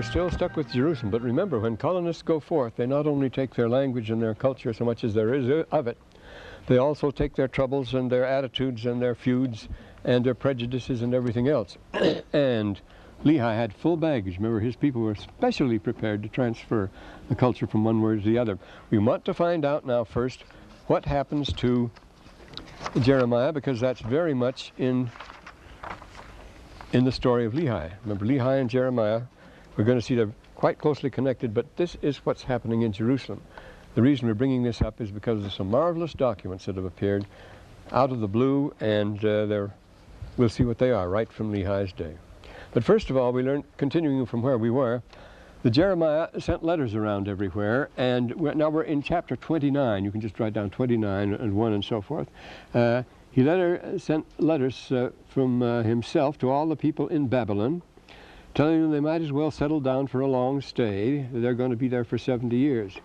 We're 0.00 0.06
still 0.06 0.30
stuck 0.30 0.56
with 0.56 0.72
Jerusalem, 0.72 1.10
but 1.10 1.20
remember, 1.20 1.60
when 1.60 1.76
colonists 1.76 2.22
go 2.22 2.40
forth, 2.40 2.76
they 2.76 2.86
not 2.86 3.06
only 3.06 3.28
take 3.28 3.52
their 3.52 3.68
language 3.68 4.10
and 4.10 4.22
their 4.22 4.34
culture 4.34 4.72
so 4.72 4.82
much 4.82 5.04
as 5.04 5.12
there 5.12 5.34
is 5.34 5.46
uh, 5.46 5.64
of 5.70 5.86
it, 5.86 5.98
they 6.68 6.78
also 6.78 7.10
take 7.10 7.36
their 7.36 7.48
troubles 7.48 7.92
and 7.92 8.10
their 8.10 8.24
attitudes 8.24 8.86
and 8.86 9.02
their 9.02 9.14
feuds 9.14 9.68
and 10.02 10.24
their 10.24 10.32
prejudices 10.32 11.02
and 11.02 11.12
everything 11.12 11.48
else. 11.48 11.76
and 12.32 12.80
Lehi 13.26 13.54
had 13.54 13.74
full 13.74 13.98
baggage. 13.98 14.38
Remember, 14.38 14.58
his 14.58 14.74
people 14.74 15.02
were 15.02 15.16
specially 15.16 15.78
prepared 15.78 16.22
to 16.22 16.30
transfer 16.30 16.88
the 17.28 17.34
culture 17.34 17.66
from 17.66 17.84
one 17.84 18.00
word 18.00 18.22
to 18.22 18.26
the 18.26 18.38
other. 18.38 18.58
We 18.88 18.96
want 18.96 19.26
to 19.26 19.34
find 19.34 19.66
out 19.66 19.84
now 19.84 20.04
first 20.04 20.44
what 20.86 21.04
happens 21.04 21.52
to 21.52 21.90
Jeremiah 23.02 23.52
because 23.52 23.80
that's 23.80 24.00
very 24.00 24.32
much 24.32 24.72
in 24.78 25.10
in 26.94 27.04
the 27.04 27.12
story 27.12 27.44
of 27.44 27.52
Lehi. 27.52 27.92
Remember, 28.02 28.24
Lehi 28.24 28.62
and 28.62 28.70
Jeremiah 28.70 29.24
we're 29.80 29.86
going 29.86 29.98
to 29.98 30.04
see 30.04 30.14
they're 30.14 30.30
quite 30.56 30.76
closely 30.76 31.08
connected, 31.08 31.54
but 31.54 31.74
this 31.78 31.96
is 32.02 32.18
what's 32.18 32.42
happening 32.42 32.82
in 32.82 32.92
Jerusalem. 32.92 33.40
The 33.94 34.02
reason 34.02 34.28
we're 34.28 34.34
bringing 34.34 34.62
this 34.62 34.82
up 34.82 35.00
is 35.00 35.10
because 35.10 35.42
of 35.42 35.54
some 35.54 35.70
marvelous 35.70 36.12
documents 36.12 36.66
that 36.66 36.76
have 36.76 36.84
appeared 36.84 37.24
out 37.90 38.12
of 38.12 38.20
the 38.20 38.28
blue, 38.28 38.74
and 38.78 39.24
uh, 39.24 39.68
we'll 40.36 40.50
see 40.50 40.64
what 40.64 40.76
they 40.76 40.90
are 40.90 41.08
right 41.08 41.32
from 41.32 41.50
Lehi's 41.50 41.94
day. 41.94 42.12
But 42.74 42.84
first 42.84 43.08
of 43.08 43.16
all, 43.16 43.32
we 43.32 43.42
learn, 43.42 43.64
continuing 43.78 44.26
from 44.26 44.42
where 44.42 44.58
we 44.58 44.68
were, 44.68 45.02
the 45.62 45.70
Jeremiah 45.70 46.28
sent 46.38 46.62
letters 46.62 46.94
around 46.94 47.26
everywhere, 47.26 47.88
and 47.96 48.34
we're, 48.34 48.52
now 48.52 48.68
we're 48.68 48.82
in 48.82 49.00
chapter 49.00 49.34
29. 49.34 50.04
You 50.04 50.10
can 50.10 50.20
just 50.20 50.38
write 50.38 50.52
down 50.52 50.68
29 50.68 51.32
and 51.32 51.54
1 51.54 51.72
and 51.72 51.82
so 51.82 52.02
forth. 52.02 52.28
Uh, 52.74 53.04
he 53.30 53.42
letter, 53.42 53.98
sent 53.98 54.26
letters 54.38 54.92
uh, 54.92 55.08
from 55.26 55.62
uh, 55.62 55.84
himself 55.84 56.36
to 56.40 56.50
all 56.50 56.68
the 56.68 56.76
people 56.76 57.08
in 57.08 57.28
Babylon, 57.28 57.80
telling 58.54 58.82
them 58.82 58.90
they 58.90 59.00
might 59.00 59.22
as 59.22 59.32
well 59.32 59.50
settle 59.50 59.80
down 59.80 60.06
for 60.06 60.20
a 60.20 60.26
long 60.26 60.60
stay. 60.60 61.26
They're 61.32 61.54
going 61.54 61.70
to 61.70 61.76
be 61.76 61.88
there 61.88 62.04
for 62.04 62.18
70 62.18 62.56
years. 62.56 62.96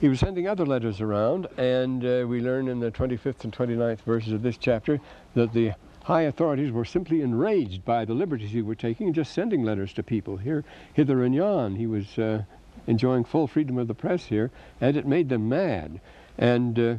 He 0.00 0.08
was 0.08 0.20
sending 0.20 0.46
other 0.46 0.66
letters 0.66 1.00
around, 1.00 1.46
and 1.56 2.04
uh, 2.04 2.26
we 2.28 2.40
learn 2.40 2.68
in 2.68 2.80
the 2.80 2.90
25th 2.90 3.44
and 3.44 3.52
29th 3.52 4.00
verses 4.00 4.32
of 4.32 4.42
this 4.42 4.58
chapter 4.58 5.00
that 5.34 5.54
the 5.54 5.72
high 6.04 6.22
authorities 6.22 6.70
were 6.70 6.84
simply 6.84 7.22
enraged 7.22 7.84
by 7.84 8.04
the 8.04 8.12
liberties 8.12 8.50
he 8.50 8.60
were 8.62 8.74
taking 8.74 9.06
and 9.06 9.14
just 9.14 9.32
sending 9.32 9.64
letters 9.64 9.92
to 9.94 10.02
people 10.02 10.36
here, 10.36 10.64
hither 10.92 11.24
and 11.24 11.34
yon. 11.34 11.76
He 11.76 11.86
was 11.86 12.18
uh, 12.18 12.42
enjoying 12.86 13.24
full 13.24 13.46
freedom 13.46 13.78
of 13.78 13.88
the 13.88 13.94
press 13.94 14.26
here, 14.26 14.50
and 14.80 14.96
it 14.96 15.06
made 15.06 15.30
them 15.30 15.48
mad. 15.48 16.00
And 16.36 16.78
uh, 16.78 16.94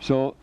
so 0.00 0.36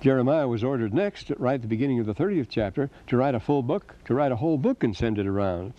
Jeremiah 0.00 0.46
was 0.46 0.62
ordered 0.62 0.94
next, 0.94 1.32
right 1.38 1.54
at 1.54 1.62
the 1.62 1.68
beginning 1.68 1.98
of 1.98 2.06
the 2.06 2.14
30th 2.14 2.48
chapter, 2.48 2.88
to 3.08 3.16
write 3.16 3.34
a 3.34 3.40
full 3.40 3.62
book, 3.62 3.96
to 4.04 4.14
write 4.14 4.30
a 4.30 4.36
whole 4.36 4.56
book 4.56 4.84
and 4.84 4.96
send 4.96 5.18
it 5.18 5.26
around. 5.26 5.72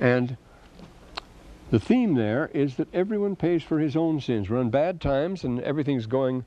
And 0.00 0.36
the 1.70 1.78
theme 1.78 2.14
there 2.14 2.50
is 2.54 2.76
that 2.76 2.92
everyone 2.94 3.36
pays 3.36 3.62
for 3.62 3.78
his 3.78 3.94
own 3.94 4.20
sins. 4.20 4.48
We're 4.48 4.62
in 4.62 4.70
bad 4.70 5.02
times 5.02 5.44
and 5.44 5.60
everything's 5.60 6.06
going, 6.06 6.46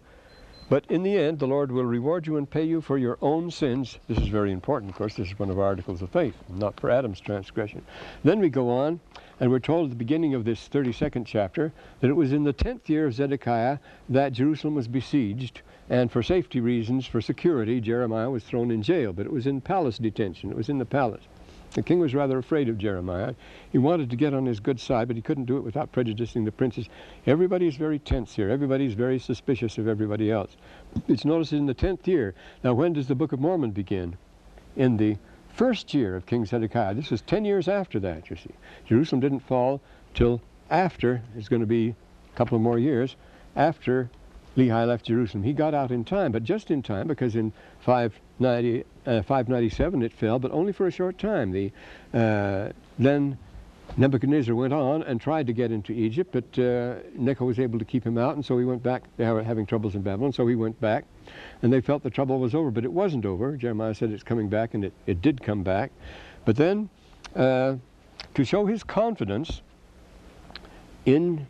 but 0.67 0.85
in 0.89 1.03
the 1.03 1.15
end, 1.15 1.37
the 1.37 1.47
Lord 1.47 1.71
will 1.71 1.85
reward 1.85 2.25
you 2.25 2.37
and 2.37 2.49
pay 2.49 2.63
you 2.63 2.81
for 2.81 2.97
your 2.97 3.19
own 3.21 3.51
sins. 3.51 3.99
This 4.07 4.17
is 4.17 4.29
very 4.29 4.51
important, 4.51 4.89
of 4.89 4.97
course. 4.97 5.15
This 5.15 5.27
is 5.27 5.37
one 5.37 5.51
of 5.51 5.59
our 5.59 5.65
articles 5.65 6.01
of 6.01 6.09
faith, 6.09 6.35
not 6.49 6.79
for 6.79 6.89
Adam's 6.89 7.19
transgression. 7.19 7.83
Then 8.23 8.39
we 8.39 8.49
go 8.49 8.69
on, 8.69 8.99
and 9.39 9.51
we're 9.51 9.59
told 9.59 9.85
at 9.85 9.89
the 9.91 9.97
beginning 9.97 10.33
of 10.33 10.45
this 10.45 10.67
32nd 10.69 11.25
chapter 11.25 11.71
that 11.99 12.09
it 12.09 12.15
was 12.15 12.31
in 12.31 12.45
the 12.45 12.53
10th 12.53 12.89
year 12.89 13.05
of 13.05 13.13
Zedekiah 13.13 13.77
that 14.09 14.33
Jerusalem 14.33 14.73
was 14.73 14.87
besieged 14.87 15.61
and 15.91 16.09
for 16.09 16.23
safety 16.23 16.61
reasons, 16.61 17.05
for 17.05 17.19
security, 17.19 17.81
Jeremiah 17.81 18.29
was 18.29 18.45
thrown 18.45 18.71
in 18.71 18.81
jail, 18.81 19.11
but 19.11 19.25
it 19.25 19.31
was 19.31 19.45
in 19.45 19.59
palace 19.59 19.97
detention. 19.97 20.49
It 20.49 20.55
was 20.55 20.69
in 20.69 20.77
the 20.77 20.85
palace. 20.85 21.23
The 21.71 21.83
king 21.83 21.99
was 21.99 22.15
rather 22.15 22.37
afraid 22.37 22.69
of 22.69 22.77
Jeremiah. 22.77 23.35
He 23.73 23.77
wanted 23.77 24.09
to 24.09 24.15
get 24.15 24.33
on 24.33 24.45
his 24.45 24.61
good 24.61 24.79
side, 24.79 25.09
but 25.09 25.17
he 25.17 25.21
couldn't 25.21 25.45
do 25.45 25.57
it 25.57 25.65
without 25.65 25.91
prejudicing 25.91 26.45
the 26.45 26.51
princes. 26.53 26.87
Everybody 27.27 27.67
is 27.67 27.75
very 27.75 27.99
tense 27.99 28.33
here. 28.33 28.49
Everybody 28.49 28.85
is 28.85 28.93
very 28.93 29.19
suspicious 29.19 29.77
of 29.77 29.89
everybody 29.89 30.31
else. 30.31 30.55
It's 31.09 31.25
noticed 31.25 31.51
in 31.51 31.65
the 31.65 31.75
10th 31.75 32.07
year. 32.07 32.35
Now, 32.63 32.73
when 32.73 32.93
does 32.93 33.09
the 33.09 33.15
Book 33.15 33.33
of 33.33 33.41
Mormon 33.41 33.71
begin? 33.71 34.15
In 34.77 34.95
the 34.95 35.17
first 35.49 35.93
year 35.93 36.15
of 36.15 36.25
King 36.25 36.45
Zedekiah. 36.45 36.93
This 36.93 37.11
is 37.11 37.21
10 37.23 37.43
years 37.43 37.67
after 37.67 37.99
that, 37.99 38.29
you 38.29 38.37
see. 38.37 38.55
Jerusalem 38.85 39.19
didn't 39.19 39.41
fall 39.41 39.81
till 40.13 40.41
after, 40.69 41.21
it's 41.35 41.49
going 41.49 41.59
to 41.59 41.65
be 41.65 41.89
a 42.33 42.37
couple 42.37 42.55
of 42.55 42.61
more 42.61 42.79
years, 42.79 43.17
after 43.57 44.09
Lehi 44.57 44.87
left 44.87 45.05
Jerusalem. 45.05 45.43
He 45.43 45.53
got 45.53 45.73
out 45.73 45.91
in 45.91 46.03
time, 46.03 46.31
but 46.31 46.43
just 46.43 46.71
in 46.71 46.83
time 46.83 47.07
because 47.07 47.35
in 47.35 47.53
590, 47.81 48.83
uh, 49.05 49.21
597 49.21 50.01
it 50.01 50.11
fell, 50.13 50.39
but 50.39 50.51
only 50.51 50.73
for 50.73 50.87
a 50.87 50.91
short 50.91 51.17
time. 51.17 51.51
The, 51.51 51.71
uh, 52.13 52.71
then 52.99 53.37
Nebuchadnezzar 53.97 54.55
went 54.55 54.73
on 54.73 55.03
and 55.03 55.19
tried 55.19 55.47
to 55.47 55.53
get 55.53 55.71
into 55.71 55.93
Egypt, 55.93 56.31
but 56.31 56.59
uh, 56.59 56.95
Necho 57.15 57.45
was 57.45 57.59
able 57.59 57.79
to 57.79 57.85
keep 57.85 58.05
him 58.05 58.17
out, 58.17 58.35
and 58.35 58.45
so 58.45 58.57
he 58.57 58.65
went 58.65 58.83
back. 58.83 59.03
They 59.17 59.29
were 59.29 59.43
having 59.43 59.65
troubles 59.65 59.95
in 59.95 60.01
Babylon, 60.01 60.31
so 60.33 60.47
he 60.47 60.55
went 60.55 60.79
back. 60.79 61.05
And 61.61 61.71
they 61.71 61.81
felt 61.81 62.03
the 62.03 62.09
trouble 62.09 62.39
was 62.39 62.55
over, 62.55 62.71
but 62.71 62.83
it 62.83 62.91
wasn't 62.91 63.25
over. 63.25 63.55
Jeremiah 63.57 63.93
said 63.93 64.11
it's 64.11 64.23
coming 64.23 64.49
back, 64.49 64.73
and 64.73 64.85
it, 64.85 64.93
it 65.07 65.21
did 65.21 65.41
come 65.41 65.63
back. 65.63 65.91
But 66.45 66.55
then, 66.55 66.89
uh, 67.35 67.75
to 68.33 68.43
show 68.45 68.65
his 68.65 68.83
confidence 68.83 69.61
in 71.05 71.47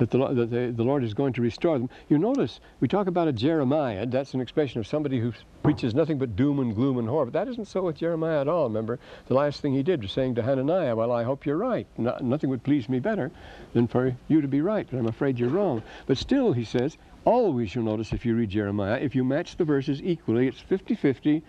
that, 0.00 0.10
the, 0.10 0.18
that 0.34 0.76
the, 0.76 0.82
Lord 0.82 1.04
is 1.04 1.14
going 1.14 1.32
to 1.34 1.42
restore 1.42 1.78
them. 1.78 1.88
You 2.08 2.18
notice, 2.18 2.60
we 2.80 2.88
talk 2.88 3.06
about 3.06 3.28
a 3.28 3.32
Jeremiah, 3.32 4.06
that's 4.06 4.34
an 4.34 4.40
expression 4.40 4.80
of 4.80 4.86
somebody 4.86 5.20
who 5.20 5.32
preaches 5.62 5.94
nothing 5.94 6.18
but 6.18 6.34
doom 6.34 6.58
and 6.58 6.74
gloom 6.74 6.98
and 6.98 7.08
horror. 7.08 7.26
But 7.26 7.34
that 7.34 7.48
isn't 7.48 7.68
so 7.68 7.82
with 7.82 7.96
Jeremiah 7.96 8.40
at 8.40 8.48
all. 8.48 8.64
Remember, 8.64 8.98
the 9.28 9.34
last 9.34 9.60
thing 9.60 9.72
he 9.74 9.82
did 9.82 10.02
was 10.02 10.12
saying 10.12 10.34
to 10.34 10.42
Hananiah, 10.42 10.96
well, 10.96 11.12
I 11.12 11.22
hope 11.22 11.46
you're 11.46 11.56
right. 11.56 11.86
No, 11.96 12.16
nothing 12.20 12.50
would 12.50 12.64
please 12.64 12.88
me 12.88 12.98
better 12.98 13.30
than 13.74 13.86
for 13.86 14.16
you 14.28 14.40
to 14.40 14.48
be 14.48 14.60
right, 14.60 14.86
but 14.90 14.98
I'm 14.98 15.06
afraid 15.06 15.38
you're 15.38 15.50
wrong. 15.50 15.82
But 16.06 16.18
still, 16.18 16.52
he 16.52 16.64
says, 16.64 16.96
always 17.24 17.74
you'll 17.74 17.84
notice 17.84 18.12
if 18.12 18.24
you 18.24 18.34
read 18.34 18.50
Jeremiah, 18.50 18.98
if 18.98 19.14
you 19.14 19.22
match 19.22 19.56
the 19.56 19.64
verses 19.64 20.02
equally, 20.02 20.48
it's 20.48 20.62
50-50, 20.62 21.42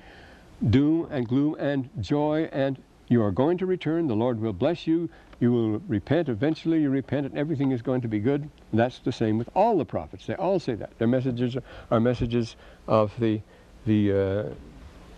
doom 0.70 1.08
and 1.10 1.28
gloom 1.28 1.56
and 1.60 1.90
joy 2.00 2.50
and 2.52 2.78
you 3.12 3.22
are 3.22 3.32
going 3.32 3.58
to 3.58 3.66
return. 3.66 4.08
The 4.08 4.16
Lord 4.16 4.40
will 4.40 4.54
bless 4.54 4.88
you. 4.88 5.10
You 5.42 5.52
will 5.52 5.80
repent. 5.80 6.30
Eventually, 6.30 6.82
you 6.82 6.90
repent, 6.90 7.26
and 7.26 7.38
everything 7.38 7.72
is 7.72 7.82
going 7.82 8.00
to 8.02 8.08
be 8.08 8.20
good. 8.20 8.42
And 8.72 8.80
that's 8.80 9.00
the 9.00 9.12
same 9.12 9.38
with 9.38 9.50
all 9.54 9.78
the 9.78 9.86
prophets. 9.86 10.26
They 10.26 10.36
all 10.36 10.60
say 10.60 10.76
that. 10.76 10.98
Their 10.98 11.10
messages 11.10 11.58
are 11.92 12.00
messages 12.00 12.56
of 12.88 13.12
the, 13.20 13.42
the 13.86 14.14
uh, 14.14 14.54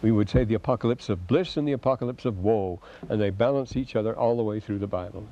we 0.02 0.12
would 0.12 0.28
say, 0.28 0.44
the 0.44 0.56
apocalypse 0.56 1.09
of 1.09 1.28
bliss 1.28 1.56
and 1.56 1.68
the 1.68 1.74
apocalypse 1.74 2.26
of 2.26 2.40
woe. 2.40 2.80
And 3.09 3.22
they 3.22 3.30
balance 3.30 3.76
each 3.76 3.96
other 3.96 4.18
all 4.18 4.36
the 4.36 4.44
way 4.44 4.59
through 4.59 4.80
the 4.80 4.88
Bible. 4.88 5.28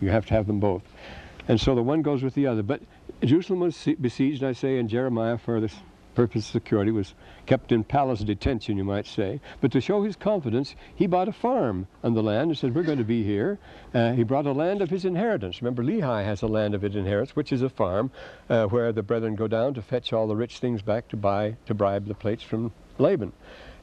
You 0.00 0.08
have 0.08 0.24
to 0.26 0.34
have 0.34 0.46
them 0.46 0.58
both. 0.58 0.82
And 1.48 1.60
so 1.60 1.74
the 1.74 1.82
one 1.82 2.00
goes 2.00 2.22
with 2.22 2.34
the 2.34 2.46
other. 2.46 2.62
But 2.62 2.80
Jerusalem 3.22 3.60
was 3.60 3.88
besieged, 4.00 4.42
I 4.42 4.52
say, 4.52 4.78
in 4.78 4.88
Jeremiah 4.88 5.36
for 5.36 5.60
this 5.60 5.74
purpose 6.16 6.46
of 6.46 6.52
security, 6.52 6.90
was 6.90 7.14
kept 7.46 7.70
in 7.70 7.84
palace 7.84 8.20
detention, 8.20 8.76
you 8.76 8.82
might 8.84 9.06
say. 9.06 9.40
But 9.60 9.70
to 9.72 9.80
show 9.80 10.02
his 10.02 10.16
confidence, 10.16 10.74
he 10.96 11.06
bought 11.06 11.28
a 11.28 11.32
farm 11.32 11.86
on 12.02 12.14
the 12.14 12.22
land 12.22 12.50
and 12.50 12.58
said, 12.58 12.74
we're 12.74 12.82
going 12.82 12.98
to 12.98 13.04
be 13.04 13.22
here. 13.22 13.58
Uh, 13.94 14.12
he 14.12 14.24
brought 14.24 14.46
a 14.46 14.52
land 14.52 14.82
of 14.82 14.90
his 14.90 15.04
inheritance. 15.04 15.62
Remember, 15.62 15.84
Lehi 15.84 16.24
has 16.24 16.42
a 16.42 16.48
land 16.48 16.74
of 16.74 16.82
his 16.82 16.96
inheritance, 16.96 17.36
which 17.36 17.52
is 17.52 17.62
a 17.62 17.68
farm 17.68 18.10
uh, 18.50 18.66
where 18.66 18.90
the 18.90 19.02
brethren 19.02 19.36
go 19.36 19.46
down 19.46 19.74
to 19.74 19.82
fetch 19.82 20.12
all 20.12 20.26
the 20.26 20.34
rich 20.34 20.58
things 20.58 20.82
back 20.82 21.06
to 21.08 21.16
buy, 21.16 21.56
to 21.66 21.74
bribe 21.74 22.06
the 22.08 22.14
plates 22.14 22.42
from 22.42 22.72
Laban. 22.98 23.32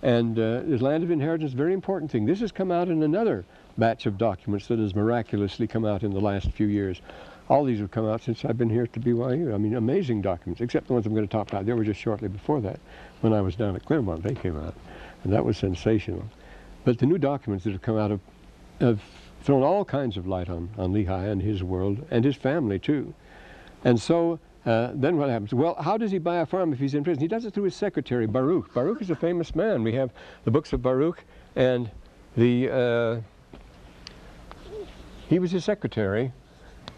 And 0.01 0.37
uh, 0.37 0.61
his 0.63 0.81
land 0.81 1.03
of 1.05 1.11
inheritance 1.11 1.51
is 1.51 1.53
a 1.53 1.57
very 1.57 1.73
important 1.73 2.11
thing. 2.11 2.25
This 2.25 2.41
has 2.41 2.51
come 2.51 2.71
out 2.71 2.89
in 2.89 3.03
another 3.03 3.45
batch 3.77 4.05
of 4.05 4.17
documents 4.17 4.67
that 4.67 4.77
has 4.77 4.93
miraculously 4.93 5.65
come 5.65 5.85
out 5.85 6.03
in 6.03 6.13
the 6.13 6.19
last 6.19 6.51
few 6.51 6.67
years. 6.67 7.01
All 7.49 7.65
these 7.65 7.79
have 7.79 7.91
come 7.91 8.07
out 8.07 8.21
since 8.21 8.45
I've 8.45 8.57
been 8.57 8.69
here 8.69 8.83
at 8.83 8.93
the 8.93 8.99
BYU. 8.99 9.53
I 9.53 9.57
mean, 9.57 9.75
amazing 9.75 10.21
documents, 10.21 10.61
except 10.61 10.87
the 10.87 10.93
ones 10.93 11.05
I'm 11.05 11.13
going 11.13 11.27
to 11.27 11.31
talk 11.31 11.49
about. 11.49 11.65
They 11.65 11.73
were 11.73 11.83
just 11.83 11.99
shortly 11.99 12.29
before 12.29 12.61
that, 12.61 12.79
when 13.21 13.33
I 13.33 13.41
was 13.41 13.55
down 13.55 13.75
at 13.75 13.85
Claremont. 13.85 14.23
They 14.23 14.35
came 14.35 14.57
out, 14.57 14.75
and 15.23 15.33
that 15.33 15.43
was 15.43 15.57
sensational. 15.57 16.23
But 16.85 16.99
the 16.99 17.05
new 17.05 17.17
documents 17.17 17.65
that 17.65 17.71
have 17.71 17.81
come 17.81 17.97
out 17.97 18.11
have, 18.11 18.21
have 18.79 19.01
thrown 19.41 19.63
all 19.63 19.83
kinds 19.83 20.15
of 20.15 20.25
light 20.25 20.49
on, 20.49 20.69
on 20.77 20.93
Lehi 20.93 21.31
and 21.31 21.41
his 21.41 21.63
world, 21.63 22.05
and 22.09 22.23
his 22.23 22.35
family, 22.35 22.79
too. 22.79 23.13
And 23.83 23.99
so 23.99 24.39
uh, 24.65 24.91
then 24.93 25.17
what 25.17 25.29
happens? 25.29 25.53
Well, 25.53 25.75
how 25.75 25.97
does 25.97 26.11
he 26.11 26.19
buy 26.19 26.37
a 26.37 26.45
farm 26.45 26.71
if 26.71 26.79
he's 26.79 26.93
in 26.93 27.03
prison? 27.03 27.21
He 27.21 27.27
does 27.27 27.43
it 27.43 27.53
through 27.53 27.63
his 27.63 27.75
secretary, 27.75 28.25
Baruch. 28.25 28.73
Baruch 28.73 29.01
is 29.01 29.09
a 29.09 29.15
famous 29.15 29.53
man. 29.55 29.83
We 29.83 29.93
have 29.93 30.11
the 30.45 30.51
books 30.51 30.71
of 30.71 30.81
Baruch, 30.81 31.23
and 31.55 31.91
the 32.37 32.69
uh, 32.69 33.57
he 35.27 35.39
was 35.39 35.51
his 35.51 35.65
secretary, 35.65 36.31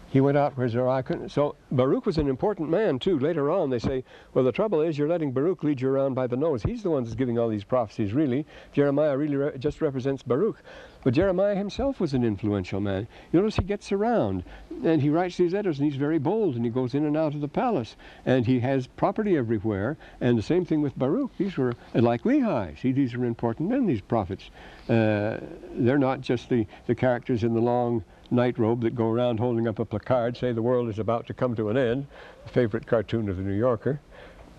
he 0.08 0.20
went 0.20 0.38
out 0.38 0.56
where 0.56 0.68
Zariah 0.68 1.04
couldn't. 1.04 1.30
So 1.30 1.56
Baruch 1.70 2.06
was 2.06 2.18
an 2.18 2.28
important 2.28 2.70
man 2.70 2.98
too. 2.98 3.18
Later 3.18 3.50
on, 3.50 3.70
they 3.70 3.78
say, 3.78 4.04
well, 4.32 4.44
the 4.44 4.52
trouble 4.52 4.80
is 4.80 4.96
you're 4.96 5.08
letting 5.08 5.32
Baruch 5.32 5.64
lead 5.64 5.80
you 5.80 5.88
around 5.88 6.14
by 6.14 6.26
the 6.26 6.36
nose. 6.36 6.62
He's 6.62 6.82
the 6.82 6.90
one 6.90 7.02
that's 7.02 7.16
giving 7.16 7.38
all 7.38 7.48
these 7.48 7.64
prophecies, 7.64 8.12
really. 8.12 8.46
Jeremiah 8.72 9.16
really 9.16 9.36
re 9.36 9.58
just 9.58 9.80
represents 9.80 10.22
Baruch. 10.22 10.62
But 11.02 11.14
Jeremiah 11.14 11.54
himself 11.54 12.00
was 12.00 12.14
an 12.14 12.24
influential 12.24 12.80
man. 12.80 13.06
You 13.32 13.40
notice 13.40 13.56
he 13.56 13.62
gets 13.62 13.92
around, 13.92 14.42
and 14.84 15.00
he 15.00 15.08
writes 15.08 15.36
these 15.36 15.52
letters, 15.52 15.78
and 15.78 15.86
he's 15.86 16.00
very 16.00 16.18
bold, 16.18 16.56
and 16.56 16.64
he 16.64 16.70
goes 16.70 16.94
in 16.94 17.04
and 17.04 17.16
out 17.16 17.34
of 17.34 17.40
the 17.40 17.48
palace, 17.48 17.94
and 18.24 18.44
he 18.44 18.58
has 18.60 18.88
property 18.88 19.36
everywhere. 19.36 19.96
And 20.20 20.36
the 20.36 20.42
same 20.42 20.64
thing 20.64 20.82
with 20.82 20.98
Baruch. 20.98 21.36
These 21.38 21.56
were 21.56 21.74
like 21.94 22.22
Lehi. 22.22 22.80
See, 22.80 22.92
these 22.92 23.14
are 23.14 23.24
important 23.24 23.70
men, 23.70 23.86
these 23.86 24.00
prophets. 24.00 24.50
Uh, 24.88 25.38
they're 25.72 25.98
not 25.98 26.20
just 26.22 26.48
the, 26.48 26.66
the 26.86 26.94
characters 26.94 27.44
in 27.44 27.54
the 27.54 27.60
long 27.60 28.02
night 28.30 28.58
robe 28.58 28.82
that 28.82 28.94
go 28.94 29.10
around 29.10 29.38
holding 29.38 29.68
up 29.68 29.78
a 29.78 29.84
placard, 29.84 30.36
say 30.36 30.52
the 30.52 30.62
world 30.62 30.88
is 30.88 30.98
about 30.98 31.26
to 31.26 31.34
come 31.34 31.54
to 31.56 31.68
an 31.70 31.76
end, 31.76 32.06
a 32.44 32.48
favorite 32.48 32.86
cartoon 32.86 33.28
of 33.28 33.36
the 33.36 33.42
New 33.42 33.56
Yorker. 33.56 34.00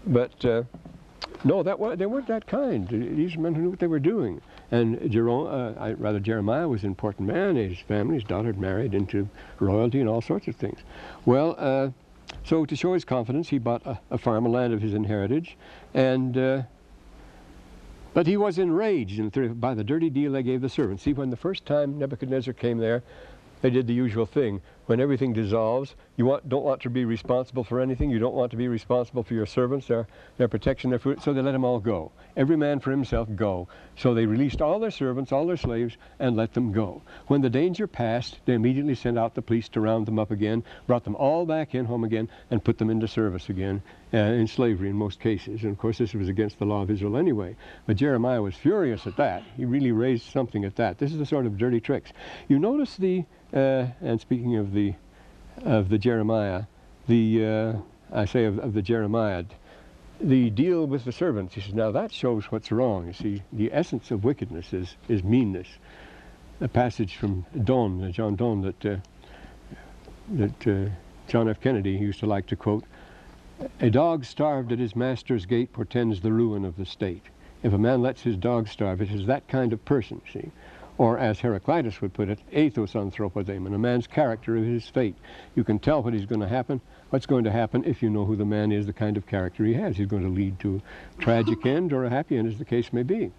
But 0.05 0.43
uh, 0.45 0.63
no, 1.43 1.63
that 1.63 1.97
they 1.97 2.05
weren't 2.05 2.27
that 2.27 2.47
kind. 2.47 2.87
These 2.87 3.37
men 3.37 3.53
who 3.53 3.61
knew 3.61 3.69
what 3.69 3.79
they 3.79 3.87
were 3.87 3.99
doing. 3.99 4.41
And 4.71 5.09
Jerome, 5.11 5.47
uh, 5.47 5.79
I, 5.79 5.93
rather 5.93 6.19
Jeremiah 6.19 6.67
was 6.67 6.83
an 6.83 6.89
important 6.89 7.27
man. 7.27 7.55
His 7.55 7.79
family, 7.79 8.15
his 8.15 8.23
daughter 8.23 8.47
had 8.47 8.59
married 8.59 8.93
into 8.93 9.29
royalty 9.59 9.99
and 9.99 10.09
all 10.09 10.21
sorts 10.21 10.47
of 10.47 10.55
things. 10.55 10.79
Well, 11.25 11.55
uh, 11.57 11.89
so 12.43 12.65
to 12.65 12.75
show 12.75 12.93
his 12.93 13.05
confidence, 13.05 13.49
he 13.49 13.59
bought 13.59 13.85
a, 13.85 13.99
a 14.11 14.17
farm, 14.17 14.45
a 14.45 14.49
land 14.49 14.73
of 14.73 14.81
his 14.81 14.93
inheritance, 14.93 15.49
and 15.93 16.37
uh, 16.37 16.61
but 18.13 18.25
he 18.25 18.35
was 18.35 18.57
enraged 18.57 19.61
by 19.61 19.73
the 19.73 19.83
dirty 19.83 20.09
deal 20.09 20.31
they 20.31 20.43
gave 20.43 20.61
the 20.61 20.69
servants. 20.69 21.03
See, 21.03 21.13
when 21.13 21.29
the 21.29 21.37
first 21.37 21.65
time 21.65 21.99
Nebuchadnezzar 21.99 22.53
came 22.53 22.79
there, 22.79 23.03
they 23.61 23.69
did 23.69 23.87
the 23.87 23.93
usual 23.93 24.25
thing. 24.25 24.61
When 24.85 24.99
everything 24.99 25.33
dissolves, 25.33 25.95
you 26.15 26.25
want, 26.25 26.47
don't 26.47 26.63
want 26.63 26.81
to 26.83 26.89
be 26.89 27.05
responsible 27.05 27.63
for 27.63 27.81
anything. 27.81 28.09
You 28.09 28.19
don't 28.19 28.35
want 28.35 28.51
to 28.51 28.57
be 28.57 28.67
responsible 28.67 29.23
for 29.23 29.33
your 29.33 29.45
servants, 29.45 29.87
their, 29.87 30.07
their 30.37 30.47
protection, 30.47 30.89
their 30.89 30.99
food. 30.99 31.21
So 31.21 31.33
they 31.33 31.41
let 31.41 31.51
them 31.51 31.65
all 31.65 31.79
go. 31.79 32.11
Every 32.35 32.55
man 32.55 32.79
for 32.79 32.91
himself 32.91 33.27
go. 33.35 33.67
So 33.97 34.13
they 34.13 34.25
released 34.25 34.61
all 34.61 34.79
their 34.79 34.91
servants, 34.91 35.31
all 35.31 35.47
their 35.47 35.57
slaves, 35.57 35.97
and 36.19 36.35
let 36.35 36.53
them 36.53 36.71
go. 36.71 37.01
When 37.27 37.41
the 37.41 37.49
danger 37.49 37.87
passed, 37.87 38.39
they 38.45 38.53
immediately 38.53 38.93
sent 38.93 39.17
out 39.17 39.33
the 39.33 39.41
police 39.41 39.67
to 39.69 39.81
round 39.81 40.05
them 40.05 40.19
up 40.19 40.29
again, 40.29 40.63
brought 40.85 41.03
them 41.03 41.15
all 41.15 41.45
back 41.45 41.73
in 41.73 41.85
home 41.85 42.03
again, 42.03 42.29
and 42.51 42.63
put 42.63 42.77
them 42.77 42.91
into 42.91 43.07
service 43.07 43.49
again 43.49 43.81
uh, 44.13 44.17
in 44.17 44.47
slavery 44.47 44.89
in 44.89 44.95
most 44.95 45.19
cases. 45.19 45.63
And 45.63 45.71
of 45.71 45.79
course, 45.79 45.97
this 45.97 46.13
was 46.13 46.29
against 46.29 46.59
the 46.59 46.65
law 46.65 46.83
of 46.83 46.91
Israel 46.91 47.17
anyway. 47.17 47.55
But 47.87 47.97
Jeremiah 47.97 48.41
was 48.41 48.55
furious 48.55 49.07
at 49.07 49.17
that. 49.17 49.43
He 49.55 49.65
really 49.65 49.91
raised 49.91 50.31
something 50.31 50.63
at 50.63 50.75
that. 50.75 50.99
This 50.99 51.11
is 51.11 51.17
the 51.17 51.25
sort 51.25 51.47
of 51.47 51.57
dirty 51.57 51.81
tricks. 51.81 52.11
You 52.47 52.59
notice 52.59 52.95
the 52.97 53.25
uh, 53.53 53.87
and 54.01 54.19
speaking 54.19 54.57
of 54.57 54.73
the 54.73 54.93
of 55.63 55.89
the 55.89 55.97
Jeremiah, 55.97 56.63
the 57.07 57.45
uh, 57.45 57.73
I 58.13 58.25
say 58.25 58.45
of, 58.45 58.59
of, 58.59 58.73
the 58.73 58.81
Jeremiah, 58.81 59.45
the 60.19 60.49
deal 60.49 60.85
with 60.87 61.05
the 61.05 61.11
servants. 61.11 61.53
He 61.53 61.61
says, 61.61 61.73
now 61.73 61.91
that 61.91 62.11
shows 62.11 62.45
what's 62.45 62.71
wrong. 62.71 63.07
You 63.07 63.13
see, 63.13 63.43
the 63.53 63.71
essence 63.73 64.11
of 64.11 64.23
wickedness 64.23 64.73
is 64.73 64.95
is 65.07 65.23
meanness. 65.23 65.67
A 66.59 66.67
passage 66.67 67.17
from 67.17 67.45
Donne, 67.63 68.03
uh, 68.03 68.11
John 68.11 68.35
Donne, 68.35 68.61
that 68.61 68.85
uh, 68.85 68.97
that 70.29 70.67
uh, 70.67 70.89
John 71.27 71.49
F. 71.49 71.61
Kennedy 71.61 71.91
used 71.91 72.19
to 72.19 72.25
like 72.25 72.47
to 72.47 72.55
quote. 72.55 72.83
A 73.79 73.89
dog 73.89 74.23
starved 74.23 74.71
at 74.71 74.79
his 74.79 74.95
master's 74.95 75.45
gate 75.45 75.73
portends 75.73 76.21
the 76.21 76.31
ruin 76.31 76.63
of 76.63 76.77
the 76.77 76.85
state. 76.85 77.23
If 77.63 77.73
a 77.73 77.77
man 77.77 78.01
lets 78.01 78.21
his 78.21 78.37
dog 78.37 78.67
starve, 78.67 79.01
it 79.01 79.11
is 79.11 79.25
that 79.25 79.47
kind 79.47 79.73
of 79.73 79.83
person, 79.83 80.21
see. 80.31 80.51
Or, 80.99 81.17
as 81.17 81.39
Heraclitus 81.39 82.01
would 82.01 82.13
put 82.13 82.29
it, 82.29 82.39
ethos 82.51 82.93
anthropodaemon, 82.93 83.73
a 83.73 83.77
man's 83.77 84.07
character 84.07 84.55
is 84.55 84.65
his 84.65 84.87
fate. 84.87 85.15
You 85.55 85.63
can 85.63 85.79
tell 85.79 86.01
what 86.01 86.13
he's 86.13 86.25
going 86.25 86.41
to 86.41 86.47
happen, 86.47 86.81
what's 87.09 87.25
going 87.25 87.43
to 87.43 87.51
happen 87.51 87.83
if 87.85 88.01
you 88.01 88.09
know 88.09 88.25
who 88.25 88.35
the 88.35 88.45
man 88.45 88.71
is, 88.71 88.85
the 88.85 88.93
kind 88.93 89.17
of 89.17 89.25
character 89.25 89.63
he 89.63 89.73
has. 89.73 89.97
He's 89.97 90.07
going 90.07 90.23
to 90.23 90.29
lead 90.29 90.59
to 90.59 90.81
a 91.17 91.21
tragic 91.21 91.65
end 91.65 91.93
or 91.93 92.05
a 92.05 92.09
happy 92.09 92.37
end, 92.37 92.47
as 92.47 92.57
the 92.57 92.65
case 92.65 92.91
may 92.91 93.03
be. 93.03 93.31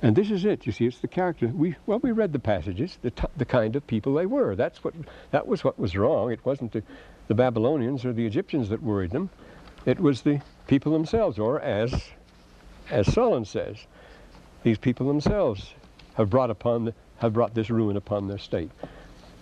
And 0.00 0.14
this 0.14 0.30
is 0.30 0.44
it. 0.44 0.64
You 0.64 0.72
see, 0.72 0.86
it's 0.86 1.00
the 1.00 1.08
character. 1.08 1.48
We 1.48 1.74
well, 1.86 1.98
we 1.98 2.12
read 2.12 2.32
the 2.32 2.38
passages, 2.38 2.98
the, 3.02 3.12
the 3.36 3.44
kind 3.44 3.74
of 3.74 3.86
people 3.86 4.14
they 4.14 4.26
were. 4.26 4.54
That's 4.54 4.84
what 4.84 4.94
that 5.32 5.48
was 5.48 5.64
what 5.64 5.78
was 5.78 5.96
wrong. 5.96 6.30
It 6.30 6.44
wasn't 6.44 6.72
the, 6.72 6.84
the 7.26 7.34
Babylonians 7.34 8.04
or 8.04 8.12
the 8.12 8.24
Egyptians 8.24 8.68
that 8.68 8.80
worried 8.80 9.10
them. 9.10 9.30
It 9.86 9.98
was 9.98 10.22
the 10.22 10.40
people 10.68 10.92
themselves, 10.92 11.38
or 11.38 11.60
as 11.60 12.10
as 12.90 13.12
Solon 13.12 13.44
says, 13.44 13.86
these 14.62 14.78
people 14.78 15.08
themselves 15.08 15.74
have 16.14 16.30
brought 16.30 16.50
upon 16.50 16.86
the, 16.86 16.94
have 17.18 17.32
brought 17.32 17.54
this 17.54 17.68
ruin 17.68 17.96
upon 17.96 18.28
their 18.28 18.38
state. 18.38 18.70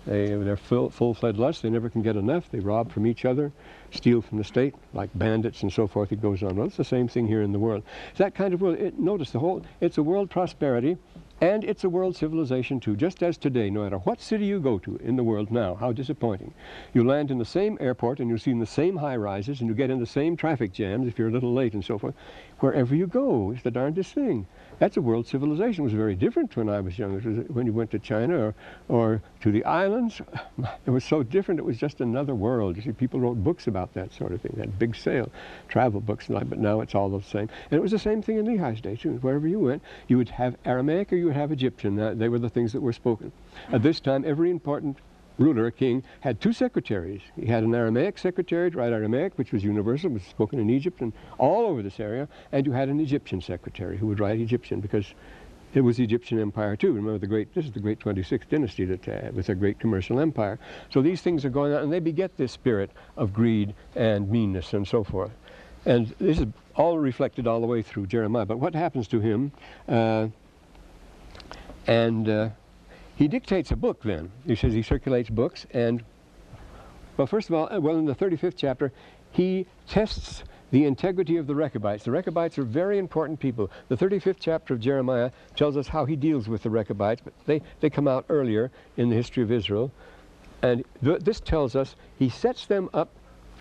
They, 0.06 0.28
they're 0.28 0.56
full, 0.56 0.90
full-fledged 0.90 1.38
lusts. 1.38 1.62
They 1.62 1.70
never 1.70 1.90
can 1.90 2.02
get 2.02 2.16
enough. 2.16 2.48
They 2.50 2.60
rob 2.60 2.92
from 2.92 3.06
each 3.06 3.24
other, 3.24 3.52
steal 3.90 4.22
from 4.22 4.38
the 4.38 4.44
state, 4.44 4.74
like 4.94 5.10
bandits 5.14 5.62
and 5.62 5.72
so 5.72 5.88
forth. 5.88 6.12
It 6.12 6.22
goes 6.22 6.42
on. 6.42 6.56
Well, 6.56 6.66
it's 6.66 6.76
the 6.76 6.84
same 6.84 7.08
thing 7.08 7.26
here 7.26 7.42
in 7.42 7.52
the 7.52 7.58
world. 7.58 7.82
It's 8.10 8.18
that 8.18 8.34
kind 8.34 8.54
of 8.54 8.60
world. 8.60 8.78
It, 8.78 8.98
notice 8.98 9.32
the 9.32 9.40
whole. 9.40 9.64
It's 9.80 9.98
a 9.98 10.02
world 10.02 10.30
prosperity, 10.30 10.96
and 11.40 11.64
it's 11.64 11.82
a 11.82 11.88
world 11.88 12.16
civilization 12.16 12.78
too. 12.78 12.94
Just 12.94 13.22
as 13.22 13.36
today, 13.36 13.68
no 13.68 13.82
matter 13.82 13.98
what 13.98 14.20
city 14.20 14.46
you 14.46 14.60
go 14.60 14.78
to 14.78 14.96
in 14.98 15.16
the 15.16 15.24
world 15.24 15.50
now, 15.50 15.74
how 15.74 15.90
disappointing. 15.90 16.54
You 16.94 17.04
land 17.04 17.32
in 17.32 17.38
the 17.38 17.44
same 17.44 17.76
airport, 17.80 18.20
and 18.20 18.30
you 18.30 18.38
see 18.38 18.52
the 18.52 18.64
same 18.64 18.96
high 18.96 19.16
rises, 19.16 19.60
and 19.60 19.68
you 19.68 19.74
get 19.74 19.90
in 19.90 19.98
the 19.98 20.06
same 20.06 20.36
traffic 20.36 20.72
jams 20.72 21.08
if 21.08 21.18
you're 21.18 21.28
a 21.28 21.32
little 21.32 21.52
late 21.52 21.74
and 21.74 21.84
so 21.84 21.98
forth. 21.98 22.14
Wherever 22.60 22.94
you 22.94 23.06
go, 23.06 23.50
it's 23.50 23.62
the 23.62 23.70
darndest 23.70 24.14
thing. 24.14 24.46
That's 24.78 24.96
a 24.96 25.00
world 25.00 25.26
civilization. 25.26 25.82
It 25.82 25.84
was 25.84 25.92
very 25.92 26.14
different 26.14 26.56
when 26.56 26.68
I 26.68 26.80
was 26.80 26.98
young. 26.98 27.18
when 27.48 27.66
you 27.66 27.72
went 27.72 27.90
to 27.92 27.98
China 27.98 28.38
or, 28.38 28.54
or 28.88 29.22
to 29.40 29.50
the 29.50 29.64
islands. 29.64 30.20
It 30.86 30.90
was 30.90 31.04
so 31.04 31.22
different. 31.22 31.60
It 31.60 31.64
was 31.64 31.78
just 31.78 32.00
another 32.00 32.34
world. 32.34 32.76
You 32.76 32.82
see, 32.82 32.92
people 32.92 33.20
wrote 33.20 33.42
books 33.42 33.66
about 33.66 33.92
that 33.94 34.12
sort 34.12 34.32
of 34.32 34.40
thing, 34.40 34.54
that 34.56 34.78
big 34.78 34.94
sale, 34.94 35.30
travel 35.68 36.00
books. 36.00 36.28
And 36.28 36.36
all, 36.36 36.44
but 36.44 36.58
now 36.58 36.80
it's 36.80 36.94
all 36.94 37.08
the 37.10 37.22
same. 37.22 37.48
And 37.70 37.78
it 37.78 37.82
was 37.82 37.90
the 37.90 37.98
same 37.98 38.22
thing 38.22 38.38
in 38.38 38.46
Lehi's 38.46 38.80
day, 38.80 38.96
too. 38.96 39.14
Wherever 39.16 39.48
you 39.48 39.58
went, 39.58 39.82
you 40.08 40.16
would 40.16 40.30
have 40.30 40.56
Aramaic 40.64 41.12
or 41.12 41.16
you 41.16 41.26
would 41.26 41.36
have 41.36 41.52
Egyptian. 41.52 41.98
Uh, 41.98 42.14
they 42.14 42.28
were 42.28 42.38
the 42.38 42.48
things 42.48 42.72
that 42.72 42.80
were 42.80 42.92
spoken. 42.92 43.32
At 43.72 43.82
this 43.82 44.00
time, 44.00 44.24
every 44.26 44.50
important 44.50 44.98
ruler, 45.38 45.66
a 45.66 45.72
king, 45.72 46.02
had 46.20 46.40
two 46.40 46.52
secretaries. 46.52 47.20
He 47.36 47.46
had 47.46 47.62
an 47.62 47.74
Aramaic 47.74 48.18
secretary 48.18 48.70
to 48.70 48.78
write 48.78 48.92
Aramaic, 48.92 49.36
which 49.36 49.52
was 49.52 49.62
universal, 49.62 50.10
was 50.10 50.22
spoken 50.22 50.58
in 50.58 50.70
Egypt 50.70 51.00
and 51.00 51.12
all 51.38 51.66
over 51.66 51.82
this 51.82 52.00
area, 52.00 52.28
and 52.52 52.66
you 52.66 52.72
had 52.72 52.88
an 52.88 53.00
Egyptian 53.00 53.40
secretary 53.40 53.96
who 53.96 54.06
would 54.06 54.20
write 54.20 54.40
Egyptian 54.40 54.80
because 54.80 55.14
it 55.74 55.82
was 55.82 55.98
the 55.98 56.04
Egyptian 56.04 56.38
empire 56.40 56.74
too. 56.74 56.92
Remember 56.92 57.18
the 57.18 57.26
great, 57.26 57.54
this 57.54 57.66
is 57.66 57.72
the 57.72 57.80
great 57.80 57.98
26th 57.98 58.48
dynasty 58.48 58.84
that 58.86 59.08
uh, 59.08 59.30
was 59.32 59.48
a 59.48 59.54
great 59.54 59.78
commercial 59.78 60.20
empire. 60.20 60.58
So 60.90 61.02
these 61.02 61.20
things 61.20 61.44
are 61.44 61.50
going 61.50 61.72
on 61.74 61.82
and 61.82 61.92
they 61.92 62.00
beget 62.00 62.36
this 62.36 62.52
spirit 62.52 62.90
of 63.16 63.34
greed 63.34 63.74
and 63.94 64.30
meanness 64.30 64.72
and 64.72 64.88
so 64.88 65.04
forth. 65.04 65.32
And 65.84 66.08
this 66.18 66.40
is 66.40 66.46
all 66.74 66.98
reflected 66.98 67.46
all 67.46 67.60
the 67.60 67.66
way 67.66 67.82
through 67.82 68.06
Jeremiah. 68.06 68.46
But 68.46 68.58
what 68.58 68.74
happens 68.74 69.06
to 69.08 69.20
him? 69.20 69.52
Uh, 69.88 70.28
and 71.86 72.28
uh, 72.28 72.48
he 73.16 73.28
dictates 73.28 73.70
a 73.70 73.76
book 73.76 74.02
then. 74.02 74.30
He 74.46 74.54
says 74.54 74.72
he 74.72 74.82
circulates 74.82 75.30
books 75.30 75.66
and, 75.72 76.04
well, 77.16 77.26
first 77.26 77.48
of 77.48 77.54
all, 77.54 77.72
uh, 77.72 77.80
well, 77.80 77.96
in 77.96 78.04
the 78.04 78.14
35th 78.14 78.54
chapter, 78.56 78.92
he 79.32 79.66
tests 79.88 80.44
the 80.70 80.84
integrity 80.84 81.36
of 81.36 81.46
the 81.46 81.54
Rechabites. 81.54 82.04
The 82.04 82.10
Rechabites 82.10 82.58
are 82.58 82.64
very 82.64 82.98
important 82.98 83.40
people. 83.40 83.70
The 83.88 83.96
35th 83.96 84.36
chapter 84.38 84.74
of 84.74 84.80
Jeremiah 84.80 85.30
tells 85.54 85.76
us 85.76 85.88
how 85.88 86.04
he 86.04 86.16
deals 86.16 86.48
with 86.48 86.62
the 86.62 86.70
Rechabites, 86.70 87.22
but 87.24 87.32
they, 87.46 87.62
they 87.80 87.88
come 87.88 88.08
out 88.08 88.26
earlier 88.28 88.70
in 88.96 89.08
the 89.08 89.16
history 89.16 89.42
of 89.42 89.50
Israel. 89.50 89.90
And 90.62 90.84
th 91.04 91.20
this 91.20 91.40
tells 91.40 91.76
us 91.76 91.96
he 92.18 92.28
sets 92.28 92.66
them 92.66 92.88
up 92.92 93.10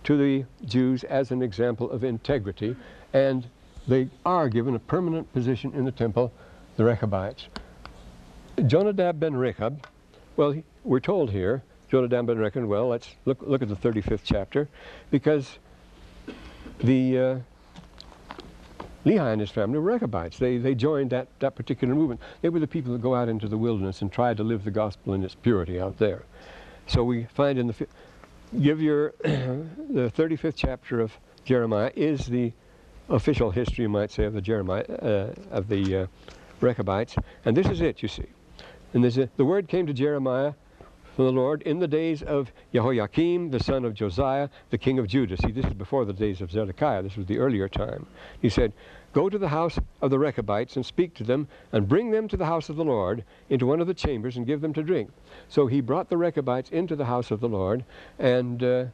to 0.03 0.17
the 0.17 0.45
Jews 0.65 1.03
as 1.03 1.31
an 1.31 1.41
example 1.41 1.89
of 1.91 2.03
integrity, 2.03 2.75
and 3.13 3.47
they 3.87 4.09
are 4.25 4.49
given 4.49 4.75
a 4.75 4.79
permanent 4.79 5.31
position 5.33 5.73
in 5.73 5.85
the 5.85 5.91
temple, 5.91 6.31
the 6.77 6.83
Rechabites. 6.83 7.47
Jonadab 8.63 9.19
ben 9.19 9.35
Rechab, 9.35 9.85
well, 10.37 10.55
we're 10.83 10.99
told 10.99 11.31
here, 11.31 11.63
Jonadab 11.89 12.27
ben 12.27 12.37
Rechab, 12.37 12.63
well, 12.65 12.87
let's 12.87 13.09
look, 13.25 13.41
look 13.41 13.61
at 13.61 13.67
the 13.67 13.75
35th 13.75 14.21
chapter, 14.23 14.69
because 15.11 15.59
the 16.79 17.17
uh, 17.17 17.39
Lehi 19.05 19.31
and 19.31 19.41
his 19.41 19.51
family 19.51 19.77
were 19.77 19.91
Rechabites. 19.91 20.39
They, 20.39 20.57
they 20.57 20.73
joined 20.73 21.11
that, 21.11 21.27
that 21.39 21.55
particular 21.55 21.93
movement. 21.93 22.21
They 22.41 22.49
were 22.49 22.59
the 22.59 22.67
people 22.67 22.93
that 22.93 23.01
go 23.01 23.13
out 23.13 23.29
into 23.29 23.47
the 23.47 23.57
wilderness 23.57 24.01
and 24.01 24.11
try 24.11 24.33
to 24.33 24.43
live 24.43 24.63
the 24.63 24.71
gospel 24.71 25.13
in 25.13 25.23
its 25.23 25.35
purity 25.35 25.79
out 25.79 25.97
there. 25.97 26.23
So 26.87 27.03
we 27.03 27.25
find 27.25 27.59
in 27.59 27.67
the, 27.67 27.87
give 28.61 28.81
your, 28.81 29.13
the 29.19 30.11
35th 30.15 30.55
chapter 30.55 31.01
of 31.01 31.11
Jeremiah 31.43 31.91
is 31.95 32.25
the 32.25 32.51
official 33.09 33.51
history, 33.51 33.83
you 33.83 33.89
might 33.89 34.11
say, 34.11 34.23
of 34.23 34.33
the 34.33 34.41
Jeremiah, 34.41 34.83
uh, 34.83 35.33
of 35.51 35.67
the 35.67 35.95
uh, 35.95 36.07
Rechabites. 36.61 37.15
And 37.43 37.55
this 37.55 37.67
is 37.67 37.81
it, 37.81 38.01
you 38.01 38.07
see. 38.07 38.25
And 38.95 39.03
a, 39.03 39.29
the 39.35 39.43
word 39.43 39.67
came 39.67 39.85
to 39.87 39.93
Jeremiah 39.93 40.53
from 41.17 41.25
the 41.25 41.31
Lord 41.33 41.61
in 41.63 41.79
the 41.79 41.87
days 41.87 42.23
of 42.23 42.49
Jehoiakim, 42.71 43.51
the 43.51 43.59
son 43.59 43.83
of 43.83 43.93
Josiah, 43.93 44.47
the 44.69 44.77
king 44.77 44.99
of 44.99 45.07
Judah. 45.07 45.35
See, 45.35 45.51
this 45.51 45.65
is 45.65 45.73
before 45.73 46.05
the 46.05 46.13
days 46.13 46.39
of 46.39 46.49
Zedekiah. 46.49 47.03
This 47.03 47.17
was 47.17 47.25
the 47.25 47.37
earlier 47.37 47.67
time. 47.67 48.05
He 48.41 48.47
said, 48.47 48.71
Go 49.11 49.27
to 49.27 49.37
the 49.37 49.49
house 49.49 49.77
of 50.01 50.11
the 50.11 50.17
Rechabites 50.17 50.77
and 50.77 50.85
speak 50.85 51.13
to 51.15 51.25
them, 51.25 51.49
and 51.73 51.89
bring 51.89 52.11
them 52.11 52.29
to 52.29 52.37
the 52.37 52.45
house 52.45 52.69
of 52.69 52.77
the 52.77 52.85
Lord, 52.85 53.25
into 53.49 53.65
one 53.65 53.81
of 53.81 53.87
the 53.87 53.93
chambers, 53.93 54.37
and 54.37 54.47
give 54.47 54.61
them 54.61 54.73
to 54.73 54.81
drink. 54.81 55.11
So 55.49 55.67
he 55.67 55.81
brought 55.81 56.09
the 56.09 56.17
Rechabites 56.17 56.69
into 56.69 56.95
the 56.95 57.05
house 57.05 57.31
of 57.31 57.41
the 57.41 57.49
Lord 57.49 57.83
and 58.17 58.63
uh, 58.63 58.85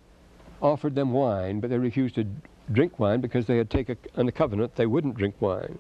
offered 0.64 0.96
them 0.96 1.12
wine, 1.12 1.60
but 1.60 1.70
they 1.70 1.78
refused 1.78 2.16
to 2.16 2.26
drink 2.72 3.00
wine 3.00 3.22
because 3.22 3.46
they 3.46 3.58
had 3.58 3.70
taken 3.70 3.98
a 4.16 4.32
covenant 4.32 4.76
they 4.76 4.88
wouldn't 4.88 5.16
drink 5.16 5.36
wine. 5.40 5.78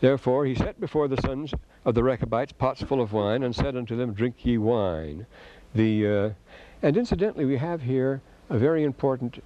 Therefore 0.00 0.46
he 0.46 0.54
set 0.54 0.80
before 0.80 1.08
the 1.08 1.20
sons 1.20 1.52
of 1.84 1.94
the 1.94 2.02
Rechabites 2.02 2.52
pots 2.52 2.82
full 2.82 3.00
of 3.00 3.12
wine, 3.12 3.42
and 3.42 3.54
said 3.54 3.76
unto 3.76 3.96
them, 3.96 4.12
Drink 4.14 4.44
ye 4.44 4.56
wine. 4.58 5.26
The, 5.74 6.06
uh, 6.06 6.30
and 6.82 6.96
incidentally, 6.96 7.44
we 7.44 7.58
have 7.58 7.82
here 7.82 8.22
a 8.48 8.58
very 8.58 8.82
important 8.82 9.42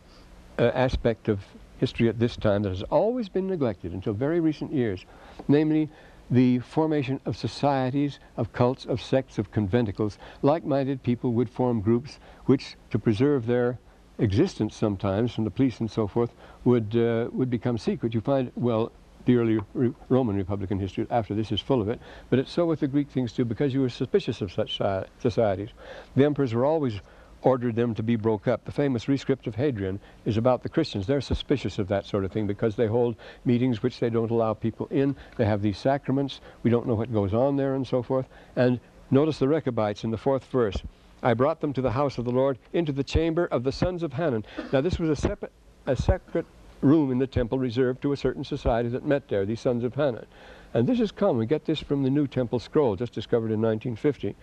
uh, 0.58 0.70
aspect 0.75 1.28
of 1.28 1.40
history 1.78 2.08
at 2.08 2.18
this 2.18 2.37
time 2.37 2.62
that 2.62 2.70
has 2.70 2.82
always 2.84 3.28
been 3.28 3.49
neglected 3.49 3.92
until 3.92 4.12
very 4.12 4.40
recent 4.40 4.73
years, 4.73 5.04
namely 5.49 5.90
the 6.30 6.61
formation 6.61 7.20
of 7.26 7.37
societies, 7.37 8.18
of 8.37 8.52
cults, 8.52 8.87
of 8.87 9.02
sects, 9.02 9.38
of 9.38 9.50
conventicles. 9.50 10.18
Like-minded 10.42 11.02
people 11.02 11.32
would 11.32 11.50
form 11.50 11.80
groups 11.80 12.18
which, 12.46 12.76
to 12.90 12.99
preserve 12.99 13.46
their 13.46 13.78
existence 14.18 14.76
sometimes 14.76 15.34
from 15.34 15.44
the 15.44 15.50
police 15.50 15.80
and 15.80 15.90
so 15.90 16.06
forth, 16.06 16.32
would, 16.64 16.96
uh, 16.96 17.28
would 17.32 17.50
become 17.50 17.76
secret. 17.76 18.14
You 18.14 18.20
find, 18.20 18.52
well, 18.54 18.92
the 19.25 19.37
early 19.37 19.59
Re 19.73 19.93
Roman 20.09 20.37
Republican 20.37 20.78
history 20.78 21.07
after 21.11 21.35
this 21.35 21.52
is 21.52 21.61
full 21.61 21.81
of 21.81 21.88
it, 21.88 22.00
but 22.31 22.38
it's 22.38 22.52
so 22.52 22.66
with 22.66 22.81
the 22.81 22.88
Greek 22.88 23.09
things 23.11 23.33
too 23.33 23.45
because 23.45 23.73
you 23.73 23.81
were 23.81 23.88
suspicious 23.88 24.40
of 24.40 24.52
such 24.52 24.81
societies. 25.19 25.71
The 26.16 26.25
emperors 26.25 26.54
were 26.54 26.64
always 26.64 27.00
ordered 27.45 27.76
them 27.76 27.95
to 27.95 28.02
be 28.02 28.16
broke 28.16 28.49
up. 28.49 28.64
The 28.64 28.73
famous 28.73 29.07
rescript 29.07 29.47
of 29.47 29.54
Hadrian 29.54 30.00
is 30.25 30.37
about 30.37 30.62
the 30.62 30.69
Christians. 30.69 31.07
They're 31.07 31.21
suspicious 31.21 31.78
of 31.78 31.88
that 31.88 32.07
sort 32.07 32.25
of 32.25 32.33
thing 32.33 32.47
because 32.47 32.75
they 32.75 32.87
hold 32.87 33.16
meetings 33.45 33.83
which 33.83 34.00
they 34.00 34.11
don't 34.11 34.31
allow 34.31 34.54
people 34.54 34.88
in. 34.90 35.14
They 35.37 35.45
have 35.45 35.61
these 35.61 35.78
sacraments. 35.78 36.40
We 36.62 36.71
don't 36.71 36.87
know 36.87 36.95
what 36.95 37.12
goes 37.12 37.35
on 37.35 37.57
there 37.57 37.75
and 37.75 37.87
so 37.87 38.02
forth. 38.02 38.26
And 38.57 38.81
notice 39.11 39.38
the 39.38 39.49
Rechabites 39.49 40.04
in 40.04 40.11
the 40.11 40.16
fourth 40.16 40.47
verse. 40.47 40.76
I 41.23 41.35
brought 41.35 41.61
them 41.61 41.73
to 41.75 41.83
the 41.83 41.93
house 41.93 42.19
of 42.19 42.25
the 42.25 42.31
Lord, 42.31 42.59
into 42.73 42.93
the 42.93 43.04
chamber 43.04 43.47
of 43.47 43.62
the 43.62 43.73
sons 43.73 44.02
of 44.02 44.12
Hanan. 44.12 44.45
Now 44.73 44.81
this 44.81 44.99
was 44.99 45.11
a 45.11 45.16
separate, 45.16 45.52
a 45.87 45.97
separate 45.97 46.47
room 46.85 47.11
in 47.11 47.19
the 47.19 47.26
temple 47.26 47.59
reserved 47.59 48.03
to 48.03 48.12
a 48.12 48.17
certain 48.17 48.45
society 48.45 48.91
that 48.91 49.07
met 49.07 49.29
there, 49.29 49.47
these 49.47 49.61
sons 49.61 49.83
of 49.85 49.95
Hanan. 49.95 50.26
And 50.75 50.87
this 50.87 51.00
is 51.00 51.11
common. 51.11 51.38
We 51.38 51.47
get 51.47 51.64
this 51.64 51.81
from 51.81 52.03
the 52.03 52.11
New 52.11 52.26
Temple 52.26 52.59
Scroll, 52.59 52.95
just 52.95 53.12
discovered 53.12 53.50
in 53.50 53.62
1950, 53.62 54.37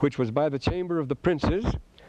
which 0.00 0.18
was 0.18 0.30
by 0.30 0.48
the 0.48 0.58
chamber 0.58 0.98
of 0.98 1.08
the 1.08 1.14
princes, 1.14 1.64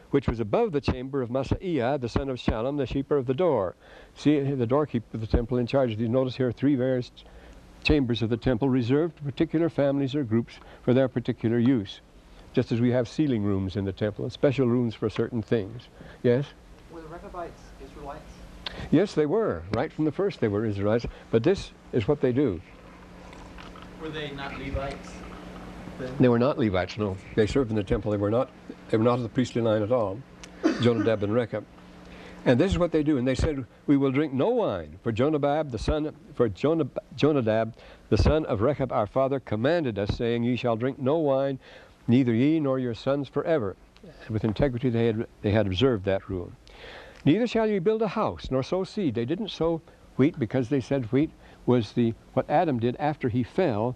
which 0.09 0.27
was 0.27 0.39
above 0.39 0.71
the 0.71 0.81
chamber 0.81 1.21
of 1.21 1.29
Maaseiah, 1.29 1.99
the 1.99 2.09
son 2.09 2.29
of 2.29 2.37
Shallum, 2.37 2.77
the 2.77 2.87
keeper 2.87 3.15
of 3.15 3.27
the 3.27 3.33
door. 3.33 3.75
See, 4.15 4.39
the 4.39 4.65
doorkeeper 4.65 5.05
of 5.13 5.21
the 5.21 5.27
temple 5.27 5.57
in 5.57 5.67
charge. 5.67 5.91
of 5.91 5.99
You 5.99 6.07
notice 6.07 6.35
here 6.35 6.51
three 6.51 6.75
various 6.75 7.11
chambers 7.83 8.21
of 8.21 8.29
the 8.29 8.37
temple 8.37 8.69
reserved 8.69 9.17
to 9.17 9.23
particular 9.23 9.69
families 9.69 10.15
or 10.15 10.23
groups 10.23 10.55
for 10.83 10.93
their 10.93 11.07
particular 11.07 11.59
use. 11.59 12.01
Just 12.53 12.71
as 12.71 12.79
we 12.79 12.91
have 12.91 13.07
sealing 13.07 13.43
rooms 13.43 13.75
in 13.75 13.85
the 13.85 13.91
temple 13.91 14.25
and 14.25 14.31
special 14.31 14.67
rooms 14.67 14.95
for 14.95 15.09
certain 15.09 15.41
things. 15.41 15.89
Yes? 16.21 16.45
Were 16.91 17.01
the 17.01 17.07
Rechabites 17.07 17.61
Israelites? 17.83 18.32
Yes, 18.91 19.13
they 19.13 19.25
were. 19.25 19.63
Right 19.71 19.91
from 19.91 20.05
the 20.05 20.11
first 20.11 20.39
they 20.39 20.47
were 20.47 20.65
Israelites. 20.65 21.05
But 21.31 21.43
this 21.43 21.71
is 21.91 22.07
what 22.07 22.21
they 22.21 22.31
do. 22.31 22.61
Were 24.01 24.09
they 24.09 24.31
not 24.31 24.57
Levites? 24.59 25.11
Then? 25.99 26.13
They 26.19 26.27
were 26.27 26.39
not 26.39 26.57
Levites, 26.57 26.97
no. 26.97 27.15
They 27.35 27.47
served 27.47 27.69
in 27.69 27.75
the 27.75 27.83
temple. 27.83 28.11
They 28.11 28.17
were 28.17 28.31
not 28.31 28.49
they 28.89 28.97
were 28.97 29.03
not 29.03 29.15
of 29.15 29.23
the 29.23 29.29
priestly 29.29 29.61
line 29.61 29.81
at 29.81 29.91
all, 29.91 30.19
Jonadab 30.81 31.23
and 31.23 31.33
Rechab. 31.33 31.65
And 32.45 32.59
this 32.59 32.71
is 32.71 32.77
what 32.77 32.91
they 32.91 33.03
do. 33.03 33.17
And 33.17 33.27
they 33.27 33.35
said, 33.35 33.65
We 33.87 33.95
will 33.95 34.11
drink 34.11 34.33
no 34.33 34.49
wine, 34.49 34.99
for 35.01 35.11
Jonadab, 35.11 35.71
the 35.71 35.79
son, 35.79 36.13
for 36.35 36.49
Jonadab, 36.49 37.73
the 38.09 38.17
son 38.17 38.45
of 38.45 38.61
Rechab, 38.61 38.91
our 38.91 39.07
father, 39.07 39.39
commanded 39.39 39.97
us, 39.97 40.17
saying, 40.17 40.43
Ye 40.43 40.55
shall 40.55 40.75
drink 40.75 40.99
no 40.99 41.17
wine, 41.17 41.59
neither 42.07 42.33
ye 42.33 42.59
nor 42.59 42.79
your 42.79 42.93
sons 42.93 43.29
forever. 43.29 43.75
And 44.03 44.29
with 44.29 44.43
integrity 44.43 44.89
they 44.89 45.07
had, 45.07 45.27
they 45.41 45.51
had 45.51 45.67
observed 45.67 46.03
that 46.05 46.29
rule. 46.29 46.51
Neither 47.25 47.47
shall 47.47 47.67
ye 47.67 47.79
build 47.79 48.01
a 48.01 48.09
house, 48.09 48.49
nor 48.51 48.63
sow 48.63 48.83
seed. 48.83 49.15
They 49.15 49.25
didn't 49.25 49.49
sow 49.49 49.81
wheat 50.17 50.37
because 50.37 50.69
they 50.69 50.81
said 50.81 51.11
wheat 51.11 51.31
was 51.65 51.93
the 51.93 52.13
what 52.33 52.49
Adam 52.49 52.79
did 52.79 52.95
after 52.97 53.29
he 53.29 53.43
fell. 53.43 53.95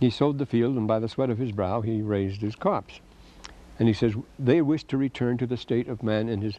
He 0.00 0.10
sowed 0.10 0.38
the 0.38 0.46
field, 0.46 0.76
and 0.76 0.86
by 0.86 0.98
the 0.98 1.08
sweat 1.08 1.30
of 1.30 1.38
his 1.38 1.52
brow 1.52 1.80
he 1.80 2.02
raised 2.02 2.40
his 2.40 2.56
crops. 2.56 3.00
And 3.78 3.88
he 3.88 3.94
says, 3.94 4.14
they 4.38 4.62
wish 4.62 4.84
to 4.84 4.96
return 4.96 5.36
to 5.38 5.46
the 5.46 5.56
state 5.56 5.88
of 5.88 6.02
man 6.02 6.28
in 6.28 6.40
his 6.40 6.58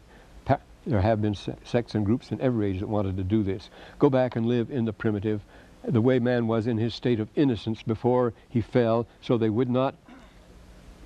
there 0.88 1.02
have 1.02 1.20
been 1.20 1.34
sects 1.34 1.94
and 1.94 2.06
groups 2.06 2.32
in 2.32 2.40
every 2.40 2.70
age 2.70 2.80
that 2.80 2.88
wanted 2.88 3.16
to 3.18 3.24
do 3.24 3.42
this. 3.42 3.68
Go 3.98 4.08
back 4.08 4.36
and 4.36 4.46
live 4.46 4.70
in 4.70 4.86
the 4.86 4.92
primitive, 4.92 5.42
the 5.84 6.00
way 6.00 6.18
man 6.18 6.46
was 6.46 6.66
in 6.66 6.78
his 6.78 6.94
state 6.94 7.20
of 7.20 7.28
innocence 7.36 7.82
before 7.82 8.32
he 8.48 8.62
fell, 8.62 9.06
so 9.20 9.36
they 9.36 9.50
would 9.50 9.68
not 9.68 9.94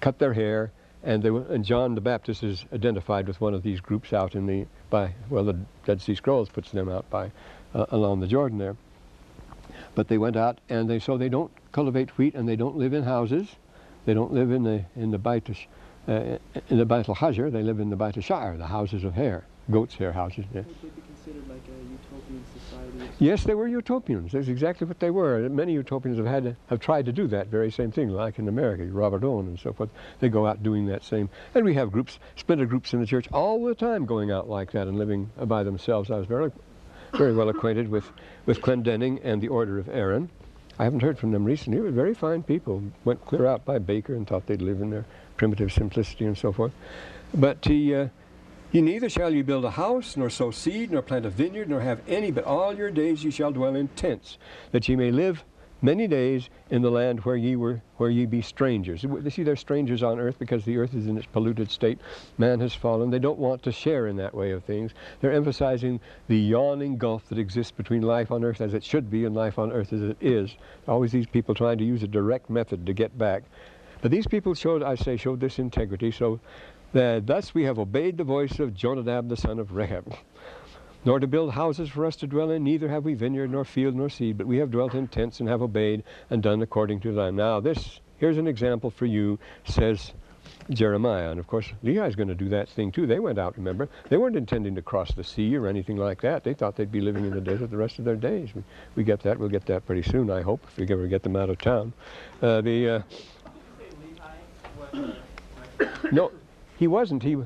cut 0.00 0.20
their 0.20 0.34
hair. 0.34 0.70
And, 1.04 1.22
they, 1.22 1.28
and 1.28 1.64
John 1.64 1.94
the 1.94 2.00
Baptist 2.00 2.42
is 2.42 2.64
identified 2.72 3.26
with 3.26 3.40
one 3.40 3.54
of 3.54 3.62
these 3.62 3.80
groups 3.80 4.12
out 4.12 4.34
in 4.34 4.46
the, 4.46 4.66
by, 4.88 5.14
well, 5.30 5.44
the 5.44 5.58
Dead 5.84 6.00
Sea 6.00 6.14
Scrolls 6.14 6.48
puts 6.48 6.70
them 6.70 6.88
out 6.88 7.08
by, 7.10 7.32
uh, 7.74 7.86
along 7.90 8.20
the 8.20 8.28
Jordan 8.28 8.58
there. 8.58 8.76
But 9.94 10.08
they 10.08 10.18
went 10.18 10.36
out, 10.36 10.58
and 10.68 10.88
they, 10.88 10.98
so 10.98 11.18
they 11.18 11.28
don't 11.28 11.50
cultivate 11.72 12.16
wheat, 12.18 12.34
and 12.34 12.48
they 12.48 12.56
don't 12.56 12.76
live 12.76 12.92
in 12.92 13.02
houses. 13.02 13.48
They 14.06 14.14
don't 14.14 14.32
live 14.32 14.52
in 14.52 14.62
the, 14.62 14.84
in 14.94 15.10
the 15.10 15.18
Baitish 15.18 15.66
uh, 16.08 16.38
in 16.68 16.78
the 16.78 16.84
Beit 16.84 17.08
al-Hajar, 17.08 17.50
they 17.50 17.62
live 17.62 17.80
in 17.80 17.90
the 17.90 17.96
Beit 17.96 18.16
al-Sha'ar, 18.16 18.58
the 18.58 18.66
houses 18.66 19.04
of 19.04 19.14
hair, 19.14 19.44
goat's 19.70 19.94
hair 19.94 20.12
houses. 20.12 20.44
Yeah. 20.52 20.62
Would 20.62 20.82
they 20.82 20.88
be 20.88 21.02
considered 21.02 21.48
like 21.48 21.62
a? 21.68 22.01
Yes, 23.18 23.44
they 23.44 23.54
were 23.54 23.68
utopians. 23.68 24.32
That's 24.32 24.48
exactly 24.48 24.86
what 24.86 24.98
they 24.98 25.10
were. 25.10 25.48
Many 25.48 25.74
utopians 25.74 26.18
have 26.18 26.26
had 26.26 26.56
have 26.66 26.80
tried 26.80 27.06
to 27.06 27.12
do 27.12 27.26
that 27.28 27.46
very 27.46 27.70
same 27.70 27.92
thing, 27.92 28.08
like 28.08 28.38
in 28.38 28.48
America, 28.48 28.84
Robert 28.84 29.22
Owen 29.22 29.46
and 29.46 29.58
so 29.58 29.72
forth. 29.72 29.90
They 30.20 30.28
go 30.28 30.46
out 30.46 30.62
doing 30.62 30.86
that 30.86 31.04
same. 31.04 31.28
And 31.54 31.64
we 31.64 31.74
have 31.74 31.92
groups, 31.92 32.18
splinter 32.36 32.66
groups 32.66 32.92
in 32.92 33.00
the 33.00 33.06
church 33.06 33.28
all 33.32 33.64
the 33.64 33.74
time 33.74 34.06
going 34.06 34.30
out 34.30 34.48
like 34.48 34.72
that 34.72 34.88
and 34.88 34.98
living 34.98 35.30
by 35.44 35.62
themselves. 35.62 36.10
I 36.10 36.16
was 36.16 36.26
very, 36.26 36.50
very 37.14 37.34
well 37.34 37.48
acquainted 37.48 37.88
with, 37.88 38.10
with 38.46 38.60
Glendenning 38.60 39.20
and 39.22 39.40
the 39.40 39.48
Order 39.48 39.78
of 39.78 39.88
Aaron. 39.88 40.28
I 40.78 40.84
haven't 40.84 41.00
heard 41.00 41.18
from 41.18 41.32
them 41.32 41.44
recently. 41.44 41.78
They 41.78 41.84
were 41.84 41.90
very 41.90 42.14
fine 42.14 42.42
people. 42.42 42.82
Went 43.04 43.24
clear 43.26 43.46
out 43.46 43.64
by 43.64 43.78
Baker 43.78 44.14
and 44.14 44.26
thought 44.26 44.46
they'd 44.46 44.62
live 44.62 44.80
in 44.80 44.90
their 44.90 45.04
primitive 45.36 45.72
simplicity 45.72 46.24
and 46.24 46.36
so 46.36 46.50
forth. 46.50 46.72
But 47.34 47.64
he, 47.64 47.94
uh, 47.94 48.08
ye 48.72 48.80
neither 48.80 49.08
shall 49.08 49.32
you 49.32 49.44
build 49.44 49.64
a 49.64 49.70
house, 49.70 50.16
nor 50.16 50.28
sow 50.28 50.50
seed, 50.50 50.90
nor 50.90 51.02
plant 51.02 51.26
a 51.26 51.30
vineyard, 51.30 51.68
nor 51.68 51.80
have 51.80 52.00
any, 52.08 52.30
but 52.30 52.44
all 52.44 52.74
your 52.74 52.90
days 52.90 53.22
ye 53.22 53.30
shall 53.30 53.52
dwell 53.52 53.76
in 53.76 53.86
tents, 53.88 54.38
that 54.72 54.88
ye 54.88 54.96
may 54.96 55.10
live 55.10 55.44
many 55.82 56.06
days 56.06 56.48
in 56.70 56.80
the 56.80 56.90
land 56.90 57.20
where 57.20 57.36
ye 57.36 57.56
were 57.56 57.82
where 57.96 58.08
ye 58.08 58.24
be 58.24 58.40
strangers. 58.40 59.02
You 59.02 59.30
see, 59.30 59.42
they're 59.42 59.56
strangers 59.56 60.02
on 60.02 60.18
earth 60.18 60.38
because 60.38 60.64
the 60.64 60.76
earth 60.78 60.94
is 60.94 61.06
in 61.06 61.18
its 61.18 61.26
polluted 61.26 61.70
state. 61.70 61.98
Man 62.38 62.60
has 62.60 62.72
fallen. 62.72 63.10
They 63.10 63.18
don't 63.18 63.38
want 63.38 63.62
to 63.64 63.72
share 63.72 64.06
in 64.06 64.16
that 64.16 64.34
way 64.34 64.52
of 64.52 64.64
things. 64.64 64.92
They're 65.20 65.32
emphasizing 65.32 66.00
the 66.28 66.38
yawning 66.38 66.96
gulf 66.96 67.28
that 67.28 67.38
exists 67.38 67.72
between 67.72 68.02
life 68.02 68.30
on 68.30 68.44
earth 68.44 68.60
as 68.60 68.74
it 68.74 68.84
should 68.84 69.10
be 69.10 69.24
and 69.24 69.34
life 69.34 69.58
on 69.58 69.72
earth 69.72 69.92
as 69.92 70.02
it 70.02 70.16
is. 70.20 70.56
Always 70.88 71.12
these 71.12 71.26
people 71.26 71.54
trying 71.54 71.78
to 71.78 71.84
use 71.84 72.02
a 72.02 72.08
direct 72.08 72.48
method 72.48 72.86
to 72.86 72.92
get 72.92 73.18
back. 73.18 73.42
But 74.00 74.10
these 74.10 74.26
people 74.26 74.54
showed, 74.54 74.82
I 74.82 74.96
say, 74.96 75.16
showed 75.16 75.38
this 75.38 75.60
integrity, 75.60 76.10
so 76.10 76.40
that 76.92 77.26
thus 77.26 77.54
we 77.54 77.64
have 77.64 77.78
obeyed 77.78 78.16
the 78.16 78.24
voice 78.24 78.58
of 78.58 78.74
Jonadab 78.74 79.28
the 79.28 79.36
son 79.36 79.58
of 79.58 79.72
Rechab. 79.72 80.14
Nor 81.04 81.18
to 81.18 81.26
build 81.26 81.52
houses 81.52 81.88
for 81.88 82.06
us 82.06 82.14
to 82.16 82.26
dwell 82.28 82.50
in, 82.50 82.62
neither 82.62 82.88
have 82.88 83.04
we 83.04 83.14
vineyard, 83.14 83.50
nor 83.50 83.64
field, 83.64 83.96
nor 83.96 84.08
seed, 84.08 84.38
but 84.38 84.46
we 84.46 84.58
have 84.58 84.70
dwelt 84.70 84.94
in 84.94 85.08
tents 85.08 85.40
and 85.40 85.48
have 85.48 85.60
obeyed 85.60 86.04
and 86.30 86.42
done 86.42 86.62
according 86.62 87.00
to 87.00 87.12
them. 87.12 87.36
Now 87.36 87.58
this, 87.58 88.00
here's 88.18 88.38
an 88.38 88.46
example 88.46 88.90
for 88.90 89.06
you, 89.06 89.38
says 89.64 90.12
Jeremiah. 90.70 91.30
And 91.30 91.40
of 91.40 91.48
course, 91.48 91.66
Lehi's 91.82 92.14
going 92.14 92.28
to 92.28 92.36
do 92.36 92.48
that 92.50 92.68
thing 92.68 92.92
too. 92.92 93.06
They 93.06 93.18
went 93.18 93.38
out, 93.38 93.56
remember? 93.56 93.88
They 94.10 94.16
weren't 94.16 94.36
intending 94.36 94.76
to 94.76 94.82
cross 94.82 95.12
the 95.12 95.24
sea 95.24 95.56
or 95.56 95.66
anything 95.66 95.96
like 95.96 96.20
that. 96.22 96.44
They 96.44 96.54
thought 96.54 96.76
they'd 96.76 96.92
be 96.92 97.00
living 97.00 97.24
in 97.24 97.32
the 97.32 97.40
desert 97.40 97.70
the 97.70 97.76
rest 97.76 97.98
of 97.98 98.04
their 98.04 98.16
days. 98.16 98.54
We, 98.54 98.62
we 98.94 99.04
get 99.04 99.20
that. 99.22 99.38
We'll 99.38 99.48
get 99.48 99.66
that 99.66 99.84
pretty 99.86 100.02
soon, 100.02 100.30
I 100.30 100.42
hope, 100.42 100.64
if 100.68 100.76
we 100.76 100.92
ever 100.92 101.06
get 101.08 101.24
them 101.24 101.36
out 101.36 101.50
of 101.50 101.58
town. 101.58 101.92
Uh, 102.40 102.60
the, 102.60 103.04
uh, 104.92 105.02
no, 106.12 106.30
he 106.82 106.88
wasn't. 106.88 107.22
He, 107.22 107.36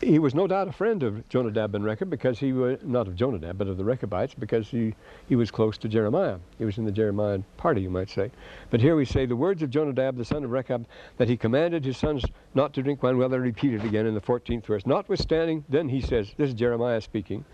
he, 0.00 0.20
was 0.20 0.32
no 0.32 0.46
doubt 0.46 0.68
a 0.68 0.72
friend 0.72 1.02
of 1.02 1.28
Jonadab 1.28 1.74
and 1.74 1.84
Rechab 1.84 2.08
because 2.08 2.38
he 2.38 2.52
was, 2.52 2.78
not 2.84 3.08
of 3.08 3.16
Jonadab, 3.16 3.58
but 3.58 3.66
of 3.66 3.76
the 3.76 3.82
Rechabites 3.82 4.32
because 4.32 4.68
he, 4.68 4.94
he 5.28 5.34
was 5.34 5.50
close 5.50 5.76
to 5.78 5.88
Jeremiah. 5.88 6.38
He 6.56 6.64
was 6.64 6.78
in 6.78 6.84
the 6.84 6.92
Jeremiah 6.92 7.40
party, 7.56 7.80
you 7.80 7.90
might 7.90 8.10
say. 8.10 8.30
But 8.70 8.80
here 8.80 8.94
we 8.94 9.04
say 9.04 9.26
the 9.26 9.34
words 9.34 9.60
of 9.64 9.70
Jonadab, 9.70 10.16
the 10.16 10.24
son 10.24 10.44
of 10.44 10.52
Rechab, 10.52 10.86
that 11.16 11.28
he 11.28 11.36
commanded 11.36 11.84
his 11.84 11.96
sons 11.96 12.22
not 12.54 12.74
to 12.74 12.82
drink 12.84 13.02
wine. 13.02 13.18
Well, 13.18 13.28
they're 13.28 13.40
repeated 13.40 13.84
again 13.84 14.06
in 14.06 14.14
the 14.14 14.20
14th 14.20 14.64
verse. 14.64 14.86
Notwithstanding, 14.86 15.64
then 15.68 15.88
he 15.88 16.00
says, 16.00 16.32
this 16.36 16.50
is 16.50 16.54
Jeremiah 16.54 17.00
speaking, 17.00 17.44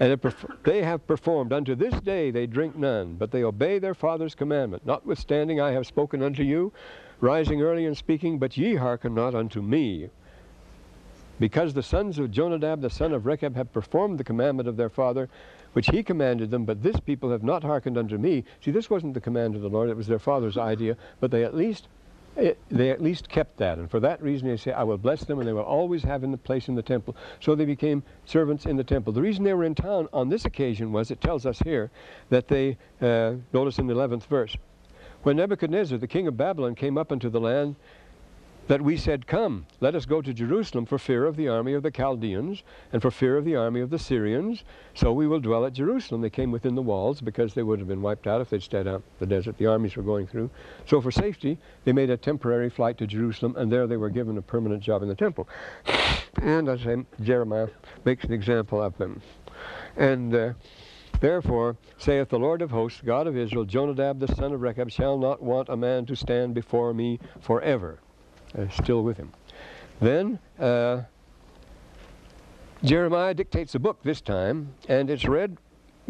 and 0.00 0.18
they 0.64 0.82
have 0.82 1.06
performed 1.06 1.52
unto 1.52 1.74
this 1.74 1.92
day 2.00 2.30
they 2.30 2.46
drink 2.46 2.74
none, 2.74 3.16
but 3.16 3.30
they 3.30 3.44
obey 3.44 3.78
their 3.78 3.94
father's 3.94 4.34
commandment. 4.34 4.86
Notwithstanding, 4.86 5.60
I 5.60 5.72
have 5.72 5.86
spoken 5.86 6.22
unto 6.22 6.42
you, 6.42 6.72
rising 7.22 7.62
early 7.62 7.86
and 7.86 7.96
speaking, 7.96 8.38
but 8.38 8.56
ye 8.58 8.74
hearken 8.74 9.14
not 9.14 9.34
unto 9.34 9.62
me. 9.62 10.10
Because 11.38 11.72
the 11.72 11.82
sons 11.82 12.18
of 12.18 12.30
Jonadab, 12.30 12.82
the 12.82 12.90
son 12.90 13.12
of 13.12 13.24
Rechab, 13.24 13.56
have 13.56 13.72
performed 13.72 14.18
the 14.18 14.24
commandment 14.24 14.68
of 14.68 14.76
their 14.76 14.90
father, 14.90 15.30
which 15.72 15.88
he 15.88 16.02
commanded 16.02 16.50
them, 16.50 16.64
but 16.64 16.82
this 16.82 17.00
people 17.00 17.30
have 17.30 17.42
not 17.42 17.62
hearkened 17.62 17.96
unto 17.96 18.18
me. 18.18 18.44
See, 18.62 18.70
this 18.70 18.90
wasn't 18.90 19.14
the 19.14 19.20
command 19.20 19.54
of 19.54 19.62
the 19.62 19.70
Lord, 19.70 19.88
it 19.88 19.96
was 19.96 20.06
their 20.06 20.18
father's 20.18 20.58
idea, 20.58 20.96
but 21.20 21.30
they 21.30 21.44
at 21.44 21.54
least 21.54 21.88
it, 22.36 22.58
they 22.70 22.90
at 22.90 23.02
least 23.02 23.28
kept 23.28 23.58
that, 23.58 23.76
and 23.78 23.90
for 23.90 24.00
that 24.00 24.22
reason 24.22 24.48
they 24.48 24.56
say, 24.56 24.72
I 24.72 24.84
will 24.84 24.96
bless 24.96 25.24
them, 25.24 25.38
and 25.38 25.46
they 25.46 25.52
will 25.52 25.62
always 25.62 26.02
have 26.02 26.24
in 26.24 26.30
the 26.30 26.38
place 26.38 26.68
in 26.68 26.74
the 26.74 26.82
temple. 26.82 27.14
So 27.40 27.54
they 27.54 27.66
became 27.66 28.02
servants 28.24 28.64
in 28.64 28.76
the 28.76 28.84
temple. 28.84 29.12
The 29.12 29.20
reason 29.20 29.44
they 29.44 29.52
were 29.52 29.64
in 29.64 29.74
town 29.74 30.08
on 30.14 30.30
this 30.30 30.46
occasion 30.46 30.92
was, 30.92 31.10
it 31.10 31.20
tells 31.20 31.44
us 31.44 31.58
here, 31.58 31.90
that 32.30 32.48
they, 32.48 32.78
uh, 33.02 33.34
notice 33.52 33.78
in 33.78 33.86
the 33.86 33.94
11th 33.94 34.24
verse, 34.24 34.56
when 35.22 35.36
Nebuchadnezzar, 35.36 35.98
the 35.98 36.06
king 36.06 36.26
of 36.26 36.36
Babylon, 36.36 36.74
came 36.74 36.98
up 36.98 37.12
into 37.12 37.30
the 37.30 37.40
land, 37.40 37.76
that 38.68 38.80
we 38.80 38.96
said, 38.96 39.26
Come, 39.26 39.66
let 39.80 39.94
us 39.94 40.06
go 40.06 40.22
to 40.22 40.32
Jerusalem 40.32 40.86
for 40.86 40.98
fear 40.98 41.24
of 41.26 41.36
the 41.36 41.48
army 41.48 41.74
of 41.74 41.82
the 41.82 41.90
Chaldeans 41.90 42.62
and 42.92 43.02
for 43.02 43.10
fear 43.10 43.36
of 43.36 43.44
the 43.44 43.56
army 43.56 43.80
of 43.80 43.90
the 43.90 43.98
Syrians. 43.98 44.62
So 44.94 45.12
we 45.12 45.26
will 45.26 45.40
dwell 45.40 45.66
at 45.66 45.72
Jerusalem. 45.72 46.20
They 46.20 46.30
came 46.30 46.52
within 46.52 46.74
the 46.74 46.82
walls 46.82 47.20
because 47.20 47.54
they 47.54 47.62
would 47.62 47.80
have 47.80 47.88
been 47.88 48.02
wiped 48.02 48.26
out 48.26 48.40
if 48.40 48.50
they'd 48.50 48.62
stayed 48.62 48.86
out 48.86 49.02
the 49.18 49.26
desert. 49.26 49.58
The 49.58 49.66
armies 49.66 49.96
were 49.96 50.02
going 50.02 50.26
through. 50.26 50.50
So 50.86 51.00
for 51.00 51.10
safety, 51.10 51.58
they 51.84 51.92
made 51.92 52.10
a 52.10 52.16
temporary 52.16 52.70
flight 52.70 52.98
to 52.98 53.06
Jerusalem, 53.06 53.56
and 53.56 53.70
there 53.70 53.86
they 53.86 53.96
were 53.96 54.10
given 54.10 54.38
a 54.38 54.42
permanent 54.42 54.82
job 54.82 55.02
in 55.02 55.08
the 55.08 55.14
temple. 55.14 55.48
And 56.40 56.70
I 56.70 56.76
say, 56.78 57.04
Jeremiah 57.20 57.68
makes 58.04 58.24
an 58.24 58.32
example 58.32 58.80
of 58.80 58.96
them. 58.96 59.20
And 59.96 60.34
uh, 60.34 60.52
Therefore, 61.22 61.76
saith 61.98 62.30
the 62.30 62.38
Lord 62.40 62.62
of 62.62 62.72
hosts, 62.72 63.00
God 63.00 63.28
of 63.28 63.36
Israel, 63.36 63.64
Jonadab 63.64 64.18
the 64.18 64.26
son 64.34 64.52
of 64.52 64.60
Rechab 64.60 64.90
shall 64.90 65.16
not 65.16 65.40
want 65.40 65.68
a 65.68 65.76
man 65.76 66.04
to 66.06 66.16
stand 66.16 66.52
before 66.52 66.92
me 66.92 67.20
forever. 67.40 68.00
Uh, 68.58 68.68
still 68.70 69.04
with 69.04 69.18
him. 69.18 69.30
Then 70.00 70.40
uh, 70.58 71.02
Jeremiah 72.82 73.34
dictates 73.34 73.76
a 73.76 73.78
book 73.78 74.02
this 74.02 74.20
time, 74.20 74.74
and 74.88 75.08
it's 75.08 75.24
read 75.24 75.58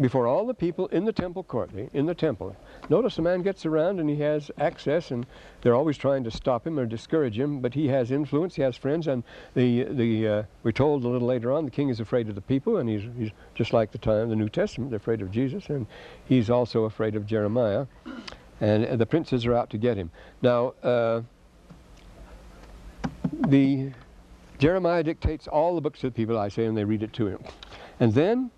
before 0.00 0.26
all 0.26 0.46
the 0.46 0.54
people 0.54 0.86
in 0.88 1.04
the 1.04 1.12
temple 1.12 1.42
court, 1.42 1.70
in 1.92 2.06
the 2.06 2.14
temple. 2.14 2.56
Notice 2.88 3.18
a 3.18 3.22
man 3.22 3.42
gets 3.42 3.66
around 3.66 4.00
and 4.00 4.08
he 4.08 4.16
has 4.16 4.50
access, 4.58 5.10
and 5.10 5.26
they're 5.60 5.74
always 5.74 5.98
trying 5.98 6.24
to 6.24 6.30
stop 6.30 6.66
him 6.66 6.78
or 6.78 6.86
discourage 6.86 7.38
him, 7.38 7.60
but 7.60 7.74
he 7.74 7.88
has 7.88 8.10
influence, 8.10 8.54
he 8.54 8.62
has 8.62 8.76
friends, 8.76 9.06
and 9.06 9.22
the 9.54 9.84
the 9.84 10.28
uh, 10.28 10.42
we're 10.62 10.72
told 10.72 11.04
a 11.04 11.08
little 11.08 11.28
later 11.28 11.52
on 11.52 11.64
the 11.64 11.70
king 11.70 11.90
is 11.90 12.00
afraid 12.00 12.28
of 12.28 12.34
the 12.34 12.40
people, 12.40 12.78
and 12.78 12.88
he's 12.88 13.02
he's 13.18 13.30
just 13.54 13.72
like 13.72 13.92
the 13.92 13.98
time 13.98 14.30
the 14.30 14.36
New 14.36 14.48
Testament, 14.48 14.90
they're 14.90 14.96
afraid 14.96 15.20
of 15.20 15.30
Jesus, 15.30 15.68
and 15.68 15.86
he's 16.26 16.48
also 16.48 16.84
afraid 16.84 17.14
of 17.14 17.26
Jeremiah, 17.26 17.86
and 18.60 18.98
the 18.98 19.06
princes 19.06 19.44
are 19.44 19.54
out 19.54 19.70
to 19.70 19.78
get 19.78 19.96
him. 19.96 20.10
Now, 20.40 20.74
uh, 20.82 21.22
the 23.46 23.92
Jeremiah 24.58 25.02
dictates 25.02 25.48
all 25.48 25.74
the 25.74 25.80
books 25.80 26.00
to 26.00 26.06
the 26.06 26.12
people, 26.12 26.38
I 26.38 26.48
say, 26.48 26.64
and 26.64 26.76
they 26.76 26.84
read 26.84 27.02
it 27.02 27.12
to 27.14 27.26
him, 27.26 27.40
and 28.00 28.14
then 28.14 28.50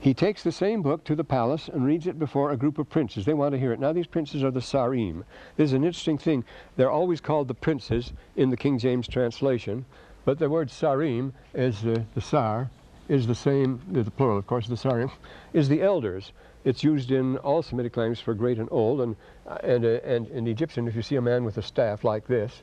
he 0.00 0.14
takes 0.14 0.42
the 0.42 0.52
same 0.52 0.82
book 0.82 1.04
to 1.04 1.14
the 1.14 1.24
palace 1.24 1.68
and 1.68 1.84
reads 1.84 2.06
it 2.06 2.18
before 2.18 2.50
a 2.50 2.56
group 2.56 2.78
of 2.78 2.88
princes. 2.90 3.24
They 3.24 3.34
want 3.34 3.52
to 3.52 3.58
hear 3.58 3.72
it. 3.72 3.80
Now, 3.80 3.92
these 3.92 4.06
princes 4.06 4.42
are 4.42 4.50
the 4.50 4.60
Sarim. 4.60 5.22
This 5.56 5.70
is 5.70 5.72
an 5.74 5.84
interesting 5.84 6.18
thing. 6.18 6.44
They're 6.76 6.90
always 6.90 7.20
called 7.20 7.48
the 7.48 7.54
princes 7.54 8.12
in 8.34 8.50
the 8.50 8.56
King 8.56 8.78
James 8.78 9.06
translation, 9.06 9.84
but 10.24 10.38
the 10.38 10.50
word 10.50 10.68
Sarim 10.68 11.32
is 11.54 11.84
uh, 11.84 12.02
the 12.14 12.20
Sar, 12.20 12.68
is 13.08 13.28
the 13.28 13.34
same, 13.34 13.80
the 13.92 14.10
plural, 14.10 14.38
of 14.38 14.46
course, 14.46 14.66
the 14.66 14.74
Sarim, 14.74 15.10
is 15.52 15.68
the 15.68 15.82
elders. 15.82 16.32
It's 16.64 16.82
used 16.82 17.12
in 17.12 17.36
all 17.38 17.62
Semitic 17.62 17.96
languages 17.96 18.22
for 18.22 18.34
great 18.34 18.58
and 18.58 18.68
old, 18.72 19.00
and, 19.00 19.14
and, 19.62 19.84
uh, 19.84 20.00
and 20.04 20.26
in 20.28 20.48
Egyptian, 20.48 20.88
if 20.88 20.96
you 20.96 21.02
see 21.02 21.14
a 21.14 21.22
man 21.22 21.44
with 21.44 21.58
a 21.58 21.62
staff 21.62 22.02
like 22.02 22.26
this, 22.26 22.62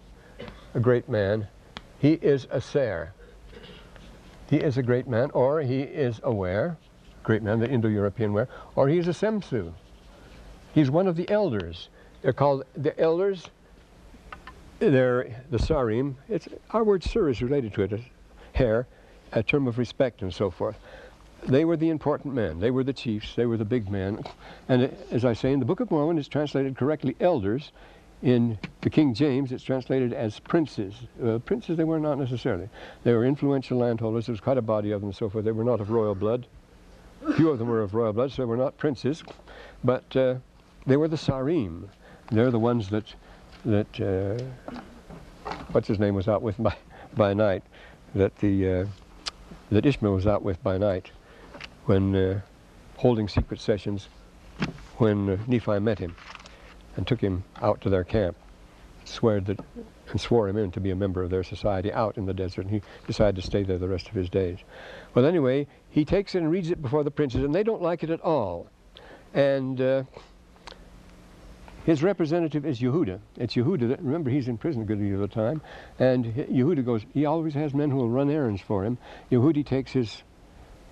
a 0.74 0.80
great 0.82 1.08
man, 1.08 1.48
he 2.00 2.14
is 2.14 2.48
a 2.52 2.60
Ser. 2.60 3.14
He 4.50 4.58
is 4.58 4.78
a 4.78 4.84
great 4.84 5.08
man, 5.08 5.32
or 5.32 5.62
he 5.62 5.82
is 5.82 6.20
aware 6.22 6.78
great 7.24 7.42
man, 7.42 7.60
the 7.60 7.70
Indo-European 7.70 8.34
ware, 8.34 8.48
or 8.76 8.88
he's 8.88 9.08
a 9.08 9.12
Semsu. 9.12 9.74
He's 10.74 10.92
one 10.92 11.08
of 11.08 11.16
the 11.16 11.30
elders. 11.30 11.90
They're 12.22 12.34
called 12.34 12.64
the 12.76 13.00
elders. 13.00 13.48
They're 14.80 15.44
the 15.50 15.58
Sarim. 15.58 16.16
It's, 16.30 16.48
our 16.72 16.84
word 16.84 17.04
Sir 17.04 17.30
is 17.30 17.42
related 17.42 17.74
to 17.76 17.84
it, 17.84 18.02
hair, 18.54 18.88
a 19.32 19.44
term 19.44 19.68
of 19.68 19.78
respect 19.78 20.22
and 20.22 20.34
so 20.34 20.50
forth. 20.50 20.78
They 21.46 21.66
were 21.66 21.78
the 21.78 21.90
important 21.90 22.34
men. 22.34 22.60
They 22.60 22.72
were 22.72 22.84
the 22.84 22.94
chiefs. 22.94 23.36
They 23.36 23.46
were 23.46 23.58
the 23.58 23.66
big 23.66 23.90
men. 23.90 24.24
And 24.70 24.96
as 25.12 25.26
I 25.26 25.34
say, 25.34 25.52
in 25.52 25.60
the 25.60 25.66
Book 25.66 25.80
of 25.80 25.92
Mormon, 25.92 26.18
it's 26.18 26.28
translated 26.28 26.78
correctly 26.78 27.16
elders. 27.20 27.72
In 28.22 28.58
the 28.80 28.90
King 28.90 29.14
James, 29.14 29.52
it's 29.52 29.64
translated 29.64 30.14
as 30.14 30.40
princes. 30.40 30.94
Uh, 31.22 31.40
princes, 31.40 31.76
they 31.76 31.84
were 31.84 32.00
not 32.00 32.18
necessarily. 32.18 32.70
They 33.04 33.12
were 33.12 33.26
influential 33.26 33.80
landholders. 33.80 34.28
There 34.28 34.34
was 34.34 34.40
quite 34.40 34.58
a 34.58 34.62
body 34.62 34.92
of 34.92 35.02
them 35.02 35.10
and 35.10 35.16
so 35.16 35.30
forth. 35.30 35.44
They 35.44 35.52
were 35.52 35.66
not 35.66 35.82
of 35.82 35.90
royal 35.90 36.16
blood. 36.16 36.48
Few 37.36 37.50
of 37.50 37.58
them 37.60 37.68
were 37.68 37.82
of 37.82 37.94
royal 37.94 38.14
blood, 38.14 38.32
so 38.32 38.42
they 38.42 38.46
were 38.46 38.58
not 38.58 38.78
princes, 38.78 39.24
but 39.84 40.16
uh, 40.16 40.36
they 40.86 40.98
were 40.98 41.08
the 41.08 41.16
Sarim. 41.16 41.88
They're 42.32 42.52
the 42.52 42.60
ones 42.60 42.90
that, 42.90 43.14
that 43.66 44.00
uh, 44.00 45.52
what's 45.72 45.88
his 45.88 46.00
name 46.00 46.16
was 46.16 46.28
out 46.28 46.42
with 46.42 46.62
by, 46.62 46.76
by 47.16 47.34
night, 47.34 47.64
that 48.16 48.36
the 48.38 48.70
uh, 48.70 48.86
that 49.72 49.86
Ishmael 49.86 50.14
was 50.14 50.28
out 50.28 50.44
with 50.44 50.62
by 50.64 50.78
night, 50.78 51.12
when 51.86 52.16
uh, 52.16 52.42
holding 52.98 53.28
secret 53.28 53.60
sessions, 53.60 54.10
when 54.98 55.30
uh, 55.30 55.38
Nephi 55.48 55.80
met 55.80 56.00
him, 56.00 56.16
and 56.96 57.08
took 57.08 57.22
him 57.22 57.44
out 57.62 57.82
to 57.82 57.90
their 57.90 58.04
camp, 58.04 58.36
swear 59.06 59.40
that 59.42 59.60
and 60.12 60.22
swore 60.22 60.48
him 60.48 60.58
in 60.58 60.70
to 60.72 60.80
be 60.80 60.92
a 60.92 60.96
member 60.96 61.24
of 61.24 61.32
their 61.32 61.44
society 61.44 61.92
out 61.92 62.18
in 62.18 62.26
the 62.26 62.34
desert, 62.34 62.62
and 62.62 62.72
he 62.72 62.82
decided 63.08 63.36
to 63.36 63.42
stay 63.42 63.64
there 63.64 63.80
the 63.80 63.88
rest 63.88 64.08
of 64.08 64.14
his 64.14 64.30
days. 64.30 64.60
Well, 65.16 65.26
anyway, 65.26 65.68
he 65.94 66.06
takes 66.06 66.34
it 66.34 66.40
and 66.40 66.50
reads 66.50 66.72
it 66.72 66.82
before 66.82 67.04
the 67.04 67.12
princes, 67.12 67.44
and 67.44 67.54
they 67.54 67.62
don't 67.62 67.82
like 67.82 68.04
it 68.04 68.10
at 68.10 68.20
all. 68.22 68.68
And 69.36 69.80
uh, 69.80 70.04
his 71.86 72.02
representative 72.02 72.66
is 72.66 72.80
Yehuda. 72.80 73.20
It's 73.38 73.54
Yehuda 73.54 73.90
that, 73.90 74.02
remember, 74.02 74.32
he's 74.32 74.48
in 74.48 74.58
prison 74.58 74.82
a 74.82 74.86
good 74.86 74.98
deal 74.98 75.22
of 75.22 75.30
the 75.30 75.36
time. 75.36 75.62
And 76.00 76.26
Yehuda 76.26 76.84
goes, 76.84 77.06
he 77.14 77.28
always 77.28 77.54
has 77.54 77.76
men 77.76 77.92
who 77.92 77.98
will 77.98 78.10
run 78.10 78.32
errands 78.32 78.60
for 78.60 78.84
him. 78.84 78.98
Yehudi 79.32 79.64
takes 79.64 79.92
his 79.92 80.24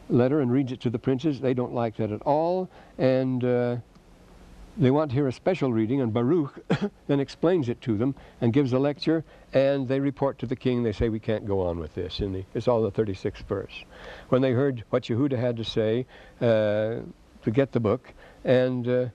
letter 0.07 0.39
and 0.39 0.51
reads 0.51 0.71
it 0.71 0.81
to 0.81 0.91
the 0.91 0.99
princes. 0.99 1.41
They 1.41 1.55
don't 1.55 1.73
like 1.73 1.97
that 1.97 2.11
at 2.11 2.21
all. 2.21 2.69
And 2.99 3.43
uh, 3.43 3.77
they 4.77 4.91
want 4.91 5.11
to 5.11 5.15
hear 5.15 5.27
a 5.27 5.31
special 5.31 5.73
reading, 5.73 6.01
and 6.01 6.13
Baruch 6.13 6.59
then 7.07 7.19
explains 7.19 7.69
it 7.69 7.81
to 7.81 7.97
them 7.97 8.15
and 8.39 8.53
gives 8.53 8.73
a 8.73 8.79
lecture, 8.79 9.23
and 9.53 9.87
they 9.87 9.99
report 9.99 10.39
to 10.39 10.45
the 10.45 10.55
king. 10.55 10.83
They 10.83 10.91
say, 10.91 11.09
we 11.09 11.19
can't 11.19 11.45
go 11.45 11.61
on 11.61 11.79
with 11.79 11.93
this. 11.93 12.19
In 12.19 12.33
the, 12.33 12.45
it's 12.53 12.67
all 12.67 12.81
the 12.81 12.91
36th 12.91 13.43
verse. 13.47 13.83
When 14.29 14.41
they 14.41 14.51
heard 14.51 14.83
what 14.89 15.03
Yehuda 15.03 15.37
had 15.37 15.57
to 15.57 15.63
say, 15.63 16.05
uh, 16.39 17.01
to 17.43 17.51
get 17.51 17.71
the 17.71 17.79
book, 17.79 18.13
and 18.45 18.87
uh, 18.87 19.05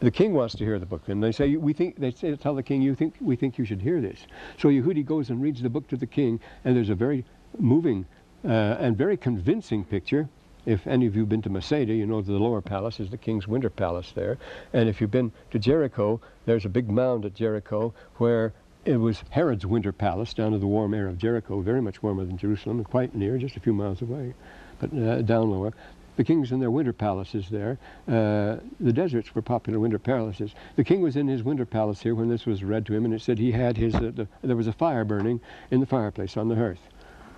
the 0.00 0.10
king 0.10 0.34
wants 0.34 0.54
to 0.56 0.64
hear 0.64 0.78
the 0.78 0.86
book, 0.86 1.08
and 1.08 1.22
they 1.22 1.32
say, 1.32 1.56
we 1.56 1.72
think, 1.72 1.96
they 1.96 2.10
say, 2.10 2.34
tell 2.36 2.54
the 2.54 2.62
king, 2.62 2.82
you 2.82 2.94
think, 2.94 3.14
we 3.20 3.36
think 3.36 3.58
you 3.58 3.64
should 3.64 3.80
hear 3.80 4.00
this. 4.00 4.26
So 4.58 4.68
Yehudi 4.68 5.04
goes 5.04 5.30
and 5.30 5.40
reads 5.40 5.62
the 5.62 5.70
book 5.70 5.88
to 5.88 5.96
the 5.96 6.06
king, 6.06 6.40
and 6.64 6.76
there's 6.76 6.90
a 6.90 6.94
very 6.94 7.24
moving 7.58 8.06
uh, 8.44 8.48
and 8.48 8.96
very 8.96 9.16
convincing 9.16 9.84
picture 9.84 10.28
if 10.66 10.86
any 10.86 11.06
of 11.06 11.14
you 11.14 11.22
have 11.22 11.28
been 11.28 11.42
to 11.42 11.50
Masada, 11.50 11.92
you 11.92 12.06
know 12.06 12.20
the 12.22 12.32
lower 12.32 12.60
palace 12.60 13.00
is 13.00 13.10
the 13.10 13.16
king's 13.16 13.48
winter 13.48 13.70
palace 13.70 14.12
there. 14.12 14.38
And 14.72 14.88
if 14.88 15.00
you've 15.00 15.10
been 15.10 15.32
to 15.50 15.58
Jericho, 15.58 16.20
there's 16.46 16.64
a 16.64 16.68
big 16.68 16.90
mound 16.90 17.24
at 17.24 17.34
Jericho 17.34 17.94
where 18.16 18.52
it 18.84 18.96
was 18.96 19.22
Herod's 19.30 19.66
winter 19.66 19.92
palace 19.92 20.32
down 20.34 20.52
to 20.52 20.58
the 20.58 20.66
warm 20.66 20.94
air 20.94 21.06
of 21.06 21.18
Jericho, 21.18 21.60
very 21.60 21.82
much 21.82 22.02
warmer 22.02 22.24
than 22.24 22.38
Jerusalem, 22.38 22.78
and 22.78 22.88
quite 22.88 23.14
near, 23.14 23.38
just 23.38 23.56
a 23.56 23.60
few 23.60 23.72
miles 23.72 24.02
away, 24.02 24.34
but 24.78 24.92
uh, 24.96 25.22
down 25.22 25.50
lower. 25.50 25.72
The 26.16 26.24
kings 26.24 26.52
in 26.52 26.60
their 26.60 26.70
winter 26.70 26.92
palaces 26.92 27.48
there. 27.48 27.78
Uh, 28.06 28.56
the 28.78 28.92
deserts 28.92 29.34
were 29.34 29.42
popular 29.42 29.78
winter 29.78 29.98
palaces. 29.98 30.54
The 30.76 30.84
king 30.84 31.00
was 31.00 31.16
in 31.16 31.28
his 31.28 31.42
winter 31.42 31.64
palace 31.64 32.00
here 32.00 32.14
when 32.14 32.28
this 32.28 32.46
was 32.46 32.62
read 32.62 32.84
to 32.86 32.94
him, 32.94 33.04
and 33.04 33.14
it 33.14 33.22
said 33.22 33.38
he 33.38 33.52
had 33.52 33.76
his, 33.76 33.94
uh, 33.94 34.12
the, 34.14 34.28
there 34.42 34.56
was 34.56 34.66
a 34.66 34.72
fire 34.72 35.04
burning 35.04 35.40
in 35.70 35.80
the 35.80 35.86
fireplace 35.86 36.36
on 36.36 36.48
the 36.48 36.56
hearth. 36.56 36.80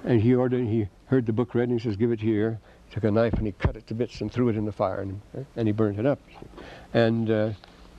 And 0.05 0.21
he 0.21 0.35
ordered, 0.35 0.67
he 0.67 0.89
heard 1.07 1.27
the 1.27 1.33
book 1.33 1.55
read, 1.55 1.69
and 1.69 1.79
he 1.79 1.85
says, 1.85 1.97
give 1.97 2.11
it 2.11 2.21
here 2.21 2.59
took 2.93 3.05
a 3.05 3.11
knife 3.11 3.33
and 3.35 3.47
he 3.47 3.53
cut 3.53 3.75
it 3.75 3.87
to 3.87 3.95
bits 3.95 4.21
and 4.21 4.31
threw 4.31 4.49
it 4.49 4.57
in 4.57 4.67
the 4.67 4.73
fire 4.73 5.01
and, 5.01 5.21
and 5.57 5.67
he 5.67 5.73
burned 5.73 5.99
it 5.99 6.07
up. 6.07 6.21
And 6.93 7.31
uh, 7.31 7.51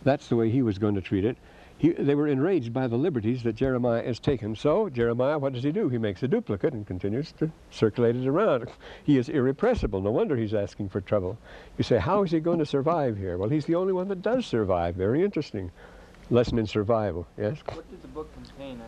that's 0.04 0.28
the 0.28 0.36
way 0.36 0.50
he 0.50 0.62
was 0.62 0.78
going 0.78 0.96
to 0.96 1.02
treat 1.02 1.26
it. 1.26 1.36
He, 1.80 1.90
they 1.90 2.16
were 2.16 2.28
enraged 2.28 2.72
by 2.72 2.88
the 2.88 2.96
liberties 2.96 3.42
that 3.44 3.56
Jeremiah 3.56 4.04
has 4.04 4.20
taken. 4.20 4.56
So 4.56 4.90
Jeremiah, 4.90 5.40
what 5.40 5.54
does 5.54 5.64
he 5.64 5.72
do? 5.72 5.90
He 5.90 5.98
makes 5.98 6.22
a 6.22 6.28
duplicate 6.28 6.74
and 6.74 6.86
continues 6.86 7.32
to 7.40 7.52
circulate 7.72 8.16
it 8.16 8.28
around. 8.28 8.70
He 9.04 9.18
is 9.18 9.28
irrepressible. 9.28 10.00
No 10.00 10.12
wonder 10.12 10.38
he's 10.38 10.54
asking 10.54 10.90
for 10.90 11.02
trouble. 11.02 11.38
You 11.78 11.84
say, 11.84 11.98
how 11.98 12.24
is 12.24 12.32
he 12.32 12.40
going 12.40 12.60
to 12.60 12.66
survive 12.66 13.18
here? 13.18 13.38
Well, 13.38 13.50
he's 13.50 13.66
the 13.66 13.76
only 13.76 13.92
one 13.92 14.08
that 14.10 14.22
does 14.22 14.46
survive. 14.46 14.96
Very 14.96 15.24
interesting. 15.24 15.72
Lesson 16.30 16.58
in 16.58 16.68
survival, 16.68 17.28
yes? 17.38 17.58
What 17.66 17.90
did 17.90 18.02
the 18.02 18.08
book 18.08 18.34
contain? 18.34 18.82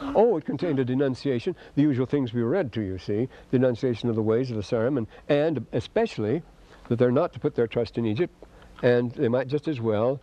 Oh, 0.00 0.36
it 0.36 0.44
contained 0.44 0.78
a 0.78 0.84
denunciation, 0.84 1.56
the 1.74 1.82
usual 1.82 2.06
things 2.06 2.32
we 2.32 2.42
read 2.42 2.72
to 2.74 2.82
you, 2.82 2.98
see, 2.98 3.28
denunciation 3.50 4.08
of 4.08 4.14
the 4.14 4.22
ways 4.22 4.50
of 4.50 4.56
the 4.56 4.62
Sarim, 4.62 4.98
and, 4.98 5.06
and 5.28 5.66
especially 5.72 6.42
that 6.88 6.98
they're 6.98 7.10
not 7.10 7.32
to 7.32 7.40
put 7.40 7.54
their 7.54 7.66
trust 7.66 7.98
in 7.98 8.06
Egypt, 8.06 8.34
and 8.82 9.12
they 9.12 9.28
might 9.28 9.48
just 9.48 9.68
as 9.68 9.80
well 9.80 10.20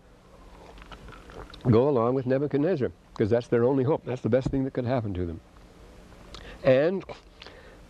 go 1.70 1.90
along 1.90 2.14
with 2.14 2.26
Nebuchadnezzar, 2.26 2.92
because 3.14 3.30
that's 3.30 3.48
their 3.48 3.64
only 3.64 3.84
hope. 3.84 4.06
That's 4.06 4.22
the 4.22 4.30
best 4.30 4.48
thing 4.50 4.64
that 4.66 4.74
could 4.74 4.86
happen 4.86 5.14
to 5.16 5.26
them. 5.26 5.42
And 6.64 7.04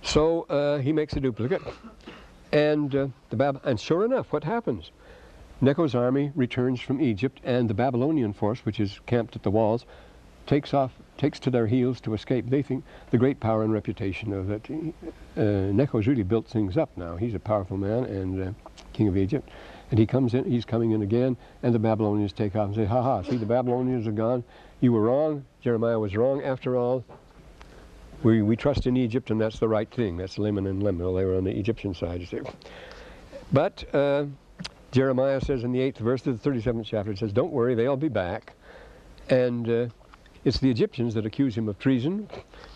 so 0.01 0.43
uh, 0.43 0.79
he 0.79 0.93
makes 0.93 1.13
a 1.13 1.19
duplicate, 1.19 1.61
and 2.51 2.95
uh, 2.95 3.07
the 3.29 3.35
Bab- 3.35 3.61
and 3.63 3.79
sure 3.79 4.05
enough, 4.05 4.31
what 4.31 4.43
happens? 4.43 4.91
Necho's 5.61 5.95
army 5.95 6.31
returns 6.35 6.81
from 6.81 7.01
Egypt, 7.01 7.39
and 7.43 7.69
the 7.69 7.73
Babylonian 7.73 8.33
force, 8.33 8.59
which 8.65 8.79
is 8.79 8.99
camped 9.05 9.35
at 9.35 9.43
the 9.43 9.51
walls, 9.51 9.85
takes 10.45 10.73
off, 10.73 10.91
takes 11.17 11.39
to 11.39 11.49
their 11.49 11.67
heels 11.67 12.01
to 12.01 12.13
escape. 12.13 12.49
They 12.49 12.61
think 12.61 12.83
the 13.11 13.17
great 13.17 13.39
power 13.39 13.63
and 13.63 13.71
reputation 13.71 14.33
of 14.33 14.49
it. 14.49 14.69
Uh, 15.37 15.71
Necho's 15.71 16.07
really 16.07 16.23
built 16.23 16.47
things 16.47 16.77
up 16.77 16.89
now. 16.97 17.15
He's 17.15 17.35
a 17.35 17.39
powerful 17.39 17.77
man 17.77 18.05
and 18.05 18.49
uh, 18.49 18.51
king 18.93 19.07
of 19.07 19.17
Egypt. 19.17 19.49
And 19.91 19.99
he 19.99 20.07
comes 20.07 20.33
in, 20.33 20.45
he's 20.45 20.65
coming 20.65 20.91
in 20.91 21.03
again, 21.03 21.37
and 21.61 21.73
the 21.73 21.79
Babylonians 21.79 22.33
take 22.33 22.55
off 22.55 22.67
and 22.67 22.75
say, 22.75 22.85
ha 22.85 23.01
ha, 23.01 23.21
see, 23.21 23.37
the 23.37 23.45
Babylonians 23.45 24.07
are 24.07 24.11
gone. 24.11 24.43
You 24.81 24.91
were 24.91 25.01
wrong. 25.01 25.45
Jeremiah 25.61 25.99
was 25.99 26.15
wrong 26.15 26.43
after 26.43 26.75
all. 26.75 27.05
We, 28.23 28.41
we 28.41 28.55
trust 28.55 28.87
in 28.87 28.97
Egypt, 28.97 29.29
and 29.29 29.39
that's 29.39 29.59
the 29.59 29.67
right 29.67 29.89
thing. 29.91 30.17
That's 30.17 30.37
Laman 30.37 30.65
and 30.65 30.81
Lemuel. 30.81 31.13
They 31.13 31.25
were 31.25 31.35
on 31.35 31.43
the 31.43 31.51
Egyptian 31.51 31.93
side. 31.93 32.27
But 33.51 33.83
uh, 33.93 34.25
Jeremiah 34.91 35.41
says 35.41 35.63
in 35.63 35.71
the 35.71 35.79
8th 35.79 35.97
verse 35.97 36.25
of 36.25 36.41
the 36.41 36.49
37th 36.49 36.85
chapter, 36.85 37.11
it 37.11 37.19
says, 37.19 37.33
Don't 37.33 37.51
worry, 37.51 37.75
they'll 37.75 37.97
be 37.97 38.09
back. 38.09 38.53
And 39.29 39.69
uh, 39.69 39.87
it's 40.45 40.59
the 40.59 40.69
Egyptians 40.69 41.13
that 41.13 41.25
accuse 41.25 41.55
him 41.55 41.69
of 41.69 41.79
treason. 41.79 42.27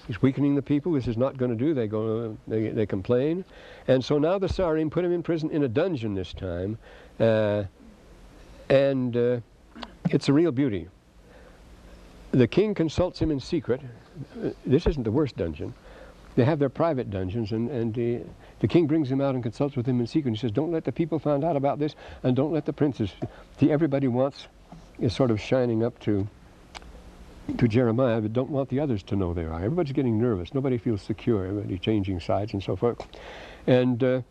He's 0.08 0.22
weakening 0.22 0.56
the 0.56 0.62
people. 0.62 0.94
This 0.94 1.08
is 1.08 1.18
not 1.18 1.38
going 1.38 1.52
to 1.52 1.58
do. 1.58 1.74
They 1.74 1.88
go. 1.88 2.38
They, 2.48 2.70
they 2.70 2.86
complain, 2.86 3.44
and 3.88 4.04
so 4.04 4.18
now 4.18 4.40
the 4.40 4.48
Sarim 4.48 4.90
put 4.90 5.04
him 5.04 5.12
in 5.12 5.22
prison 5.24 5.50
in 5.52 5.64
a 5.64 5.68
dungeon 5.68 6.16
this 6.16 6.34
time, 6.34 6.78
uh, 7.20 7.64
and 8.70 9.18
uh, 9.18 9.40
it's 10.10 10.30
a 10.30 10.34
real 10.34 10.52
beauty. 10.52 10.88
The 12.32 12.48
king 12.48 12.74
consults 12.74 13.20
him 13.20 13.32
in 13.32 13.40
secret. 13.40 13.82
This 14.66 14.86
isn't 14.86 15.04
the 15.04 15.12
worst 15.12 15.38
dungeon. 15.38 15.74
They 16.36 16.46
have 16.46 16.60
their 16.60 16.70
private 16.70 17.10
dungeons, 17.10 17.52
and, 17.52 17.70
and 17.72 17.94
the, 17.94 18.22
the 18.60 18.68
king 18.68 18.86
brings 18.86 19.10
him 19.10 19.22
out 19.22 19.34
and 19.34 19.42
consults 19.42 19.76
with 19.76 19.88
him 19.88 20.00
in 20.00 20.08
secret. 20.08 20.32
He 20.32 20.38
says, 20.38 20.52
"Don't 20.52 20.72
let 20.72 20.84
the 20.86 20.92
people 20.92 21.20
find 21.20 21.44
out 21.44 21.56
about 21.56 21.80
this, 21.80 21.96
and 22.24 22.36
don't 22.36 22.54
let 22.54 22.66
the 22.66 22.74
princes." 22.74 23.12
See, 23.60 23.72
everybody 23.72 24.08
wants 24.08 24.48
is 25.00 25.14
sort 25.14 25.32
of 25.32 25.40
shining 25.40 25.84
up 25.84 26.00
to 26.00 26.28
to 27.58 27.68
Jeremiah, 27.68 28.20
but 28.22 28.34
don't 28.34 28.50
want 28.50 28.70
the 28.70 28.80
others 28.80 29.04
to 29.04 29.16
know 29.16 29.34
they 29.34 29.46
are. 29.46 29.56
Everybody's 29.56 29.94
getting 29.94 30.20
nervous. 30.20 30.54
Nobody 30.54 30.78
feels 30.78 31.02
secure. 31.02 31.46
Everybody 31.46 31.78
changing 31.78 32.20
sides 32.20 32.54
and 32.54 32.62
so 32.62 32.76
forth. 32.76 33.06
And 33.66 34.04
uh, 34.04 34.22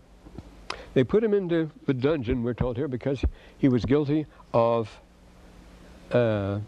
they 0.94 1.04
put 1.04 1.24
him 1.24 1.32
into 1.34 1.70
the 1.86 1.94
dungeon, 1.94 2.42
we're 2.42 2.54
told 2.54 2.76
here, 2.76 2.88
because 2.88 3.24
he 3.58 3.68
was 3.68 3.84
guilty 3.84 4.26
of 4.52 5.00
uh, 6.12 6.60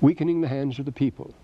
weakening 0.00 0.40
the 0.40 0.48
hands 0.48 0.78
of 0.78 0.84
the 0.84 0.92
people. 0.92 1.34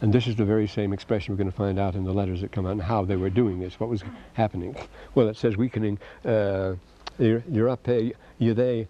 And 0.00 0.12
this 0.12 0.26
is 0.26 0.36
the 0.36 0.44
very 0.44 0.66
same 0.66 0.92
expression 0.92 1.32
we're 1.32 1.38
going 1.38 1.50
to 1.50 1.56
find 1.56 1.78
out 1.78 1.94
in 1.94 2.04
the 2.04 2.12
letters 2.12 2.40
that 2.40 2.52
come 2.52 2.66
out 2.66 2.72
and 2.72 2.82
how 2.82 3.04
they 3.04 3.16
were 3.16 3.30
doing 3.30 3.60
this, 3.60 3.78
what 3.80 3.88
was 3.88 4.02
happening. 4.34 4.76
Well, 5.14 5.28
it 5.28 5.36
says 5.36 5.56
weakening 5.56 5.98
uh, 6.24 6.74
Yirape 7.18 8.14
Yudei 8.40 8.86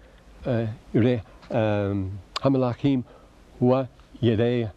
Hamalachim 2.43 3.05
wa 3.61 3.87
Yedei 4.25 4.71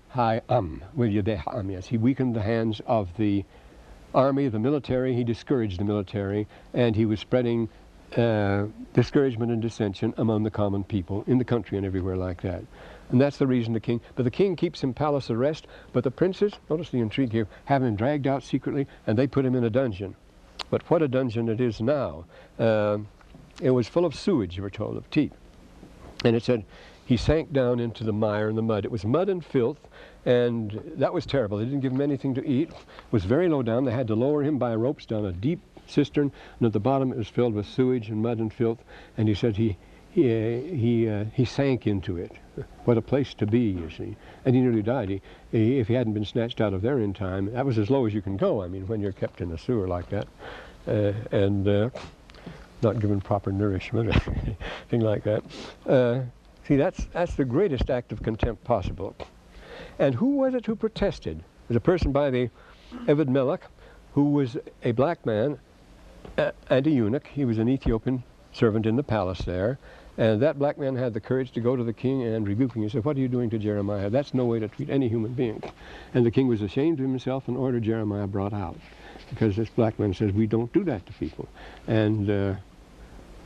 Am, 0.49 0.83
with 0.93 1.09
Yedei 1.09 1.41
Am, 1.55 1.71
yes. 1.71 1.87
He 1.87 1.97
weakened 1.97 2.35
the 2.35 2.41
hands 2.41 2.81
of 2.85 3.15
the 3.15 3.45
army, 4.13 4.49
the 4.49 4.59
military, 4.59 5.15
he 5.15 5.23
discouraged 5.23 5.79
the 5.79 5.85
military, 5.85 6.45
and 6.73 6.93
he 6.97 7.05
was 7.05 7.21
spreading 7.21 7.69
uh, 8.17 8.65
discouragement 8.93 9.49
and 9.53 9.61
dissension 9.61 10.13
among 10.17 10.43
the 10.43 10.51
common 10.51 10.83
people 10.83 11.23
in 11.27 11.37
the 11.37 11.45
country 11.45 11.77
and 11.77 11.85
everywhere 11.85 12.17
like 12.17 12.41
that. 12.41 12.61
And 13.09 13.21
that's 13.21 13.37
the 13.37 13.47
reason 13.47 13.71
the 13.71 13.79
king, 13.79 14.01
but 14.15 14.23
the 14.23 14.31
king 14.31 14.57
keeps 14.57 14.83
him 14.83 14.93
palace 14.93 15.29
arrest, 15.29 15.67
but 15.93 16.03
the 16.03 16.11
princes, 16.11 16.51
notice 16.69 16.89
the 16.89 16.99
intrigue 16.99 17.31
here, 17.31 17.47
have 17.65 17.83
him 17.83 17.95
dragged 17.95 18.27
out 18.27 18.43
secretly, 18.43 18.85
and 19.07 19.17
they 19.17 19.27
put 19.27 19.45
him 19.45 19.55
in 19.55 19.63
a 19.63 19.69
dungeon. 19.69 20.13
But 20.69 20.81
what 20.89 21.01
a 21.01 21.07
dungeon 21.07 21.47
it 21.47 21.61
is 21.61 21.79
now. 21.79 22.25
Uh, 22.59 22.97
it 23.61 23.69
was 23.69 23.87
full 23.87 24.03
of 24.03 24.13
sewage, 24.13 24.59
we're 24.59 24.69
told, 24.69 24.97
of 24.97 25.09
teeth. 25.09 25.31
And 26.25 26.35
it 26.35 26.43
said, 26.43 26.65
he 27.07 27.15
sank 27.15 27.53
down 27.53 27.79
into 27.79 28.03
the 28.03 28.11
mire 28.11 28.49
and 28.49 28.57
the 28.57 28.61
mud. 28.61 28.83
It 28.83 28.91
was 28.91 29.05
mud 29.05 29.29
and 29.29 29.43
filth, 29.43 29.79
and 30.25 30.77
that 30.97 31.13
was 31.13 31.25
terrible. 31.25 31.57
They 31.57 31.63
didn't 31.63 31.79
give 31.79 31.93
him 31.93 32.01
anything 32.01 32.33
to 32.33 32.45
eat. 32.45 32.69
It 32.69 32.75
was 33.11 33.23
very 33.23 33.47
low 33.47 33.63
down. 33.63 33.85
They 33.85 33.93
had 33.93 34.07
to 34.07 34.15
lower 34.15 34.43
him 34.43 34.57
by 34.57 34.75
ropes 34.75 35.05
down 35.05 35.25
a 35.25 35.31
deep 35.31 35.61
cistern, 35.87 36.33
and 36.59 36.65
at 36.67 36.73
the 36.73 36.81
bottom 36.81 37.13
it 37.13 37.17
was 37.17 37.29
filled 37.29 37.53
with 37.53 37.65
sewage 37.65 38.09
and 38.09 38.21
mud 38.21 38.39
and 38.39 38.53
filth. 38.53 38.79
And 39.17 39.29
he 39.29 39.35
said 39.35 39.55
he 39.55 39.77
he 40.11 40.25
uh, 40.25 40.75
he, 40.75 41.09
uh, 41.09 41.25
he 41.33 41.45
sank 41.45 41.87
into 41.87 42.17
it. 42.17 42.33
What 42.83 42.97
a 42.97 43.01
place 43.01 43.33
to 43.35 43.45
be, 43.45 43.59
you 43.59 43.89
see. 43.89 44.15
And 44.45 44.55
he 44.55 44.61
nearly 44.61 44.81
died. 44.81 45.09
He, 45.09 45.21
he, 45.51 45.79
if 45.79 45.87
he 45.87 45.93
hadn't 45.93 46.13
been 46.13 46.25
snatched 46.25 46.59
out 46.59 46.73
of 46.73 46.81
there 46.81 46.99
in 46.99 47.13
time, 47.13 47.51
that 47.53 47.65
was 47.65 47.77
as 47.77 47.89
low 47.89 48.05
as 48.05 48.13
you 48.13 48.21
can 48.21 48.35
go. 48.35 48.63
I 48.63 48.67
mean, 48.67 48.87
when 48.87 48.99
you're 49.01 49.11
kept 49.11 49.41
in 49.41 49.51
a 49.51 49.57
sewer 49.57 49.87
like 49.87 50.09
that, 50.09 50.27
uh, 50.87 51.13
and 51.31 51.67
uh, 51.67 51.89
not 52.81 52.99
given 52.99 53.21
proper 53.21 53.51
nourishment 53.51 54.09
or 54.09 54.33
anything 54.45 55.01
like 55.01 55.23
that. 55.23 55.43
See, 56.67 56.75
that's, 56.75 57.05
that's 57.13 57.35
the 57.35 57.45
greatest 57.45 57.89
act 57.89 58.11
of 58.11 58.21
contempt 58.21 58.63
possible. 58.65 59.15
And 59.99 60.13
who 60.13 60.37
was 60.37 60.53
it 60.53 60.65
who 60.65 60.75
protested? 60.75 61.37
It 61.37 61.69
was 61.69 61.77
a 61.77 61.81
person 61.81 62.11
by 62.11 62.29
the 62.29 62.49
Ebed 63.07 63.29
Melech, 63.29 63.61
who 64.13 64.31
was 64.31 64.57
a 64.83 64.91
black 64.91 65.25
man 65.25 65.59
uh, 66.37 66.51
and 66.69 66.85
a 66.85 66.89
eunuch. 66.89 67.27
He 67.27 67.45
was 67.45 67.57
an 67.57 67.69
Ethiopian 67.69 68.21
servant 68.51 68.85
in 68.85 68.97
the 68.97 69.03
palace 69.03 69.39
there. 69.45 69.79
And 70.17 70.41
that 70.41 70.59
black 70.59 70.77
man 70.77 70.95
had 70.95 71.13
the 71.13 71.21
courage 71.21 71.51
to 71.51 71.61
go 71.61 71.75
to 71.75 71.83
the 71.83 71.93
king 71.93 72.23
and 72.23 72.45
rebuke 72.45 72.75
him. 72.75 72.83
He 72.83 72.89
said, 72.89 73.05
what 73.05 73.15
are 73.15 73.19
you 73.19 73.29
doing 73.29 73.49
to 73.51 73.59
Jeremiah? 73.59 74.09
That's 74.09 74.33
no 74.33 74.45
way 74.45 74.59
to 74.59 74.67
treat 74.67 74.89
any 74.89 75.07
human 75.07 75.33
being. 75.33 75.63
And 76.13 76.25
the 76.25 76.31
king 76.31 76.47
was 76.47 76.61
ashamed 76.61 76.99
of 76.99 77.05
himself 77.05 77.47
and 77.47 77.55
ordered 77.55 77.83
Jeremiah 77.83 78.27
brought 78.27 78.53
out. 78.53 78.77
Because 79.29 79.55
this 79.55 79.69
black 79.69 79.99
man 79.99 80.13
says, 80.13 80.33
we 80.33 80.47
don't 80.47 80.73
do 80.73 80.83
that 80.85 81.05
to 81.05 81.13
people. 81.13 81.47
And 81.87 82.29
uh, 82.29 82.55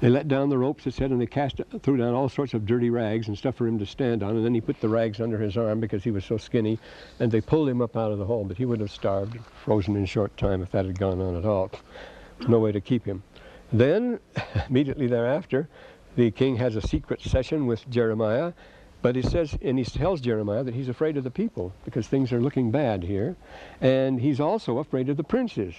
they 0.01 0.09
let 0.09 0.27
down 0.27 0.49
the 0.49 0.57
ropes, 0.57 0.87
it 0.87 0.95
said, 0.95 1.11
and 1.11 1.21
they 1.21 1.27
cast, 1.27 1.61
threw 1.83 1.95
down 1.95 2.15
all 2.15 2.27
sorts 2.27 2.55
of 2.55 2.65
dirty 2.65 2.89
rags 2.89 3.27
and 3.27 3.37
stuff 3.37 3.55
for 3.55 3.67
him 3.67 3.77
to 3.77 3.85
stand 3.85 4.23
on. 4.23 4.35
And 4.35 4.43
then 4.43 4.55
he 4.55 4.59
put 4.59 4.81
the 4.81 4.89
rags 4.89 5.21
under 5.21 5.37
his 5.37 5.55
arm 5.55 5.79
because 5.79 6.03
he 6.03 6.09
was 6.09 6.25
so 6.25 6.37
skinny. 6.37 6.79
And 7.19 7.31
they 7.31 7.39
pulled 7.39 7.69
him 7.69 7.81
up 7.81 7.95
out 7.95 8.11
of 8.11 8.17
the 8.17 8.25
hole, 8.25 8.43
but 8.43 8.57
he 8.57 8.65
would 8.65 8.79
have 8.79 8.89
starved, 8.89 9.37
frozen 9.63 9.95
in 9.95 10.03
a 10.03 10.07
short 10.07 10.35
time 10.37 10.63
if 10.63 10.71
that 10.71 10.85
had 10.85 10.97
gone 10.97 11.21
on 11.21 11.35
at 11.35 11.45
all. 11.45 11.69
No 12.47 12.57
way 12.57 12.71
to 12.71 12.81
keep 12.81 13.05
him. 13.05 13.21
Then, 13.71 14.19
immediately 14.69 15.05
thereafter, 15.05 15.69
the 16.15 16.31
king 16.31 16.55
has 16.55 16.75
a 16.75 16.81
secret 16.81 17.21
session 17.21 17.67
with 17.67 17.87
Jeremiah. 17.87 18.53
But 19.03 19.15
he 19.15 19.21
says, 19.21 19.55
and 19.61 19.77
he 19.77 19.85
tells 19.85 20.19
Jeremiah 20.19 20.63
that 20.63 20.73
he's 20.73 20.89
afraid 20.89 21.15
of 21.15 21.23
the 21.23 21.31
people 21.31 21.73
because 21.85 22.07
things 22.07 22.31
are 22.31 22.41
looking 22.41 22.71
bad 22.71 23.03
here. 23.03 23.35
And 23.81 24.19
he's 24.19 24.39
also 24.39 24.79
afraid 24.79 25.09
of 25.09 25.17
the 25.17 25.23
princes. 25.23 25.75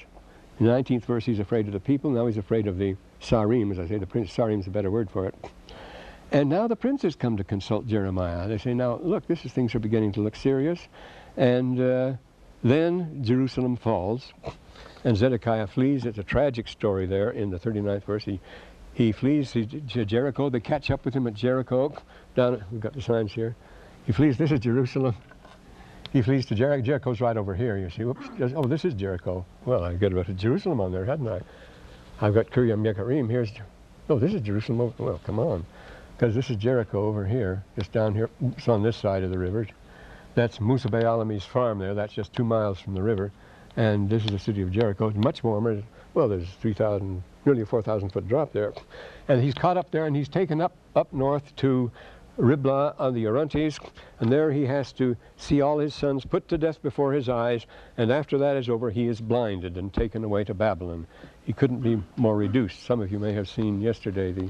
In 0.60 0.66
the 0.66 0.72
19th 0.72 1.04
verse, 1.06 1.24
he's 1.24 1.40
afraid 1.40 1.66
of 1.66 1.72
the 1.72 1.80
people. 1.80 2.10
Now 2.10 2.26
he's 2.26 2.36
afraid 2.36 2.68
of 2.68 2.78
the 2.78 2.96
Sarim, 3.22 3.70
as 3.70 3.78
I 3.78 3.86
say, 3.86 3.98
the 3.98 4.06
prince, 4.06 4.34
Sarim 4.34 4.60
is 4.60 4.66
a 4.66 4.70
better 4.70 4.90
word 4.90 5.10
for 5.10 5.26
it. 5.26 5.34
And 6.32 6.48
now 6.48 6.66
the 6.66 6.76
princes 6.76 7.14
come 7.14 7.36
to 7.36 7.44
consult 7.44 7.86
Jeremiah. 7.86 8.48
They 8.48 8.58
say, 8.58 8.74
now, 8.74 8.98
look, 9.02 9.26
this 9.26 9.44
is, 9.44 9.52
things 9.52 9.74
are 9.74 9.78
beginning 9.78 10.12
to 10.12 10.20
look 10.20 10.34
serious. 10.34 10.80
And 11.36 11.80
uh, 11.80 12.12
then 12.64 13.22
Jerusalem 13.22 13.76
falls, 13.76 14.32
and 15.04 15.16
Zedekiah 15.16 15.66
flees. 15.66 16.06
It's 16.06 16.18
a 16.18 16.22
tragic 16.22 16.68
story 16.68 17.06
there 17.06 17.30
in 17.30 17.50
the 17.50 17.58
39th 17.58 18.04
verse. 18.04 18.24
He, 18.24 18.40
he 18.94 19.12
flees 19.12 19.52
to 19.52 19.64
Jericho. 19.66 20.50
They 20.50 20.60
catch 20.60 20.90
up 20.90 21.04
with 21.04 21.14
him 21.14 21.26
at 21.26 21.34
Jericho. 21.34 21.94
Down, 22.34 22.64
we've 22.70 22.80
got 22.80 22.94
the 22.94 23.02
signs 23.02 23.32
here. 23.32 23.54
He 24.06 24.12
flees. 24.12 24.36
This 24.36 24.52
is 24.52 24.60
Jerusalem. 24.60 25.14
He 26.12 26.22
flees 26.22 26.46
to 26.46 26.54
Jericho. 26.54 26.82
Jericho's 26.82 27.20
right 27.20 27.36
over 27.36 27.54
here, 27.54 27.78
you 27.78 27.88
see. 27.88 28.04
Whoops. 28.04 28.28
Oh, 28.54 28.64
this 28.64 28.84
is 28.84 28.94
Jericho. 28.94 29.44
Well, 29.64 29.84
I 29.84 29.94
got 29.94 30.12
a 30.12 30.16
bit 30.16 30.28
of 30.28 30.36
Jerusalem 30.36 30.80
on 30.80 30.92
there, 30.92 31.04
hadn't 31.04 31.28
I? 31.28 31.40
I've 32.22 32.34
got 32.34 32.50
Kiryam 32.50 32.82
Yekarim. 32.84 33.28
Here's, 33.28 33.50
oh, 34.08 34.20
this 34.20 34.32
is 34.32 34.42
Jerusalem. 34.42 34.94
Well, 34.96 35.20
come 35.24 35.40
on. 35.40 35.66
Because 36.16 36.36
this 36.36 36.50
is 36.50 36.56
Jericho 36.56 37.04
over 37.04 37.26
here, 37.26 37.64
just 37.76 37.90
down 37.90 38.14
here. 38.14 38.30
It's 38.56 38.68
on 38.68 38.80
this 38.84 38.96
side 38.96 39.24
of 39.24 39.30
the 39.30 39.38
river. 39.38 39.66
That's 40.36 40.60
Musa 40.60 40.88
Bey 40.88 41.02
Alami's 41.02 41.44
farm 41.44 41.80
there. 41.80 41.94
That's 41.94 42.12
just 42.12 42.32
two 42.32 42.44
miles 42.44 42.78
from 42.78 42.94
the 42.94 43.02
river. 43.02 43.32
And 43.76 44.08
this 44.08 44.24
is 44.24 44.30
the 44.30 44.38
city 44.38 44.62
of 44.62 44.70
Jericho. 44.70 45.08
It's 45.08 45.16
much 45.16 45.42
warmer. 45.42 45.82
Well, 46.14 46.28
there's 46.28 46.48
3,000, 46.60 47.24
nearly 47.44 47.62
a 47.62 47.66
4,000 47.66 48.10
foot 48.10 48.28
drop 48.28 48.52
there. 48.52 48.72
And 49.26 49.42
he's 49.42 49.54
caught 49.54 49.76
up 49.76 49.90
there 49.90 50.06
and 50.06 50.14
he's 50.14 50.28
taken 50.28 50.60
up, 50.60 50.76
up 50.94 51.12
north 51.12 51.56
to 51.56 51.90
Riblah 52.36 52.94
on 52.98 53.14
the 53.14 53.26
Orontes, 53.26 53.78
and 54.20 54.32
there 54.32 54.50
he 54.50 54.64
has 54.66 54.92
to 54.94 55.16
see 55.36 55.60
all 55.60 55.78
his 55.78 55.94
sons 55.94 56.24
put 56.24 56.48
to 56.48 56.58
death 56.58 56.80
before 56.82 57.12
his 57.12 57.28
eyes, 57.28 57.66
and 57.96 58.10
after 58.10 58.38
that 58.38 58.56
is 58.56 58.68
over, 58.68 58.90
he 58.90 59.06
is 59.06 59.20
blinded 59.20 59.76
and 59.76 59.92
taken 59.92 60.24
away 60.24 60.44
to 60.44 60.54
Babylon. 60.54 61.06
He 61.44 61.52
couldn't 61.52 61.80
be 61.80 62.02
more 62.16 62.36
reduced. 62.36 62.84
Some 62.84 63.00
of 63.00 63.12
you 63.12 63.18
may 63.18 63.32
have 63.34 63.48
seen 63.48 63.80
yesterday 63.80 64.32
the, 64.32 64.46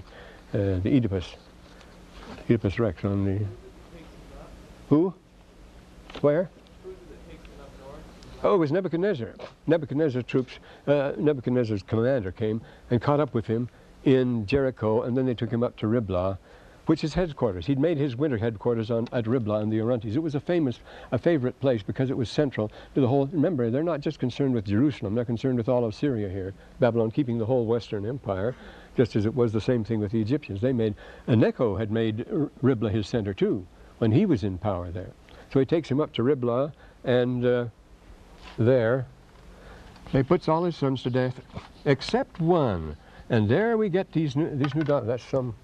uh, 0.54 0.80
the 0.80 0.96
Oedipus, 0.96 1.34
Oedipus 2.48 2.78
Rex 2.78 3.04
on 3.04 3.24
the... 3.24 3.44
Who? 4.88 5.12
Where? 6.20 6.50
Oh, 8.44 8.54
it 8.54 8.58
was 8.58 8.72
Nebuchadnezzar. 8.72 9.34
Nebuchadnezzar's 9.66 10.24
troops, 10.24 10.52
uh, 10.86 11.12
Nebuchadnezzar's 11.16 11.82
commander 11.82 12.32
came 12.32 12.60
and 12.90 13.00
caught 13.00 13.20
up 13.20 13.34
with 13.34 13.46
him 13.46 13.68
in 14.04 14.46
Jericho, 14.46 15.02
and 15.02 15.16
then 15.16 15.26
they 15.26 15.34
took 15.34 15.50
him 15.50 15.62
up 15.62 15.76
to 15.78 15.86
Riblah, 15.86 16.38
which 16.86 17.04
is 17.04 17.14
headquarters. 17.14 17.66
He'd 17.66 17.78
made 17.78 17.98
his 17.98 18.16
winter 18.16 18.38
headquarters 18.38 18.90
on, 18.90 19.08
at 19.12 19.26
Riblah 19.26 19.60
in 19.60 19.70
the 19.70 19.80
Orontes. 19.80 20.16
It 20.16 20.22
was 20.22 20.34
a 20.34 20.40
famous, 20.40 20.80
a 21.12 21.18
favorite 21.18 21.58
place 21.60 21.82
because 21.82 22.10
it 22.10 22.16
was 22.16 22.28
central 22.28 22.70
to 22.94 23.00
the 23.00 23.08
whole, 23.08 23.26
remember, 23.26 23.70
they're 23.70 23.82
not 23.82 24.00
just 24.00 24.18
concerned 24.18 24.54
with 24.54 24.66
Jerusalem, 24.66 25.14
they're 25.14 25.24
concerned 25.24 25.58
with 25.58 25.68
all 25.68 25.84
of 25.84 25.94
Syria 25.94 26.28
here, 26.28 26.54
Babylon 26.80 27.10
keeping 27.10 27.38
the 27.38 27.46
whole 27.46 27.66
Western 27.66 28.06
Empire, 28.06 28.54
just 28.96 29.16
as 29.16 29.26
it 29.26 29.34
was 29.34 29.52
the 29.52 29.60
same 29.60 29.84
thing 29.84 30.00
with 30.00 30.12
the 30.12 30.20
Egyptians. 30.20 30.60
They 30.60 30.72
made, 30.72 30.94
and 31.26 31.40
Necho 31.40 31.76
had 31.76 31.90
made 31.90 32.26
Ribla 32.62 32.90
his 32.90 33.06
center 33.06 33.32
too, 33.32 33.66
when 33.98 34.12
he 34.12 34.26
was 34.26 34.44
in 34.44 34.58
power 34.58 34.90
there. 34.90 35.12
So 35.52 35.60
he 35.60 35.66
takes 35.66 35.90
him 35.90 36.00
up 36.00 36.12
to 36.14 36.22
Ribla 36.22 36.72
and 37.04 37.44
uh, 37.44 37.66
there, 38.58 39.06
he 40.10 40.22
puts 40.22 40.48
all 40.48 40.64
his 40.64 40.76
sons 40.76 41.02
to 41.04 41.10
death, 41.10 41.40
except 41.84 42.40
one, 42.40 42.96
And 43.30 43.48
there 43.48 43.78
we 43.78 43.88
get 43.88 44.12
these 44.12 44.36
new, 44.36 44.54
these 44.56 44.74
new. 44.74 44.82
That's 44.82 45.24
some, 45.24 45.54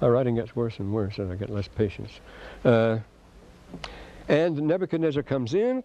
my 0.00 0.08
writing 0.08 0.34
gets 0.34 0.54
worse 0.54 0.78
and 0.78 0.92
worse 0.92 1.18
and 1.18 1.32
I 1.32 1.36
get 1.36 1.50
less 1.50 1.68
patience. 1.68 2.20
Uh, 2.64 2.98
and 4.28 4.56
Nebuchadnezzar 4.56 5.22
comes 5.22 5.54
in 5.54 5.82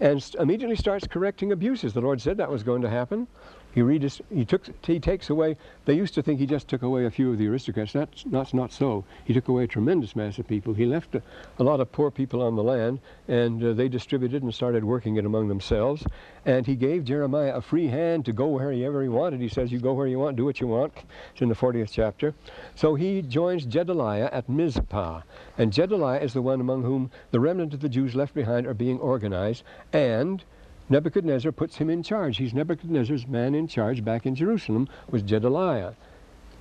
and 0.00 0.34
immediately 0.38 0.76
starts 0.76 1.06
correcting 1.06 1.52
abuses. 1.52 1.92
The 1.92 2.00
Lord 2.00 2.20
said 2.20 2.36
that 2.38 2.50
was 2.50 2.62
going 2.62 2.82
to 2.82 2.90
happen. 2.90 3.26
He, 3.72 3.80
redis- 3.80 4.20
he, 4.32 4.44
took, 4.44 4.66
he 4.84 5.00
takes 5.00 5.30
away, 5.30 5.56
they 5.86 5.94
used 5.94 6.14
to 6.14 6.22
think 6.22 6.38
he 6.38 6.46
just 6.46 6.68
took 6.68 6.82
away 6.82 7.06
a 7.06 7.10
few 7.10 7.32
of 7.32 7.38
the 7.38 7.48
aristocrats. 7.48 7.92
That's, 7.92 8.24
that's 8.24 8.52
not 8.52 8.72
so. 8.72 9.04
He 9.24 9.32
took 9.32 9.48
away 9.48 9.64
a 9.64 9.66
tremendous 9.66 10.14
mass 10.14 10.38
of 10.38 10.46
people. 10.46 10.74
He 10.74 10.84
left 10.84 11.14
a, 11.14 11.22
a 11.58 11.64
lot 11.64 11.80
of 11.80 11.90
poor 11.90 12.10
people 12.10 12.42
on 12.42 12.54
the 12.54 12.62
land, 12.62 13.00
and 13.28 13.64
uh, 13.64 13.72
they 13.72 13.88
distributed 13.88 14.42
and 14.42 14.54
started 14.54 14.84
working 14.84 15.16
it 15.16 15.24
among 15.24 15.48
themselves. 15.48 16.04
And 16.44 16.66
he 16.66 16.76
gave 16.76 17.04
Jeremiah 17.04 17.54
a 17.54 17.62
free 17.62 17.86
hand 17.86 18.26
to 18.26 18.32
go 18.32 18.48
wherever 18.48 19.02
he 19.02 19.08
wanted. 19.08 19.40
He 19.40 19.48
says, 19.48 19.72
You 19.72 19.78
go 19.78 19.94
where 19.94 20.06
you 20.06 20.18
want, 20.18 20.36
do 20.36 20.44
what 20.44 20.60
you 20.60 20.66
want. 20.66 20.92
It's 21.32 21.40
in 21.40 21.48
the 21.48 21.54
40th 21.54 21.90
chapter. 21.92 22.34
So 22.74 22.94
he 22.94 23.22
joins 23.22 23.64
Gedaliah 23.64 24.28
at 24.32 24.48
Mizpah. 24.48 25.22
And 25.56 25.72
Gedaliah 25.72 26.20
is 26.20 26.34
the 26.34 26.42
one 26.42 26.60
among 26.60 26.82
whom 26.82 27.10
the 27.30 27.40
remnant 27.40 27.72
of 27.74 27.80
the 27.80 27.88
Jews 27.88 28.14
left 28.14 28.34
behind 28.34 28.66
are 28.66 28.74
being 28.74 28.98
organized. 28.98 29.62
And 29.92 30.44
Nebuchadnezzar 30.88 31.52
puts 31.52 31.76
him 31.76 31.88
in 31.88 32.02
charge. 32.02 32.36
He's 32.36 32.52
Nebuchadnezzar's 32.52 33.26
man 33.26 33.54
in 33.54 33.66
charge 33.66 34.04
back 34.04 34.26
in 34.26 34.34
Jerusalem 34.34 34.88
was 35.10 35.22
Gedaliah. 35.22 35.94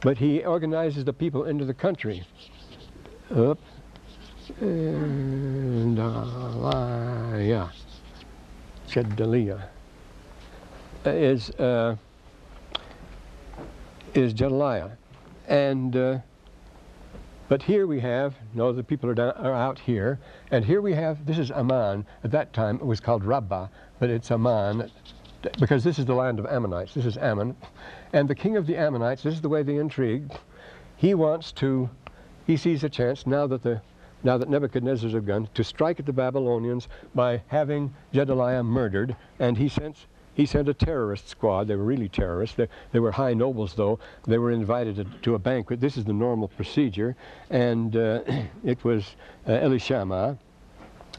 But 0.02 0.18
he 0.18 0.44
organizes 0.44 1.06
the 1.06 1.14
people 1.14 1.46
into 1.46 1.66
the 1.66 1.74
country. 1.74 2.24
Up. 3.36 3.60
And, 4.60 5.98
yeah. 5.98 7.70
Gedaliah 8.90 9.70
is, 11.06 11.50
uh, 11.52 11.96
is 14.14 14.34
Gedaliah. 14.34 14.92
And, 15.48 15.96
uh, 15.96 16.20
but 17.52 17.62
here 17.62 17.86
we 17.86 18.00
have, 18.00 18.34
no, 18.54 18.72
the 18.72 18.82
people 18.82 19.10
are, 19.10 19.14
down, 19.14 19.32
are 19.32 19.54
out 19.54 19.78
here, 19.78 20.18
and 20.52 20.64
here 20.64 20.80
we 20.80 20.94
have, 20.94 21.26
this 21.26 21.38
is 21.38 21.52
Amman. 21.52 22.06
At 22.24 22.32
that 22.32 22.54
time 22.54 22.78
it 22.78 22.86
was 22.86 23.02
called 23.02 23.26
Rabbah, 23.26 23.68
but 24.00 24.10
it's 24.10 24.32
Amman, 24.32 24.90
because 25.60 25.84
this 25.84 26.00
is 26.00 26.06
the 26.06 26.14
land 26.14 26.40
of 26.40 26.46
Ammonites. 26.46 26.94
This 26.94 27.06
is 27.06 27.18
Ammon. 27.18 27.58
And 28.14 28.30
the 28.30 28.36
king 28.36 28.56
of 28.56 28.68
the 28.68 28.78
Ammonites, 28.78 29.24
this 29.24 29.34
is 29.34 29.42
the 29.42 29.50
way 29.50 29.64
they 29.64 29.76
intrigue, 29.76 30.32
he 30.96 31.14
wants 31.14 31.52
to, 31.52 31.90
he 32.48 32.56
sees 32.56 32.86
a 32.86 32.90
chance 32.90 33.28
now 33.28 33.48
that 33.48 33.64
the 33.64 33.82
now 34.24 34.38
that 34.38 34.50
Nebuchadnezzar's 34.50 35.14
gone 35.26 35.50
to 35.54 35.64
strike 35.66 36.00
at 36.00 36.06
the 36.06 36.14
Babylonians 36.14 36.88
by 37.14 37.42
having 37.48 37.94
Gedaliah 38.14 38.64
murdered, 38.64 39.18
and 39.40 39.58
he 39.58 39.68
sends 39.68 40.08
he 40.34 40.46
sent 40.46 40.70
a 40.70 40.74
terrorist 40.74 41.28
squad. 41.28 41.68
They 41.68 41.76
were 41.76 41.84
really 41.84 42.10
terrorists. 42.10 42.56
They, 42.56 42.68
they 42.92 43.00
were 43.00 43.12
high 43.12 43.34
nobles, 43.34 43.74
though. 43.74 44.00
They 44.26 44.38
were 44.38 44.52
invited 44.52 44.96
to, 44.96 45.04
to 45.04 45.36
a 45.36 45.40
banquet. 45.40 45.82
This 45.82 45.98
is 45.98 46.06
the 46.06 46.14
normal 46.14 46.48
procedure. 46.48 47.16
And 47.50 47.96
uh, 47.96 48.22
it 48.64 48.84
was 48.84 49.16
uh, 49.48 49.52
Elishama 49.52 50.38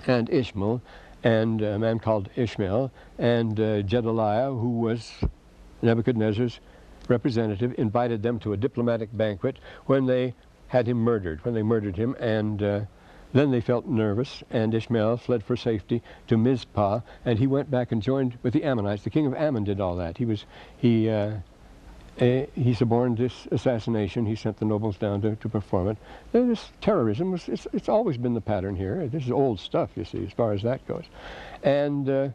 and 0.06 0.30
Ishmael 0.30 0.80
and 1.24 1.62
a 1.62 1.78
man 1.78 1.98
called 1.98 2.28
Ishmael 2.36 2.90
and 3.18 3.58
uh, 3.58 3.82
Gedaliah, 3.82 4.50
who 4.50 4.80
was 4.80 5.12
Nebuchadnezzar's 5.82 6.60
representative, 7.08 7.74
invited 7.78 8.22
them 8.22 8.38
to 8.40 8.52
a 8.52 8.56
diplomatic 8.56 9.16
banquet 9.16 9.58
when 9.86 10.06
they 10.06 10.34
had 10.68 10.88
him 10.88 10.98
murdered, 10.98 11.44
when 11.44 11.54
they 11.54 11.62
murdered 11.62 11.96
him. 11.96 12.16
And 12.18 12.62
uh, 12.62 12.80
then 13.32 13.50
they 13.50 13.60
felt 13.60 13.86
nervous, 13.86 14.42
and 14.50 14.74
Ishmael 14.74 15.16
fled 15.16 15.42
for 15.42 15.56
safety 15.56 16.02
to 16.28 16.36
Mizpah, 16.36 17.00
and 17.24 17.38
he 17.38 17.46
went 17.46 17.70
back 17.70 17.92
and 17.92 18.02
joined 18.02 18.38
with 18.42 18.52
the 18.52 18.64
Ammonites. 18.64 19.04
The 19.04 19.10
king 19.10 19.26
of 19.26 19.34
Ammon 19.34 19.64
did 19.64 19.80
all 19.80 19.96
that. 19.96 20.18
He 20.18 20.24
was 20.24 20.44
he 20.76 21.08
uh, 21.08 21.36
uh, 22.20 22.42
he 22.54 22.74
suborned 22.74 23.16
this 23.16 23.48
assassination. 23.50 24.26
He 24.26 24.34
sent 24.34 24.58
the 24.58 24.66
nobles 24.66 24.98
down 24.98 25.22
to, 25.22 25.34
to 25.36 25.48
perform 25.48 25.88
it. 25.88 25.96
Uh, 26.34 26.46
this 26.46 26.70
terrorism 26.80 27.32
was 27.32 27.48
it's, 27.48 27.66
it's 27.72 27.88
always 27.88 28.18
been 28.18 28.34
the 28.34 28.40
pattern 28.40 28.76
here. 28.76 29.08
This 29.08 29.24
is 29.24 29.30
old 29.30 29.60
stuff, 29.60 29.90
you 29.96 30.04
see, 30.04 30.24
as 30.24 30.32
far 30.32 30.52
as 30.52 30.62
that 30.62 30.86
goes. 30.86 31.04
And 31.62 32.08
uh, 32.08 32.28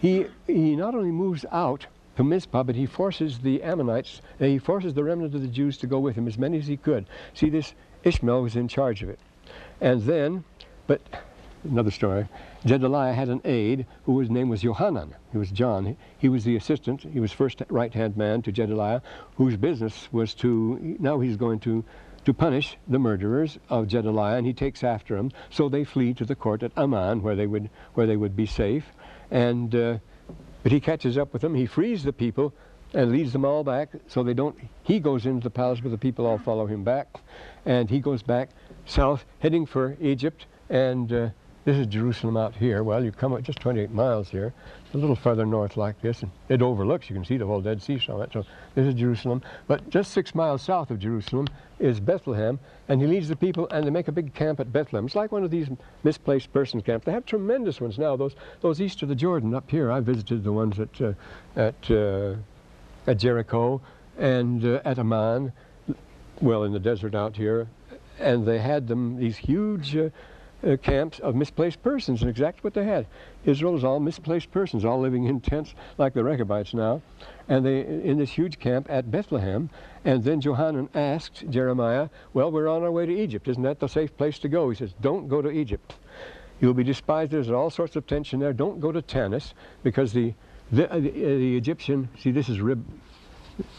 he 0.00 0.26
he 0.46 0.76
not 0.76 0.94
only 0.94 1.10
moves 1.12 1.46
out 1.50 1.86
to 2.16 2.24
Mizpah, 2.24 2.62
but 2.62 2.74
he 2.74 2.84
forces 2.84 3.38
the 3.38 3.62
Ammonites, 3.62 4.20
he 4.38 4.58
forces 4.58 4.92
the 4.92 5.02
remnant 5.02 5.34
of 5.34 5.40
the 5.40 5.48
Jews 5.48 5.78
to 5.78 5.86
go 5.86 5.98
with 5.98 6.14
him, 6.14 6.28
as 6.28 6.36
many 6.36 6.58
as 6.58 6.66
he 6.66 6.76
could. 6.76 7.06
See, 7.32 7.48
this 7.48 7.74
Ishmael 8.04 8.42
was 8.42 8.54
in 8.54 8.68
charge 8.68 9.02
of 9.02 9.08
it. 9.08 9.18
And 9.82 10.00
then, 10.02 10.44
but 10.86 11.02
another 11.64 11.90
story, 11.90 12.28
Gedaliah 12.64 13.12
had 13.12 13.28
an 13.28 13.40
aide 13.44 13.84
whose 14.04 14.30
name 14.30 14.48
was 14.48 14.62
Johanan. 14.62 15.16
He 15.32 15.38
was 15.38 15.50
John. 15.50 15.96
He 16.18 16.28
was 16.28 16.44
the 16.44 16.54
assistant. 16.54 17.02
He 17.02 17.18
was 17.18 17.32
first 17.32 17.60
right-hand 17.68 18.16
man 18.16 18.42
to 18.42 18.52
Gedaliah, 18.52 19.02
whose 19.36 19.56
business 19.56 20.08
was 20.12 20.34
to, 20.34 20.96
now 21.00 21.18
he's 21.18 21.36
going 21.36 21.58
to, 21.60 21.84
to 22.24 22.32
punish 22.32 22.76
the 22.86 23.00
murderers 23.00 23.58
of 23.68 23.88
Gedaliah, 23.88 24.38
and 24.38 24.46
he 24.46 24.52
takes 24.52 24.84
after 24.84 25.16
them. 25.16 25.32
So 25.50 25.68
they 25.68 25.82
flee 25.82 26.14
to 26.14 26.24
the 26.24 26.36
court 26.36 26.62
at 26.62 26.70
Amman, 26.78 27.20
where 27.20 27.34
they 27.34 27.48
would, 27.48 27.68
where 27.94 28.06
they 28.06 28.16
would 28.16 28.36
be 28.36 28.46
safe. 28.46 28.84
And, 29.32 29.74
uh, 29.74 29.98
but 30.62 30.70
he 30.70 30.78
catches 30.78 31.18
up 31.18 31.32
with 31.32 31.42
them. 31.42 31.56
He 31.56 31.66
frees 31.66 32.04
the 32.04 32.12
people 32.12 32.54
and 32.94 33.10
leads 33.10 33.32
them 33.32 33.44
all 33.44 33.64
back 33.64 33.90
so 34.08 34.22
they 34.22 34.34
don't, 34.34 34.56
he 34.82 35.00
goes 35.00 35.26
into 35.26 35.44
the 35.44 35.50
palace, 35.50 35.80
but 35.80 35.90
the 35.90 35.98
people 35.98 36.26
all 36.26 36.38
follow 36.38 36.66
him 36.66 36.84
back. 36.84 37.08
And 37.64 37.88
he 37.88 38.00
goes 38.00 38.22
back 38.22 38.50
south, 38.86 39.24
heading 39.38 39.66
for 39.66 39.96
Egypt, 40.00 40.46
and 40.68 41.12
uh, 41.12 41.28
this 41.64 41.76
is 41.76 41.86
Jerusalem 41.86 42.36
out 42.36 42.56
here. 42.56 42.82
Well, 42.82 43.04
you 43.04 43.12
come 43.12 43.32
up 43.32 43.42
just 43.42 43.60
28 43.60 43.92
miles 43.92 44.28
here, 44.28 44.52
a 44.92 44.96
little 44.96 45.14
further 45.14 45.46
north 45.46 45.76
like 45.76 46.00
this, 46.02 46.22
and 46.22 46.30
it 46.48 46.60
overlooks, 46.60 47.08
you 47.08 47.14
can 47.14 47.24
see 47.24 47.36
the 47.36 47.46
whole 47.46 47.60
Dead 47.60 47.80
Sea 47.80 47.98
from 47.98 48.20
it. 48.20 48.30
So 48.32 48.44
this 48.74 48.86
is 48.86 48.94
Jerusalem. 48.94 49.42
But 49.68 49.88
just 49.88 50.10
six 50.10 50.34
miles 50.34 50.62
south 50.62 50.90
of 50.90 50.98
Jerusalem 50.98 51.46
is 51.78 52.00
Bethlehem, 52.00 52.58
and 52.88 53.00
he 53.00 53.06
leads 53.06 53.28
the 53.28 53.36
people, 53.36 53.68
and 53.70 53.86
they 53.86 53.90
make 53.90 54.08
a 54.08 54.12
big 54.12 54.34
camp 54.34 54.58
at 54.58 54.72
Bethlehem. 54.72 55.06
It's 55.06 55.14
like 55.14 55.30
one 55.30 55.44
of 55.44 55.50
these 55.50 55.68
misplaced 56.02 56.52
persons 56.52 56.82
camps. 56.82 57.06
They 57.06 57.12
have 57.12 57.26
tremendous 57.26 57.80
ones 57.80 57.96
now. 57.96 58.16
Those 58.16 58.34
those 58.60 58.80
east 58.80 59.02
of 59.02 59.08
the 59.08 59.14
Jordan 59.14 59.54
up 59.54 59.70
here, 59.70 59.90
I 59.90 60.00
visited 60.00 60.42
the 60.42 60.52
ones 60.52 60.80
at 60.80 61.00
uh, 61.00 61.12
at 61.54 61.90
uh, 61.90 62.34
at 63.06 63.18
Jericho 63.18 63.80
and 64.18 64.64
uh, 64.64 64.80
at 64.84 64.98
Amman, 64.98 65.52
well, 66.40 66.64
in 66.64 66.72
the 66.72 66.80
desert 66.80 67.14
out 67.14 67.36
here, 67.36 67.68
and 68.18 68.46
they 68.46 68.58
had 68.58 68.88
them 68.88 69.16
these 69.16 69.36
huge 69.36 69.96
uh, 69.96 70.10
uh, 70.64 70.76
camps 70.76 71.18
of 71.20 71.34
misplaced 71.34 71.82
persons, 71.82 72.20
and 72.20 72.30
exactly 72.30 72.60
what 72.62 72.74
they 72.74 72.84
had. 72.84 73.06
Israel 73.44 73.76
is 73.76 73.84
all 73.84 73.98
misplaced 73.98 74.50
persons, 74.52 74.84
all 74.84 75.00
living 75.00 75.24
in 75.24 75.40
tents 75.40 75.74
like 75.98 76.14
the 76.14 76.22
Rechabites 76.22 76.74
now, 76.74 77.02
and 77.48 77.64
they 77.66 77.80
in 77.80 78.18
this 78.18 78.30
huge 78.30 78.58
camp 78.58 78.86
at 78.88 79.10
Bethlehem. 79.10 79.70
And 80.04 80.24
then 80.24 80.40
Johanan 80.40 80.88
asked 80.94 81.48
Jeremiah, 81.50 82.08
"Well, 82.34 82.50
we're 82.50 82.68
on 82.68 82.82
our 82.82 82.92
way 82.92 83.06
to 83.06 83.16
Egypt. 83.16 83.48
Isn't 83.48 83.62
that 83.62 83.80
the 83.80 83.88
safe 83.88 84.16
place 84.16 84.38
to 84.40 84.48
go?" 84.48 84.68
He 84.70 84.76
says, 84.76 84.94
"Don't 85.00 85.28
go 85.28 85.42
to 85.42 85.50
Egypt. 85.50 85.96
You'll 86.60 86.74
be 86.74 86.84
despised. 86.84 87.32
There's 87.32 87.50
all 87.50 87.70
sorts 87.70 87.96
of 87.96 88.06
tension 88.06 88.38
there. 88.38 88.52
Don't 88.52 88.78
go 88.78 88.92
to 88.92 89.02
Tanis 89.02 89.52
because 89.82 90.12
the 90.12 90.34
the, 90.72 90.90
uh, 90.90 90.98
the, 90.98 91.10
uh, 91.10 91.28
the 91.38 91.56
Egyptian. 91.56 92.08
See, 92.18 92.32
this 92.32 92.48
is 92.48 92.60
Rib. 92.60 92.84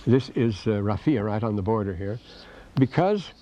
This 0.05 0.29
is 0.35 0.55
uh, 0.67 0.81
Raphia 0.81 1.25
right 1.25 1.43
on 1.43 1.55
the 1.55 1.63
border 1.63 1.95
here, 1.95 2.19
because 2.75 3.33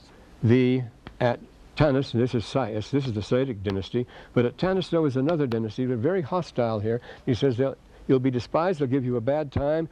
the 0.42 0.82
at 1.20 1.40
Tanis, 1.76 2.12
this 2.14 2.34
is 2.34 2.46
Sais, 2.46 2.90
this 2.90 3.06
is 3.06 3.14
the 3.14 3.22
Saitic 3.22 3.64
dynasty, 3.64 4.08
but 4.34 4.46
at 4.46 4.58
Tanis 4.58 4.90
there 4.90 5.02
was 5.02 5.18
another 5.18 5.46
dynasty, 5.46 5.86
they're 5.86 5.98
very 5.98 6.22
hostile 6.22 6.80
here. 6.80 7.02
He 7.26 7.34
says 7.34 7.60
you'll 8.08 8.20
be 8.20 8.32
despised, 8.32 8.80
they'll 8.80 8.88
give 8.88 9.06
you 9.06 9.18
a 9.18 9.22
bad 9.22 9.52
time, 9.52 9.90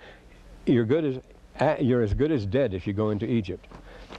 you're, 0.66 0.86
good 0.86 1.06
as, 1.60 1.82
you're 1.82 2.02
as 2.02 2.14
good 2.14 2.32
as 2.32 2.46
dead 2.46 2.74
if 2.74 2.88
you 2.88 2.94
go 2.94 3.10
into 3.10 3.26
Egypt. 3.26 3.68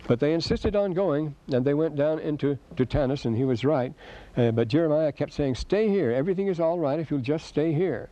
But 0.06 0.20
they 0.20 0.34
insisted 0.34 0.76
on 0.76 0.92
going, 0.92 1.34
and 1.52 1.64
they 1.64 1.74
went 1.74 1.96
down 1.96 2.18
into 2.18 2.58
to 2.76 2.86
Tanis, 2.86 3.24
and 3.24 3.36
he 3.36 3.44
was 3.44 3.64
right. 3.64 3.92
Uh, 4.36 4.50
but 4.50 4.68
Jeremiah 4.68 5.12
kept 5.12 5.32
saying, 5.32 5.56
stay 5.56 5.88
here, 5.88 6.12
everything 6.12 6.48
is 6.48 6.60
all 6.60 6.78
right 6.78 6.98
if 6.98 7.10
you'll 7.10 7.20
just 7.20 7.46
stay 7.46 7.72
here. 7.72 8.08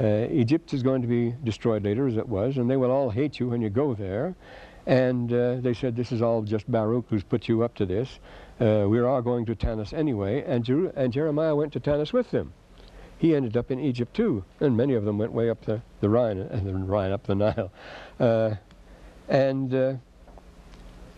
Uh, 0.00 0.26
Egypt 0.30 0.72
is 0.72 0.82
going 0.82 1.02
to 1.02 1.08
be 1.08 1.34
destroyed 1.44 1.84
later, 1.84 2.06
as 2.06 2.16
it 2.16 2.28
was, 2.28 2.56
and 2.56 2.68
they 2.70 2.76
will 2.76 2.90
all 2.90 3.10
hate 3.10 3.38
you 3.38 3.48
when 3.48 3.60
you 3.60 3.68
go 3.68 3.94
there. 3.94 4.34
And 4.86 5.32
uh, 5.32 5.56
they 5.56 5.74
said, 5.74 5.94
this 5.94 6.10
is 6.10 6.22
all 6.22 6.42
just 6.42 6.70
Baruch 6.70 7.04
who's 7.08 7.22
put 7.22 7.48
you 7.48 7.62
up 7.62 7.74
to 7.76 7.86
this. 7.86 8.18
Uh, 8.60 8.86
we're 8.88 9.06
all 9.06 9.22
going 9.22 9.44
to 9.46 9.54
Tanis 9.54 9.92
anyway. 9.92 10.42
And, 10.44 10.64
Jer 10.64 10.88
and 10.96 11.12
Jeremiah 11.12 11.54
went 11.54 11.72
to 11.74 11.80
Tanis 11.80 12.12
with 12.12 12.30
them. 12.30 12.52
He 13.18 13.36
ended 13.36 13.56
up 13.56 13.70
in 13.70 13.78
Egypt 13.78 14.16
too. 14.16 14.44
And 14.58 14.76
many 14.76 14.94
of 14.94 15.04
them 15.04 15.18
went 15.18 15.32
way 15.32 15.50
up 15.50 15.64
the, 15.64 15.82
the 16.00 16.08
Rhine, 16.08 16.38
and 16.38 16.68
uh, 16.68 16.72
the 16.72 16.78
Rhine 16.78 17.12
up 17.12 17.24
the 17.24 17.34
Nile. 17.34 17.70
Uh, 18.18 18.54
and 19.28 19.72
uh, 19.72 19.94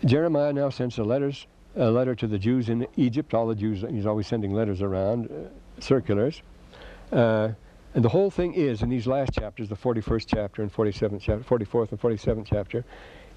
Jeremiah 0.03 0.53
now 0.53 0.69
sends 0.69 0.99
a, 0.99 1.03
letters, 1.03 1.47
a 1.75 1.89
letter 1.89 2.13
to 2.13 2.27
the 2.27 2.37
Jews 2.37 2.69
in 2.69 2.85
Egypt. 2.97 3.33
All 3.33 3.47
the 3.47 3.55
Jews, 3.55 3.83
he's 3.89 4.05
always 4.05 4.27
sending 4.27 4.53
letters 4.53 4.83
around, 4.83 5.29
circulars. 5.79 6.41
And 7.95 8.03
the 8.03 8.09
whole 8.09 8.29
thing 8.29 8.53
is, 8.53 8.81
in 8.81 8.89
these 8.89 9.07
last 9.07 9.31
chapters, 9.33 9.69
the 9.69 9.75
41st 9.75 10.25
chapter 10.27 10.61
and 10.61 10.71
47th 10.71 11.21
chapter, 11.21 11.43
44th 11.45 11.91
and 11.91 12.01
47th 12.01 12.45
chapter, 12.45 12.83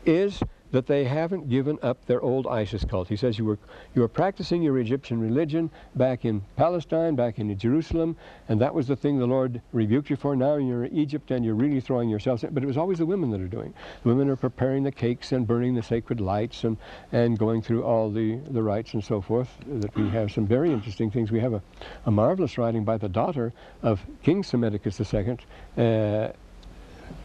is 0.04 0.42
that 0.70 0.86
they 0.86 1.04
haven't 1.04 1.48
given 1.48 1.78
up 1.82 2.04
their 2.06 2.20
old 2.20 2.46
Isis 2.46 2.84
cult. 2.84 3.08
He 3.08 3.16
says 3.16 3.38
you 3.38 3.44
were, 3.44 3.58
you 3.94 4.02
were 4.02 4.08
practicing 4.08 4.62
your 4.62 4.78
Egyptian 4.78 5.20
religion 5.20 5.70
back 5.94 6.24
in 6.24 6.42
Palestine, 6.56 7.14
back 7.14 7.38
in 7.38 7.56
Jerusalem, 7.58 8.16
and 8.48 8.60
that 8.60 8.74
was 8.74 8.86
the 8.86 8.96
thing 8.96 9.18
the 9.18 9.26
Lord 9.26 9.60
rebuked 9.72 10.10
you 10.10 10.16
for. 10.16 10.36
Now 10.36 10.56
you're 10.56 10.84
in 10.84 10.96
Egypt 10.96 11.30
and 11.30 11.44
you're 11.44 11.54
really 11.54 11.80
throwing 11.80 12.08
yourselves 12.08 12.44
in. 12.44 12.52
But 12.52 12.62
it 12.62 12.66
was 12.66 12.76
always 12.76 12.98
the 12.98 13.06
women 13.06 13.30
that 13.30 13.40
are 13.40 13.48
doing. 13.48 13.72
The 14.02 14.08
women 14.08 14.28
are 14.28 14.36
preparing 14.36 14.82
the 14.82 14.92
cakes 14.92 15.32
and 15.32 15.46
burning 15.46 15.74
the 15.74 15.82
sacred 15.82 16.20
lights 16.20 16.64
and, 16.64 16.76
and 17.12 17.38
going 17.38 17.62
through 17.62 17.84
all 17.84 18.10
the, 18.10 18.36
the 18.50 18.62
rites 18.62 18.94
and 18.94 19.02
so 19.02 19.20
forth. 19.20 19.48
That 19.66 19.94
we 19.96 20.08
have 20.10 20.30
some 20.32 20.46
very 20.46 20.70
interesting 20.72 21.10
things. 21.10 21.30
We 21.30 21.40
have 21.40 21.54
a, 21.54 21.62
a 22.06 22.10
marvelous 22.10 22.58
writing 22.58 22.84
by 22.84 22.98
the 22.98 23.08
daughter 23.08 23.52
of 23.82 24.04
King 24.22 24.42
Psammetichus 24.42 25.00
II, 25.00 25.38
uh, 25.76 26.32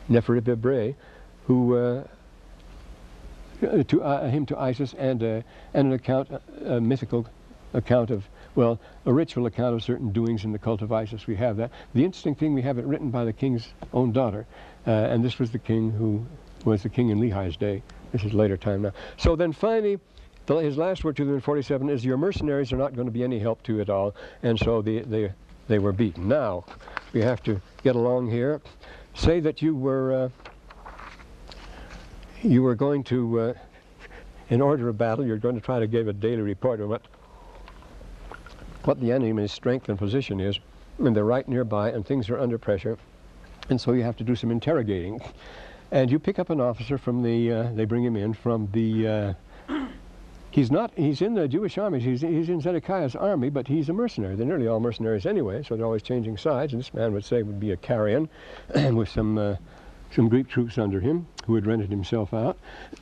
Neferibib 0.09 0.95
who 1.45 1.75
uh, 1.75 2.03
to 3.83 4.03
uh, 4.03 4.29
him 4.29 4.45
to 4.47 4.57
Isis 4.57 4.93
and, 4.97 5.23
uh, 5.23 5.41
and 5.73 5.87
an 5.87 5.93
account, 5.93 6.29
a 6.65 6.79
mythical 6.81 7.27
account 7.73 8.11
of, 8.11 8.27
well, 8.55 8.79
a 9.05 9.13
ritual 9.13 9.45
account 9.45 9.75
of 9.75 9.83
certain 9.83 10.11
doings 10.11 10.43
in 10.43 10.51
the 10.51 10.59
cult 10.59 10.81
of 10.81 10.91
Isis. 10.91 11.27
We 11.27 11.35
have 11.37 11.57
that. 11.57 11.71
The 11.93 12.05
interesting 12.05 12.35
thing, 12.35 12.53
we 12.53 12.61
have 12.61 12.77
it 12.77 12.85
written 12.85 13.09
by 13.09 13.25
the 13.25 13.33
king's 13.33 13.69
own 13.93 14.11
daughter, 14.11 14.45
uh, 14.85 14.91
and 14.91 15.23
this 15.23 15.39
was 15.39 15.51
the 15.51 15.59
king 15.59 15.91
who 15.91 16.25
was 16.65 16.83
the 16.83 16.89
king 16.89 17.09
in 17.09 17.19
Lehi's 17.19 17.57
day. 17.57 17.81
This 18.11 18.23
is 18.23 18.33
later 18.33 18.57
time 18.57 18.83
now. 18.83 18.91
So 19.17 19.35
then 19.35 19.51
finally, 19.51 19.99
the, 20.45 20.57
his 20.57 20.77
last 20.77 21.03
word 21.03 21.15
to 21.17 21.25
them 21.25 21.35
in 21.35 21.41
47 21.41 21.89
is, 21.89 22.05
your 22.05 22.17
mercenaries 22.17 22.71
are 22.71 22.77
not 22.77 22.95
going 22.95 23.07
to 23.07 23.11
be 23.11 23.23
any 23.23 23.39
help 23.39 23.63
to 23.63 23.75
you 23.75 23.81
at 23.81 23.89
all, 23.89 24.15
and 24.43 24.59
so 24.59 24.81
they, 24.81 24.99
they, 24.99 25.31
they 25.67 25.79
were 25.79 25.91
beaten. 25.91 26.27
Now, 26.27 26.65
we 27.11 27.21
have 27.21 27.41
to 27.43 27.61
get 27.83 27.95
along 27.95 28.29
here. 28.29 28.61
Say 29.15 29.39
that 29.41 29.61
you 29.61 29.75
were 29.75 30.13
uh, 30.13 30.29
you 32.43 32.61
were 32.61 32.75
going 32.75 33.03
to, 33.05 33.39
uh, 33.39 33.53
in 34.49 34.61
order 34.61 34.89
of 34.89 34.97
battle, 34.97 35.25
you're 35.25 35.37
going 35.37 35.55
to 35.55 35.61
try 35.61 35.79
to 35.79 35.87
give 35.87 36.07
a 36.07 36.13
daily 36.13 36.41
report 36.41 36.81
of 36.81 36.89
what, 36.89 37.01
what 38.83 38.99
the 38.99 39.11
enemy's 39.11 39.51
strength 39.51 39.89
and 39.89 39.97
position 39.97 40.39
is, 40.39 40.59
and 40.99 41.15
they're 41.15 41.23
right 41.23 41.47
nearby, 41.47 41.89
and 41.89 42.05
things 42.05 42.29
are 42.29 42.37
under 42.37 42.57
pressure, 42.57 42.97
and 43.69 43.79
so 43.79 43.93
you 43.93 44.03
have 44.03 44.17
to 44.17 44.23
do 44.23 44.35
some 44.35 44.51
interrogating. 44.51 45.21
And 45.91 46.11
you 46.11 46.19
pick 46.19 46.39
up 46.39 46.49
an 46.49 46.59
officer 46.59 46.97
from 46.97 47.21
the, 47.23 47.51
uh, 47.51 47.71
they 47.73 47.85
bring 47.85 48.03
him 48.03 48.17
in 48.17 48.33
from 48.33 48.67
the, 48.73 49.07
uh, 49.07 49.33
he's 50.51 50.71
not, 50.71 50.91
he's 50.97 51.21
in 51.21 51.35
the 51.35 51.47
Jewish 51.47 51.77
army, 51.77 51.99
he's, 51.99 52.21
he's 52.21 52.49
in 52.49 52.59
Zedekiah's 52.59 53.15
army, 53.15 53.49
but 53.49 53.67
he's 53.67 53.89
a 53.89 53.93
mercenary. 53.93 54.35
They're 54.35 54.45
nearly 54.45 54.67
all 54.67 54.79
mercenaries 54.79 55.25
anyway, 55.25 55.63
so 55.63 55.77
they're 55.77 55.85
always 55.85 56.03
changing 56.03 56.37
sides, 56.37 56.73
and 56.73 56.81
this 56.81 56.93
man 56.93 57.13
would 57.13 57.23
say 57.23 57.41
would 57.41 57.59
be 57.59 57.71
a 57.71 57.77
Carian 57.77 58.27
with 58.93 59.07
some 59.07 59.37
uh, 59.37 59.55
some 60.13 60.29
Greek 60.29 60.47
troops 60.47 60.77
under 60.77 60.99
him 60.99 61.27
who 61.45 61.55
had 61.55 61.65
rented 61.65 61.89
himself 61.89 62.33
out. 62.33 62.57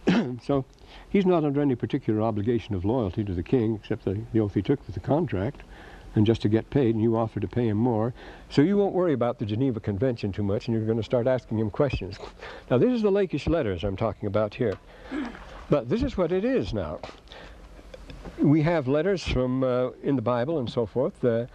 so 0.43 0.65
he's 1.09 1.25
not 1.25 1.43
under 1.43 1.61
any 1.61 1.75
particular 1.75 2.21
obligation 2.21 2.73
of 2.73 2.85
loyalty 2.85 3.23
to 3.23 3.33
the 3.33 3.43
king 3.43 3.75
except 3.75 4.05
the, 4.05 4.21
the 4.33 4.39
oath 4.39 4.53
he 4.53 4.61
took 4.61 4.85
with 4.85 4.95
the 4.95 5.01
contract 5.01 5.61
and 6.15 6.25
just 6.25 6.41
to 6.41 6.49
get 6.49 6.69
paid, 6.69 6.93
and 6.93 7.01
you 7.01 7.15
offer 7.15 7.39
to 7.39 7.47
pay 7.47 7.69
him 7.69 7.77
more. 7.77 8.13
So 8.49 8.61
you 8.61 8.75
won't 8.75 8.93
worry 8.93 9.13
about 9.13 9.39
the 9.39 9.45
Geneva 9.45 9.79
Convention 9.79 10.33
too 10.33 10.43
much, 10.43 10.67
and 10.67 10.75
you're 10.75 10.85
going 10.85 10.97
to 10.97 11.03
start 11.03 11.25
asking 11.25 11.59
him 11.59 11.69
questions. 11.69 12.17
Now, 12.69 12.77
this 12.77 12.91
is 12.91 13.01
the 13.01 13.11
Lachish 13.11 13.47
letters 13.47 13.85
I'm 13.85 13.95
talking 13.95 14.27
about 14.27 14.53
here. 14.53 14.77
But 15.69 15.87
this 15.87 16.03
is 16.03 16.17
what 16.17 16.33
it 16.33 16.43
is 16.43 16.73
now. 16.73 16.99
We 18.39 18.61
have 18.63 18.89
letters 18.89 19.23
from 19.23 19.63
uh, 19.63 19.91
in 20.03 20.17
the 20.17 20.21
Bible 20.21 20.59
and 20.59 20.69
so 20.69 20.85
forth. 20.85 21.17
The, 21.21 21.47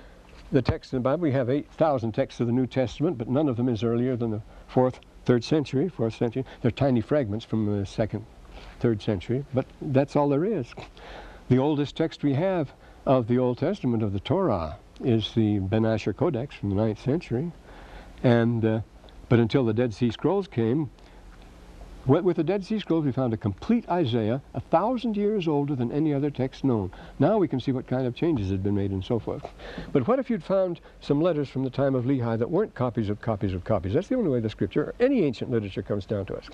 the 0.53 0.63
text 0.63 0.95
in 0.95 1.01
the 1.01 1.03
Bible, 1.03 1.25
we 1.25 1.33
have 1.33 1.51
8,000 1.51 2.13
texts 2.13 2.41
of 2.41 2.47
the 2.47 2.53
New 2.55 2.67
Testament, 2.67 3.19
but 3.19 3.29
none 3.29 3.51
of 3.51 3.59
them 3.59 3.69
is 3.69 3.85
earlier 3.85 4.17
than 4.17 4.31
the 4.31 4.43
fourth 4.69 5.01
third 5.27 5.45
century, 5.45 5.89
fourth 5.89 6.15
century. 6.15 6.45
They're 6.63 6.71
tiny 6.71 7.01
fragments 7.03 7.45
from 7.45 7.67
the 7.67 7.85
second, 7.85 8.25
third 8.81 9.03
century, 9.03 9.45
but 9.53 9.67
that's 9.83 10.17
all 10.17 10.29
there 10.29 10.45
is. 10.45 10.73
The 11.49 11.59
oldest 11.59 11.97
text 11.97 12.23
we 12.23 12.35
have 12.35 12.73
of 13.05 13.29
the 13.29 13.39
Old 13.39 13.59
Testament, 13.59 14.03
of 14.03 14.13
the 14.13 14.21
Torah, 14.21 14.79
is 15.05 15.33
the 15.35 15.59
Ben 15.59 15.85
Asher 15.85 16.13
Codex 16.13 16.55
from 16.55 16.71
the 16.71 16.77
ninth 16.77 17.03
century. 17.03 17.53
And, 18.23 18.65
uh, 18.65 18.81
but 19.29 19.39
until 19.39 19.65
the 19.65 19.75
Dead 19.75 19.93
Sea 19.93 20.11
Scrolls 20.11 20.49
came, 20.49 20.91
with 22.07 22.37
the 22.37 22.45
Dead 22.45 22.65
Sea 22.65 22.79
Scrolls, 22.79 23.05
we 23.05 23.11
found 23.11 23.35
a 23.35 23.37
complete 23.37 23.89
Isaiah, 23.89 24.41
a 24.55 24.61
thousand 24.61 25.17
years 25.17 25.49
older 25.49 25.75
than 25.75 25.91
any 25.91 26.15
other 26.15 26.31
text 26.31 26.63
known. 26.63 26.93
Now 27.19 27.37
we 27.39 27.49
can 27.49 27.59
see 27.59 27.73
what 27.73 27.89
kind 27.89 28.07
of 28.07 28.15
changes 28.15 28.49
had 28.49 28.63
been 28.63 28.77
made 28.77 28.93
and 28.93 29.05
so 29.05 29.19
forth. 29.19 29.45
But 29.93 30.07
what 30.07 30.21
if 30.21 30.31
you'd 30.31 30.45
found 30.45 30.81
some 31.01 31.21
letters 31.21 31.49
from 31.49 31.65
the 31.65 31.71
time 31.71 31.97
of 31.97 32.05
Lehi 32.05 32.39
that 32.39 32.51
weren't 32.51 32.77
copies 32.77 33.09
of 33.09 33.21
copies 33.21 33.55
of 33.55 33.65
copies? 33.65 33.95
That's 33.95 34.07
the 34.07 34.15
only 34.15 34.31
way 34.31 34.39
the 34.39 34.49
scripture, 34.49 34.85
or 34.85 34.95
any 35.01 35.25
ancient 35.25 35.51
literature, 35.51 35.83
comes 35.83 36.07
down 36.07 36.27
to 36.27 36.37
us. 36.37 36.49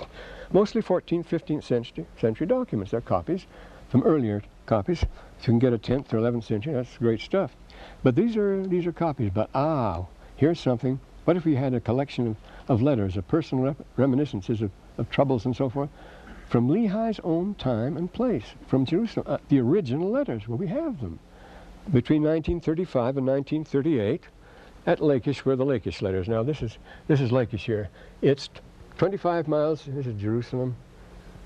Mostly 0.53 0.81
14th, 0.81 1.27
15th 1.27 1.65
century, 1.65 2.07
century 2.19 2.47
documents. 2.47 2.93
They're 2.93 3.03
copies 3.03 3.47
from 3.91 4.03
earlier 4.05 4.43
copies. 4.65 5.03
If 5.03 5.47
you 5.47 5.53
can 5.53 5.59
get 5.59 5.75
a 5.75 5.79
10th 5.79 6.15
or 6.15 6.19
11th 6.19 6.45
century, 6.45 6.73
that's 6.73 6.97
great 6.97 7.21
stuff. 7.21 7.55
But 8.03 8.17
these 8.17 8.39
are, 8.39 8.67
these 8.67 8.87
are 8.87 8.93
copies. 8.93 9.31
But 9.35 9.51
ah, 9.55 10.07
here's 10.37 10.61
something. 10.61 10.99
What 11.27 11.37
if 11.37 11.45
we 11.45 11.57
had 11.57 11.75
a 11.75 11.81
collection 11.81 12.27
of, 12.27 12.37
of 12.69 12.81
letters, 12.81 13.19
of 13.19 13.29
personal 13.29 13.77
reminiscences 13.97 14.63
of 14.63 14.71
of 14.99 15.11
troubles 15.11 15.45
and 15.45 15.57
so 15.57 15.69
forth, 15.69 15.91
from 16.49 16.69
Lehi's 16.69 17.19
own 17.25 17.55
time 17.55 17.97
and 17.97 18.13
place, 18.13 18.45
from 18.67 18.85
Jerusalem, 18.85 19.27
uh, 19.29 19.39
the 19.49 19.59
original 19.59 20.11
letters, 20.11 20.47
well, 20.47 20.59
we 20.59 20.67
have 20.67 21.01
them. 21.01 21.19
Between 21.91 22.23
1935 22.23 23.17
and 23.17 23.27
1938, 23.27 24.23
at 24.87 25.01
Lachish 25.01 25.45
were 25.45 25.57
the 25.57 25.65
Lachish 25.65 26.03
letters. 26.03 26.29
Now, 26.29 26.43
this 26.43 26.63
is, 26.63 26.77
this 27.09 27.21
is 27.21 27.33
Lachish 27.33 27.65
here. 27.65 27.89
It's 28.21 28.51
25 28.99 29.49
miles, 29.49 29.85
this 29.87 30.07
is 30.07 30.21
Jerusalem. 30.21 30.77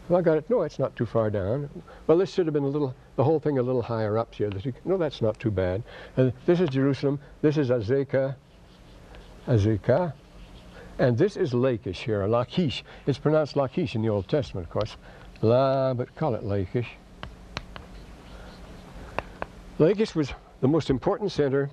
Well, 0.09 0.19
I 0.19 0.23
got 0.23 0.39
it, 0.39 0.51
no, 0.51 0.63
it's 0.63 0.79
not 0.79 0.95
too 0.97 1.07
far 1.07 1.31
down. 1.31 1.69
Well, 2.07 2.19
this 2.19 2.33
should 2.33 2.47
have 2.47 2.55
been 2.55 2.65
a 2.65 2.69
little, 2.69 2.95
the 3.17 3.25
whole 3.25 3.41
thing 3.41 3.59
a 3.59 3.63
little 3.63 3.83
higher 3.83 4.19
up 4.19 4.35
here. 4.35 4.51
No, 4.85 4.97
that's 4.97 5.23
not 5.23 5.39
too 5.39 5.51
bad. 5.51 5.83
And 6.17 6.33
this 6.47 6.61
is 6.61 6.69
Jerusalem, 6.69 7.19
this 7.43 7.57
is 7.57 7.71
Azekah, 7.71 8.35
Azekah, 9.47 10.13
and 10.99 11.19
this 11.19 11.37
is 11.37 11.53
Lachish 11.53 12.03
here, 12.03 12.27
Lachish. 12.27 12.85
It's 13.07 13.19
pronounced 13.19 13.57
Lachish 13.57 13.95
in 13.95 14.03
the 14.03 14.09
Old 14.09 14.29
Testament, 14.29 14.67
of 14.67 14.73
course. 14.73 14.97
La, 15.43 15.95
but 15.95 16.15
call 16.15 16.35
it 16.35 16.45
Lachish. 16.45 16.89
Lachish 19.79 20.15
was 20.15 20.33
the 20.61 20.69
most 20.69 20.89
important 20.89 21.33
center 21.33 21.71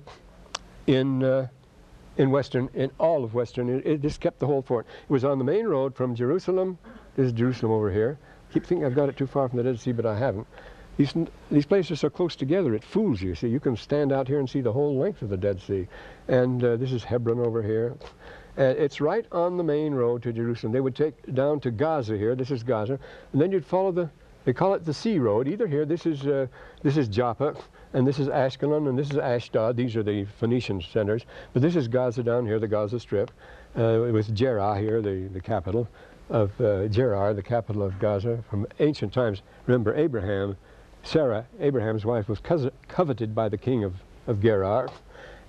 in 0.86 1.22
uh, 1.22 1.48
in 2.16 2.30
Western, 2.30 2.68
in 2.74 2.90
all 2.98 3.24
of 3.24 3.34
Western. 3.34 3.68
It, 3.68 3.86
it, 3.86 4.02
just 4.02 4.20
kept 4.20 4.38
the 4.38 4.46
whole 4.46 4.62
fort. 4.62 4.86
It 5.02 5.12
was 5.12 5.24
on 5.24 5.38
the 5.38 5.44
main 5.44 5.66
road 5.66 5.96
from 5.96 6.14
Jerusalem. 6.14 6.78
This 7.16 7.26
is 7.26 7.32
Jerusalem 7.32 7.72
over 7.72 7.90
here. 7.90 8.18
keep 8.52 8.66
thinking 8.66 8.84
I've 8.84 8.94
got 8.94 9.08
it 9.08 9.16
too 9.16 9.26
far 9.26 9.48
from 9.48 9.56
the 9.56 9.64
Dead 9.64 9.80
Sea, 9.80 9.92
but 9.92 10.06
I 10.06 10.16
haven't. 10.16 10.46
These, 10.96 11.12
these 11.50 11.66
places 11.66 11.92
are 11.92 11.96
so 11.96 12.10
close 12.10 12.36
together, 12.36 12.72
it 12.74 12.84
fools 12.84 13.20
you. 13.20 13.34
See, 13.34 13.48
you 13.48 13.58
can 13.58 13.76
stand 13.76 14.12
out 14.12 14.28
here 14.28 14.38
and 14.38 14.48
see 14.48 14.60
the 14.60 14.72
whole 14.72 14.96
length 14.96 15.22
of 15.22 15.28
the 15.28 15.36
Dead 15.36 15.60
Sea. 15.60 15.88
And 16.28 16.62
uh, 16.62 16.76
this 16.76 16.92
is 16.92 17.02
Hebron 17.02 17.40
over 17.40 17.62
here. 17.62 17.96
And 18.56 18.78
it's 18.78 19.00
right 19.00 19.26
on 19.32 19.56
the 19.56 19.64
main 19.64 19.94
road 19.94 20.22
to 20.22 20.32
Jerusalem. 20.32 20.72
They 20.72 20.80
would 20.80 20.94
take 20.94 21.34
down 21.34 21.60
to 21.60 21.70
Gaza 21.70 22.16
here. 22.16 22.34
This 22.34 22.50
is 22.50 22.62
Gaza. 22.62 22.98
And 23.32 23.40
then 23.40 23.50
you'd 23.50 23.66
follow 23.66 23.90
the, 23.90 24.08
they 24.44 24.52
call 24.52 24.74
it 24.74 24.84
the 24.84 24.94
sea 24.94 25.18
road. 25.18 25.48
Either 25.48 25.66
here, 25.66 25.84
this 25.84 26.06
is, 26.06 26.26
uh, 26.26 26.46
this 26.82 26.96
is 26.96 27.08
Joppa, 27.08 27.56
and 27.94 28.06
this 28.06 28.18
is 28.18 28.28
Ashkelon, 28.28 28.88
and 28.88 28.98
this 28.98 29.10
is 29.10 29.18
Ashdod. 29.18 29.76
These 29.76 29.96
are 29.96 30.02
the 30.02 30.24
Phoenician 30.38 30.80
centers. 30.80 31.24
But 31.52 31.62
this 31.62 31.74
is 31.74 31.88
Gaza 31.88 32.22
down 32.22 32.46
here, 32.46 32.58
the 32.58 32.68
Gaza 32.68 33.00
Strip, 33.00 33.30
uh, 33.76 34.08
with 34.12 34.34
Gerar 34.34 34.78
here, 34.78 35.02
the, 35.02 35.28
the 35.32 35.40
capital 35.40 35.88
of 36.30 36.58
uh, 36.60 36.86
Gerar, 36.88 37.34
the 37.34 37.42
capital 37.42 37.82
of 37.82 37.98
Gaza. 37.98 38.42
From 38.48 38.66
ancient 38.78 39.12
times, 39.12 39.42
remember 39.66 39.94
Abraham, 39.96 40.56
Sarah, 41.02 41.44
Abraham's 41.60 42.04
wife, 42.04 42.28
was 42.28 42.40
coveted 42.88 43.34
by 43.34 43.48
the 43.48 43.58
king 43.58 43.82
of, 43.84 43.94
of 44.26 44.40
Gerar. 44.40 44.88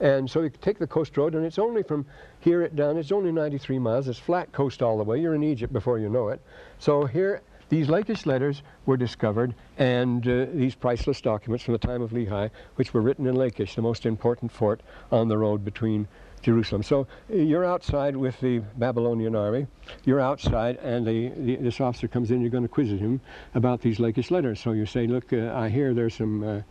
And 0.02 0.30
so 0.30 0.42
you 0.42 0.50
take 0.50 0.78
the 0.78 0.88
coast 0.88 1.16
road, 1.16 1.36
and 1.36 1.46
it's 1.46 1.60
only 1.60 1.82
from 1.82 2.06
here 2.46 2.62
it 2.62 2.76
down, 2.76 2.96
it's 2.98 3.12
only 3.12 3.32
93 3.32 3.80
miles. 3.80 4.08
It's 4.08 4.20
flat 4.20 4.52
coast 4.52 4.84
all 4.84 5.00
the 5.00 5.04
way. 5.04 5.20
You're 5.20 5.34
in 5.34 5.42
Egypt 5.42 5.74
before 5.74 5.98
you 5.98 6.10
know 6.10 6.30
it. 6.30 6.40
So 6.78 7.06
here, 7.06 7.42
these 7.70 7.90
Lachish 7.90 8.28
letters 8.28 8.62
were 8.86 8.98
discovered, 8.98 9.56
and 9.80 10.26
uh, 10.28 10.46
these 10.54 10.76
priceless 10.76 11.20
documents 11.22 11.66
from 11.66 11.72
the 11.72 11.80
time 11.80 12.04
of 12.04 12.12
Lehi, 12.12 12.52
which 12.76 12.94
were 12.94 13.02
written 13.02 13.26
in 13.26 13.34
Lachish, 13.34 13.74
the 13.74 13.82
most 13.82 14.06
important 14.06 14.52
fort 14.52 14.82
on 15.12 15.28
the 15.28 15.36
road 15.40 15.66
between 15.66 16.08
Jerusalem. 16.44 16.84
So 16.84 17.08
you're 17.30 17.66
outside 17.66 18.16
with 18.16 18.40
the 18.42 18.60
Babylonian 18.78 19.36
army. 19.36 19.66
You're 20.04 20.22
outside, 20.22 20.78
and 20.84 21.04
the, 21.04 21.30
the, 21.30 21.56
this 21.56 21.82
officer 21.82 22.08
comes 22.08 22.30
in. 22.30 22.42
You're 22.42 22.52
going 22.52 22.62
to 22.62 22.70
quiz 22.70 22.92
him 22.92 23.22
about 23.56 23.82
these 23.82 24.00
Lachish 24.00 24.30
letters. 24.30 24.60
So 24.60 24.74
you 24.74 24.86
say, 24.86 25.08
"Look, 25.08 25.34
uh, 25.34 25.52
I 25.56 25.70
hear 25.70 25.96
there's 25.96 26.14
some 26.14 26.44
uh, 26.44 26.62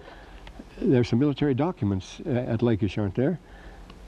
there's 0.80 1.08
some 1.08 1.18
military 1.18 1.54
documents 1.54 2.20
uh, 2.24 2.30
at 2.30 2.62
Lachish, 2.62 2.96
aren't 2.96 3.16
there? 3.16 3.40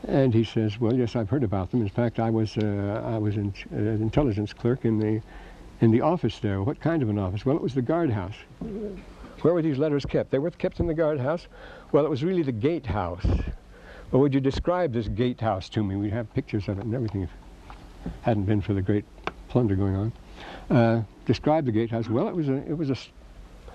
And 0.06 0.32
he 0.32 0.44
says, 0.44 0.78
well, 0.78 0.94
yes, 0.94 1.16
I've 1.16 1.28
heard 1.28 1.42
about 1.42 1.70
them. 1.72 1.82
In 1.82 1.88
fact, 1.88 2.20
I 2.20 2.30
was, 2.30 2.56
uh, 2.56 3.02
I 3.04 3.18
was 3.18 3.36
in, 3.36 3.52
uh, 3.72 3.76
an 3.76 4.02
intelligence 4.02 4.52
clerk 4.52 4.84
in 4.84 5.00
the, 5.00 5.20
in 5.80 5.90
the 5.90 6.00
office 6.00 6.38
there. 6.38 6.62
What 6.62 6.80
kind 6.80 7.02
of 7.02 7.08
an 7.08 7.18
office? 7.18 7.44
Well, 7.44 7.56
it 7.56 7.62
was 7.62 7.74
the 7.74 7.82
guardhouse. 7.82 8.36
Where 9.42 9.52
were 9.52 9.62
these 9.62 9.78
letters 9.78 10.06
kept? 10.06 10.30
They 10.30 10.38
were 10.38 10.50
kept 10.52 10.78
in 10.78 10.86
the 10.86 10.94
guardhouse. 10.94 11.48
Well, 11.90 12.04
it 12.04 12.08
was 12.08 12.22
really 12.22 12.42
the 12.42 12.52
gatehouse. 12.52 13.26
Well, 14.10 14.22
would 14.22 14.32
you 14.32 14.40
describe 14.40 14.92
this 14.92 15.08
gatehouse 15.08 15.68
to 15.70 15.82
me? 15.82 15.96
We'd 15.96 16.12
have 16.12 16.32
pictures 16.34 16.68
of 16.68 16.78
it 16.78 16.84
and 16.84 16.94
everything 16.94 17.22
if 17.22 17.30
it 18.06 18.12
hadn't 18.22 18.44
been 18.44 18.60
for 18.60 18.74
the 18.74 18.82
great 18.82 19.04
plunder 19.48 19.74
going 19.74 19.96
on. 19.96 20.12
Uh, 20.70 21.02
described 21.26 21.66
the 21.66 21.72
gatehouse. 21.72 22.08
Well, 22.08 22.28
it 22.28 22.34
was 22.34 22.48
a, 22.48 22.56
it 22.68 22.78
was 22.78 22.90
a, 22.90 22.96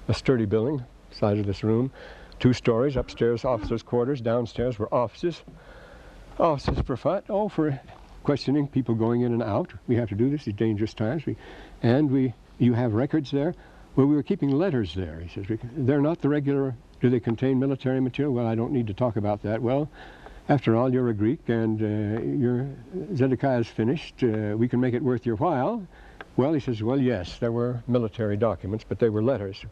a 0.08 0.14
sturdy 0.14 0.46
building, 0.46 0.84
size 1.12 1.40
of 1.40 1.46
this 1.46 1.62
room, 1.62 1.92
two 2.40 2.54
stories. 2.54 2.96
Upstairs, 2.96 3.44
officers' 3.44 3.84
quarters. 3.84 4.22
Downstairs 4.22 4.80
were 4.80 4.92
offices. 4.94 5.42
Offices 6.40 6.80
for 6.86 6.96
what? 6.98 7.26
Oh, 7.30 7.50
for 7.50 7.80
questioning 8.24 8.68
people 8.68 8.96
going 8.96 9.22
in 9.22 9.34
and 9.34 9.44
out. 9.44 9.72
We 9.88 9.96
have 9.96 10.10
to 10.10 10.16
do 10.16 10.30
this. 10.30 10.46
These 10.46 10.56
dangerous 10.56 10.94
times. 10.94 11.26
We, 11.26 11.36
and 11.84 12.12
we, 12.12 12.34
you 12.58 12.74
have 12.74 12.94
records 12.94 13.32
there. 13.32 13.54
Well, 13.96 14.08
we 14.08 14.16
were 14.16 14.24
keeping 14.24 14.52
letters 14.52 14.94
there. 14.96 15.20
He 15.20 15.30
says 15.30 15.60
they're 15.76 16.02
not 16.02 16.22
the 16.22 16.30
regular. 16.30 16.76
Do 17.02 17.10
they 17.10 17.20
contain 17.20 17.60
military 17.60 18.00
material? 18.00 18.34
Well, 18.34 18.48
I 18.48 18.56
don't 18.56 18.72
need 18.72 18.88
to 18.88 18.94
talk 18.94 19.18
about 19.18 19.44
that. 19.44 19.62
Well, 19.62 19.90
after 20.48 20.76
all, 20.76 20.92
you're 20.92 21.10
a 21.10 21.14
Greek 21.14 21.48
and 21.50 21.82
uh, 21.82 22.22
your 22.22 22.68
Zedekiah's 23.16 23.68
finished. 23.68 24.24
Uh, 24.24 24.56
we 24.58 24.68
can 24.68 24.80
make 24.80 24.94
it 24.94 25.02
worth 25.02 25.26
your 25.26 25.36
while. 25.36 25.86
Well, 26.38 26.54
he 26.54 26.60
says, 26.60 26.82
well, 26.82 27.00
yes, 27.00 27.38
there 27.40 27.52
were 27.52 27.84
military 27.88 28.38
documents, 28.38 28.86
but 28.88 29.00
they 29.00 29.10
were 29.10 29.22
letters. 29.22 29.64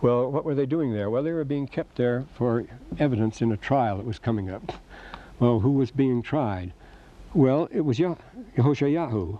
Well, 0.00 0.30
what 0.30 0.44
were 0.44 0.54
they 0.54 0.66
doing 0.66 0.92
there? 0.92 1.10
Well, 1.10 1.22
they 1.22 1.32
were 1.32 1.44
being 1.44 1.66
kept 1.66 1.96
there 1.96 2.24
for 2.34 2.64
evidence 2.98 3.40
in 3.40 3.52
a 3.52 3.56
trial 3.56 3.96
that 3.96 4.06
was 4.06 4.18
coming 4.18 4.50
up. 4.50 4.72
Well, 5.38 5.60
who 5.60 5.72
was 5.72 5.90
being 5.90 6.22
tried? 6.22 6.72
Well, 7.34 7.68
it 7.70 7.80
was 7.80 7.98
Yah 7.98 8.16
Yehoshayahu. 8.56 9.38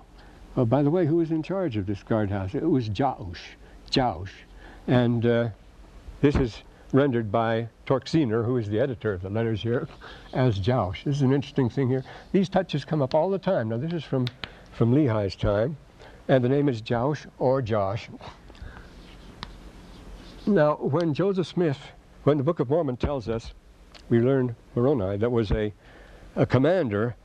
Uh, 0.57 0.65
by 0.65 0.83
the 0.83 0.91
way, 0.91 1.07
who 1.07 1.17
was 1.17 1.31
in 1.31 1.43
charge 1.43 1.77
of 1.77 1.87
this 1.87 2.03
guardhouse? 2.03 2.55
It 2.55 2.69
was 2.69 2.89
Jaush. 2.89 3.39
Jaush. 3.91 4.31
And 4.87 5.25
uh, 5.25 5.49
this 6.21 6.37
is 6.37 6.63
rendered 6.93 7.33
by 7.33 7.69
Torczyner, 7.87 8.45
who 8.45 8.59
is 8.59 8.69
the 8.69 8.79
editor 8.79 9.13
of 9.13 9.23
the 9.23 9.31
letters 9.31 9.63
here, 9.63 9.89
as 10.33 10.59
Jaush. 10.59 11.05
This 11.05 11.17
is 11.17 11.23
an 11.23 11.33
interesting 11.33 11.71
thing 11.71 11.89
here. 11.89 12.05
These 12.33 12.49
touches 12.49 12.85
come 12.85 13.03
up 13.03 13.15
all 13.15 13.31
the 13.31 13.39
time. 13.39 13.71
Now, 13.71 13.79
this 13.79 13.93
is 13.93 14.05
from, 14.05 14.27
from 14.73 14.95
Lehi's 14.95 15.37
time, 15.37 15.77
and 16.29 16.45
the 16.45 16.49
name 16.49 16.69
is 16.69 16.83
Jaush 16.83 17.27
or 17.39 17.63
Josh. 17.63 18.09
Now, 20.47 20.77
when 20.77 21.15
Joseph 21.15 21.47
Smith, 21.47 21.79
when 22.25 22.37
the 22.37 22.45
Book 22.45 22.61
of 22.61 22.69
Mormon 22.69 22.97
tells 22.97 23.29
us, 23.29 23.53
we 24.09 24.21
learned 24.21 24.55
Moroni, 24.75 25.17
that 25.17 25.31
was 25.31 25.51
a, 25.51 25.73
a 26.37 26.47
commander, 26.47 27.17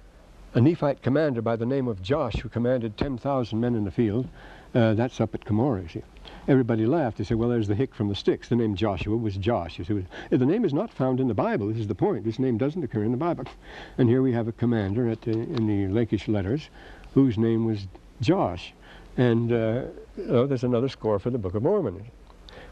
a 0.53 0.61
Nephite 0.61 1.01
commander 1.01 1.41
by 1.41 1.55
the 1.55 1.65
name 1.65 1.87
of 1.87 2.01
Josh, 2.01 2.35
who 2.35 2.49
commanded 2.49 2.97
10,000 2.97 3.59
men 3.59 3.75
in 3.75 3.83
the 3.83 3.91
field. 3.91 4.27
Uh, 4.73 4.93
that's 4.93 5.19
up 5.21 5.33
at 5.33 5.45
Cumorah, 5.45 5.91
see. 5.91 6.03
Everybody 6.47 6.85
laughed. 6.85 7.17
They 7.17 7.23
said, 7.23 7.37
well, 7.37 7.49
there's 7.49 7.67
the 7.67 7.75
hick 7.75 7.93
from 7.93 8.09
the 8.09 8.15
sticks. 8.15 8.49
The 8.49 8.55
name 8.55 8.75
Joshua 8.75 9.17
was 9.17 9.35
Josh. 9.37 9.79
You 9.79 9.85
see, 9.85 10.05
the 10.29 10.45
name 10.45 10.63
is 10.63 10.73
not 10.73 10.93
found 10.93 11.19
in 11.19 11.27
the 11.27 11.33
Bible. 11.33 11.67
This 11.67 11.77
is 11.77 11.87
the 11.87 11.95
point. 11.95 12.23
This 12.23 12.39
name 12.39 12.57
doesn't 12.57 12.83
occur 12.83 13.03
in 13.03 13.11
the 13.11 13.17
Bible. 13.17 13.45
And 13.97 14.09
here 14.09 14.21
we 14.21 14.31
have 14.33 14.47
a 14.47 14.51
commander 14.51 15.13
the, 15.15 15.31
in 15.31 15.67
the 15.67 15.87
Lachish 15.87 16.27
letters 16.27 16.69
whose 17.13 17.37
name 17.37 17.65
was 17.65 17.87
Josh. 18.21 18.73
And 19.17 19.51
uh, 19.51 19.81
oh, 20.29 20.45
there's 20.45 20.63
another 20.63 20.89
score 20.89 21.17
for 21.17 21.31
the 21.31 21.37
Book 21.37 21.55
of 21.55 21.63
Mormon. 21.63 22.05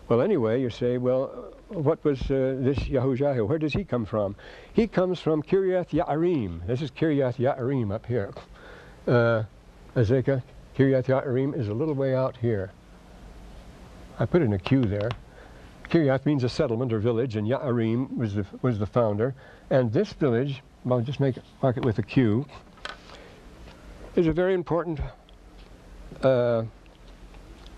Well, 0.07 0.21
anyway, 0.21 0.61
you 0.61 0.69
say, 0.69 0.99
well, 0.99 1.51
what 1.69 2.03
was 2.03 2.21
uh, 2.29 2.57
this 2.59 2.77
Yahushua? 2.77 3.47
Where 3.47 3.57
does 3.57 3.73
he 3.73 3.83
come 3.83 4.05
from? 4.05 4.35
He 4.73 4.85
comes 4.85 5.19
from 5.19 5.41
Kiryat 5.41 5.89
Ya'arim. 5.89 6.65
This 6.67 6.83
is 6.83 6.91
Kiryat 6.91 7.37
Ya'arim 7.37 7.91
up 7.91 8.05
here. 8.05 8.31
Uh, 9.07 9.43
Azekah, 9.95 10.43
Kiryat 10.77 11.05
Ya'arim 11.05 11.57
is 11.57 11.69
a 11.69 11.73
little 11.73 11.95
way 11.95 12.13
out 12.13 12.37
here. 12.37 12.71
I 14.19 14.27
put 14.27 14.43
in 14.43 14.53
a 14.53 14.59
Q 14.59 14.83
there. 14.83 15.09
Kiryat 15.89 16.23
means 16.27 16.43
a 16.43 16.49
settlement 16.49 16.93
or 16.93 16.99
village, 16.99 17.35
and 17.35 17.47
Ya'arim 17.47 18.15
was 18.15 18.35
the, 18.35 18.45
was 18.61 18.77
the 18.77 18.85
founder. 18.85 19.33
And 19.71 19.91
this 19.91 20.13
village, 20.13 20.61
I'll 20.87 21.01
just 21.01 21.19
make 21.19 21.35
mark 21.63 21.77
it 21.77 21.83
with 21.83 21.97
a 21.97 22.03
Q, 22.03 22.45
is 24.15 24.27
a 24.27 24.31
very 24.31 24.53
important 24.53 24.99
uh, 26.21 26.63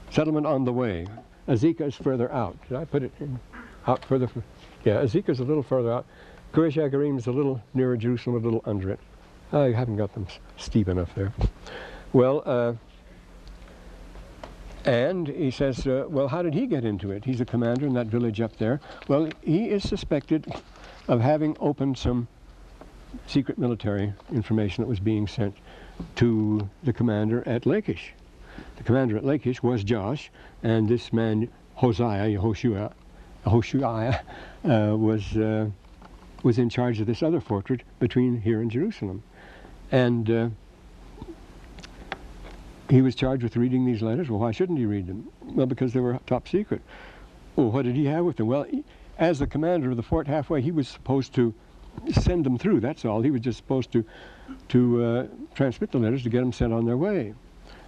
settlement 0.09 0.45
on 0.45 0.65
the 0.65 0.73
way. 0.73 1.07
Azekah 1.47 1.87
is 1.87 1.95
further 1.95 2.31
out. 2.31 2.57
Did 2.67 2.77
I 2.77 2.85
put 2.85 3.03
it 3.03 3.11
out 3.87 4.03
further? 4.05 4.29
Yeah, 4.83 5.01
is 5.01 5.15
a 5.15 5.43
little 5.43 5.63
further 5.63 5.91
out. 5.91 6.05
Yagarim 6.53 7.17
is 7.17 7.27
a 7.27 7.31
little 7.31 7.61
nearer 7.73 7.97
Jerusalem, 7.97 8.37
a 8.37 8.39
little 8.39 8.61
under 8.65 8.89
it. 8.89 8.99
I 9.51 9.71
haven't 9.71 9.97
got 9.97 10.13
them 10.13 10.27
steep 10.57 10.87
enough 10.87 11.13
there. 11.15 11.33
Well, 12.13 12.41
uh, 12.45 12.73
and 14.85 15.27
he 15.27 15.51
says, 15.51 15.85
uh, 15.85 16.05
well, 16.07 16.27
how 16.27 16.41
did 16.41 16.53
he 16.53 16.65
get 16.65 16.85
into 16.85 17.11
it? 17.11 17.25
He's 17.25 17.41
a 17.41 17.45
commander 17.45 17.85
in 17.85 17.93
that 17.93 18.07
village 18.07 18.41
up 18.41 18.55
there. 18.57 18.79
Well, 19.07 19.29
he 19.41 19.69
is 19.69 19.87
suspected 19.87 20.51
of 21.07 21.21
having 21.21 21.55
opened 21.59 21.97
some 21.97 22.27
secret 23.25 23.57
military 23.57 24.13
information 24.31 24.83
that 24.83 24.87
was 24.87 24.99
being 24.99 25.27
sent 25.27 25.55
to 26.15 26.69
the 26.83 26.93
commander 26.93 27.43
at 27.45 27.65
Lachish. 27.65 28.13
The 28.77 28.83
commander 28.83 29.17
at 29.17 29.25
Lachish 29.25 29.61
was 29.63 29.83
Josh, 29.83 30.31
and 30.63 30.87
this 30.87 31.11
man, 31.11 31.49
Hosea, 31.75 32.37
Yehoshua, 32.37 32.91
Yehoshua 33.45 34.19
uh, 34.65 34.97
was, 34.97 35.37
uh, 35.37 35.67
was 36.43 36.57
in 36.57 36.69
charge 36.69 36.99
of 36.99 37.07
this 37.07 37.23
other 37.23 37.39
fortress 37.39 37.81
between 37.99 38.41
here 38.41 38.61
and 38.61 38.69
Jerusalem. 38.69 39.23
And 39.91 40.29
uh, 40.29 40.49
he 42.89 43.01
was 43.01 43.15
charged 43.15 43.43
with 43.43 43.55
reading 43.55 43.85
these 43.85 44.01
letters. 44.01 44.29
Well, 44.29 44.39
why 44.39 44.51
shouldn't 44.51 44.79
he 44.79 44.85
read 44.85 45.07
them? 45.07 45.27
Well, 45.41 45.65
because 45.65 45.93
they 45.93 45.99
were 45.99 46.19
top 46.25 46.47
secret. 46.47 46.81
Well, 47.55 47.71
what 47.71 47.85
did 47.85 47.95
he 47.95 48.05
have 48.05 48.25
with 48.25 48.37
them? 48.37 48.47
Well, 48.47 48.63
he, 48.63 48.83
as 49.17 49.39
the 49.39 49.47
commander 49.47 49.89
of 49.89 49.97
the 49.97 50.03
fort 50.03 50.27
halfway, 50.27 50.61
he 50.61 50.71
was 50.71 50.87
supposed 50.87 51.33
to 51.35 51.53
send 52.11 52.45
them 52.45 52.57
through, 52.57 52.79
that's 52.79 53.05
all. 53.05 53.21
He 53.21 53.31
was 53.31 53.41
just 53.41 53.57
supposed 53.57 53.91
to, 53.93 54.05
to 54.69 55.03
uh, 55.03 55.27
transmit 55.55 55.91
the 55.91 55.97
letters 55.97 56.23
to 56.23 56.29
get 56.29 56.41
them 56.41 56.53
sent 56.53 56.73
on 56.73 56.85
their 56.85 56.97
way. 56.97 57.33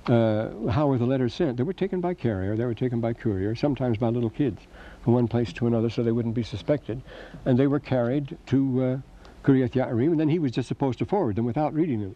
Uh, 0.09 0.67
how 0.71 0.87
were 0.87 0.97
the 0.97 1.05
letters 1.05 1.35
sent? 1.35 1.55
They 1.57 1.63
were 1.63 1.71
taken 1.71 2.01
by 2.01 2.15
carrier, 2.15 2.55
they 2.55 2.65
were 2.65 2.73
taken 2.73 2.99
by 2.99 3.13
courier, 3.13 3.53
sometimes 3.53 3.99
by 3.99 4.09
little 4.09 4.31
kids, 4.31 4.59
from 5.03 5.13
one 5.13 5.27
place 5.27 5.53
to 5.53 5.67
another 5.67 5.87
so 5.87 6.01
they 6.01 6.11
wouldn't 6.11 6.33
be 6.33 6.41
suspected. 6.41 7.03
And 7.45 7.59
they 7.59 7.67
were 7.67 7.79
carried 7.79 8.35
to 8.47 8.83
uh, 8.83 8.97
Kiryat 9.43 9.73
Ya'arim, 9.73 10.09
and 10.09 10.19
then 10.19 10.29
he 10.29 10.39
was 10.39 10.51
just 10.51 10.67
supposed 10.67 10.97
to 10.97 11.05
forward 11.05 11.35
them 11.35 11.45
without 11.45 11.75
reading 11.75 12.01
them. 12.01 12.15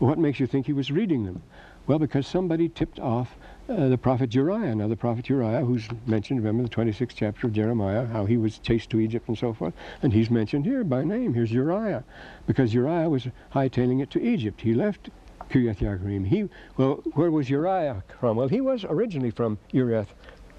What 0.00 0.18
makes 0.18 0.40
you 0.40 0.48
think 0.48 0.66
he 0.66 0.72
was 0.72 0.90
reading 0.90 1.24
them? 1.24 1.42
Well, 1.86 2.00
because 2.00 2.26
somebody 2.26 2.68
tipped 2.68 2.98
off 2.98 3.36
uh, 3.68 3.88
the 3.88 3.98
prophet 3.98 4.34
Uriah. 4.34 4.74
Now, 4.74 4.88
the 4.88 4.96
prophet 4.96 5.28
Uriah, 5.28 5.64
who's 5.64 5.86
mentioned, 6.06 6.40
remember 6.40 6.68
the 6.68 6.74
26th 6.74 7.12
chapter 7.14 7.46
of 7.46 7.52
Jeremiah, 7.52 8.04
how 8.06 8.24
he 8.24 8.36
was 8.36 8.58
chased 8.58 8.90
to 8.90 9.00
Egypt 9.00 9.28
and 9.28 9.38
so 9.38 9.52
forth, 9.52 9.74
and 10.02 10.12
he's 10.12 10.28
mentioned 10.28 10.64
here 10.64 10.82
by 10.82 11.04
name. 11.04 11.34
Here's 11.34 11.52
Uriah, 11.52 12.02
because 12.48 12.74
Uriah 12.74 13.08
was 13.08 13.28
hightailing 13.54 14.02
it 14.02 14.10
to 14.10 14.20
Egypt. 14.20 14.60
He 14.60 14.74
left 14.74 15.10
Kiryat 15.52 15.76
Yarim. 15.78 16.26
He, 16.26 16.48
well, 16.78 17.02
where 17.12 17.30
was 17.30 17.50
Uriah 17.50 18.02
from? 18.18 18.38
Well, 18.38 18.48
he 18.48 18.62
was 18.62 18.84
originally 18.84 19.30
from 19.30 19.58
Uriah, 19.72 20.06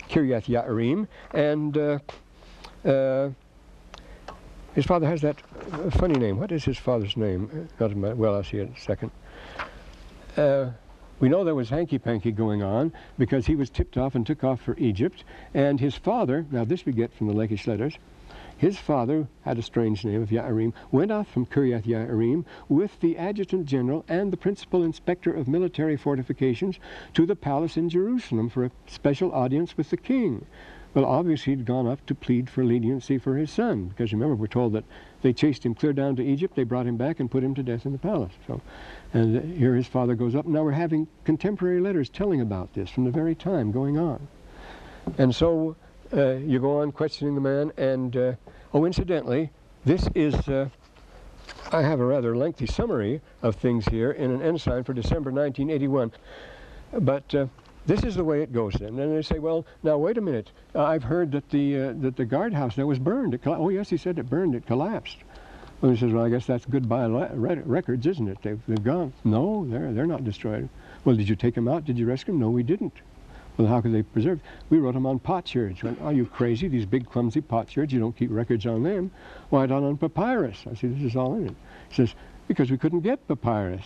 Kiryat 0.08 0.46
Yarim, 0.46 1.08
and 1.34 1.76
uh, 1.78 2.00
uh, 2.86 3.30
his 4.76 4.86
father 4.86 5.08
has 5.08 5.22
that 5.22 5.42
funny 5.94 6.20
name. 6.20 6.38
What 6.40 6.52
is 6.52 6.64
his 6.64 6.78
father's 6.78 7.18
name? 7.18 7.68
Not 7.80 7.96
my, 7.96 8.14
well, 8.14 8.36
I'll 8.36 8.44
see 8.44 8.58
it 8.58 8.68
in 8.68 8.74
a 8.74 8.80
second. 8.80 9.12
Uh, 10.38 10.70
we 11.20 11.30
know 11.30 11.44
there 11.44 11.56
was 11.56 11.70
hanky-panky 11.70 12.32
going 12.32 12.62
on 12.62 12.92
because 13.18 13.46
he 13.48 13.56
was 13.56 13.70
tipped 13.70 13.98
off 13.98 14.14
and 14.14 14.28
took 14.28 14.44
off 14.44 14.62
for 14.62 14.76
Egypt. 14.78 15.24
And 15.54 15.80
his 15.80 15.96
father, 15.96 16.46
now 16.52 16.66
this 16.66 16.86
we 16.86 16.92
get 16.92 17.14
from 17.14 17.28
the 17.28 17.34
Lachish 17.34 17.66
letters, 17.66 17.98
his 18.64 18.78
father 18.78 19.28
had 19.42 19.58
a 19.58 19.62
strange 19.62 20.06
name 20.06 20.22
of 20.22 20.30
Ya'arim, 20.30 20.72
went 20.90 21.12
off 21.12 21.28
from 21.28 21.46
Kiryat 21.46 21.84
Ya'arim 21.84 22.46
with 22.70 22.98
the 23.02 23.18
adjutant 23.18 23.66
general 23.66 24.06
and 24.08 24.32
the 24.32 24.38
principal 24.38 24.84
inspector 24.84 25.34
of 25.34 25.50
military 25.50 25.98
fortifications 25.98 26.80
to 27.14 27.26
the 27.26 27.36
palace 27.36 27.76
in 27.76 27.90
Jerusalem 27.90 28.50
for 28.50 28.64
a 28.64 28.72
special 28.88 29.34
audience 29.34 29.76
with 29.76 29.90
the 29.90 29.98
king. 29.98 30.46
Well, 30.94 31.04
obviously 31.04 31.58
he'd 31.58 31.66
gone 31.66 31.88
up 31.88 32.06
to 32.06 32.16
plead 32.16 32.50
for 32.50 32.64
leniency 32.64 33.18
for 33.18 33.36
his 33.36 33.52
son, 33.52 33.88
because 33.88 34.14
remember 34.14 34.36
we're 34.36 34.48
told 34.48 34.72
that 34.72 34.86
they 35.24 35.34
chased 35.34 35.66
him 35.66 35.76
clear 35.76 35.92
down 35.92 36.16
to 36.16 36.24
Egypt, 36.24 36.56
they 36.56 36.64
brought 36.64 36.88
him 36.88 36.96
back 36.96 37.20
and 37.20 37.30
put 37.30 37.44
him 37.44 37.54
to 37.56 37.64
death 37.64 37.86
in 37.86 37.92
the 37.92 37.98
palace. 37.98 38.32
So, 38.48 38.62
and 39.14 39.58
here 39.58 39.76
his 39.76 39.88
father 39.88 40.16
goes 40.16 40.36
up. 40.36 40.46
Now 40.46 40.64
we're 40.64 40.72
having 40.72 41.10
contemporary 41.26 41.82
letters 41.82 42.08
telling 42.08 42.40
about 42.40 42.74
this 42.76 42.90
from 42.90 43.04
the 43.04 43.12
very 43.12 43.36
time 43.36 43.74
going 43.74 43.98
on. 43.98 44.26
And 45.18 45.36
so 45.36 45.76
uh, 46.16 46.34
you 46.36 46.60
go 46.60 46.80
on 46.80 46.92
questioning 46.92 47.36
the 47.36 47.42
man, 47.42 47.72
and 47.78 48.16
uh, 48.16 48.34
oh, 48.74 48.86
incidentally, 48.86 49.50
this 49.86 50.08
is. 50.16 50.36
Uh, 50.48 50.70
I 51.72 51.82
have 51.82 52.00
a 52.00 52.06
rather 52.06 52.38
lengthy 52.38 52.68
summary 52.68 53.20
of 53.42 53.56
things 53.56 53.86
here 53.88 54.12
in 54.12 54.32
an 54.32 54.42
ensign 54.42 54.84
for 54.84 54.94
December 54.94 55.32
1981. 55.32 56.12
But 57.00 57.34
uh, 57.34 57.48
this 57.86 58.04
is 58.04 58.16
the 58.16 58.24
way 58.24 58.44
it 58.44 58.54
goes 58.54 58.74
then. 58.74 59.00
And 59.00 59.18
they 59.18 59.22
say, 59.24 59.40
well, 59.40 59.66
now 59.82 59.98
wait 59.98 60.18
a 60.18 60.22
minute. 60.22 60.52
Uh, 60.76 60.84
I've 60.84 61.04
heard 61.04 61.32
that 61.32 61.50
the 61.50 61.80
uh, 61.80 61.94
that 62.02 62.16
the 62.16 62.26
guardhouse 62.26 62.76
there 62.76 62.88
was 62.88 63.00
burned. 63.00 63.38
Oh 63.46 63.70
yes, 63.70 63.90
he 63.90 63.98
said 63.98 64.20
it 64.20 64.30
burned. 64.30 64.56
It 64.56 64.66
collapsed. 64.66 65.18
Well, 65.82 65.92
he 65.92 65.98
says, 65.98 66.14
well, 66.14 66.24
I 66.24 66.30
guess 66.30 66.46
that's 66.46 66.66
goodbye 66.66 67.08
records, 67.08 68.08
isn't 68.08 68.30
it? 68.30 68.38
They've, 68.42 68.62
they've 68.68 68.84
gone. 68.84 69.12
No, 69.24 69.66
they're 69.68 69.92
they're 69.92 70.06
not 70.06 70.24
destroyed. 70.24 70.70
Well, 71.04 71.16
did 71.16 71.28
you 71.28 71.36
take 71.36 71.56
them 71.56 71.68
out? 71.68 71.84
Did 71.84 71.98
you 71.98 72.06
rescue 72.06 72.34
them? 72.34 72.40
No, 72.40 72.50
we 72.50 72.64
didn't. 72.64 72.94
Well, 73.58 73.68
how 73.68 73.82
could 73.82 73.94
they 73.94 74.04
preserve? 74.04 74.40
We 74.70 74.80
wrote 74.80 74.96
them 74.96 75.06
on 75.06 75.20
potsherds. 75.20 75.84
Went, 75.84 76.02
are 76.02 76.14
you 76.14 76.26
crazy? 76.26 76.68
These 76.68 76.86
big, 76.86 77.10
clumsy 77.10 77.42
potsherds, 77.42 77.94
you 77.94 78.00
don't 78.00 78.18
keep 78.18 78.32
records 78.32 78.66
on 78.66 78.84
them. 78.84 79.12
Why 79.50 79.66
not 79.66 79.84
on 79.84 79.98
papyrus? 79.98 80.66
I 80.70 80.74
said, 80.74 80.98
this 80.98 81.12
is 81.12 81.16
all 81.16 81.36
in 81.36 81.48
it. 81.48 81.56
He 81.90 81.96
says, 81.96 82.16
because 82.48 82.72
we 82.72 82.78
couldn't 82.78 83.02
get 83.02 83.28
papyrus. 83.28 83.84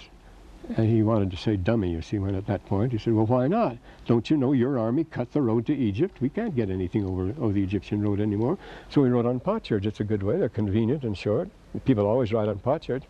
And 0.76 0.89
he 0.89 1.01
wanted 1.01 1.32
to 1.32 1.38
say 1.38 1.55
dummy, 1.55 1.91
you 1.91 2.01
see, 2.01 2.20
when 2.20 2.36
at 2.36 2.47
that 2.47 2.65
point. 2.65 2.91
He 2.91 2.97
said, 2.97 3.13
well, 3.13 3.26
why 3.26 3.47
not? 3.47 3.78
Don't 4.05 4.30
you 4.30 4.36
know 4.36 4.51
your 4.53 4.78
army 4.80 5.05
cut 5.05 5.32
the 5.32 5.41
road 5.41 5.65
to 5.68 5.76
Egypt? 5.76 6.18
We 6.20 6.30
can't 6.30 6.55
get 6.55 6.70
anything 6.70 7.05
over, 7.05 7.34
over 7.39 7.53
the 7.53 7.63
Egyptian 7.63 8.01
road 8.01 8.20
anymore. 8.20 8.57
So 8.89 9.01
we 9.01 9.09
rode 9.09 9.26
on 9.26 9.39
potsherds. 9.39 9.86
It's 9.86 9.99
a 9.99 10.03
good 10.03 10.24
way. 10.24 10.38
They're 10.38 10.49
convenient 10.49 11.03
and 11.03 11.18
short. 11.18 11.49
People 11.86 12.05
always 12.05 12.34
ride 12.34 12.49
on 12.49 12.59
potsherds. 12.59 13.05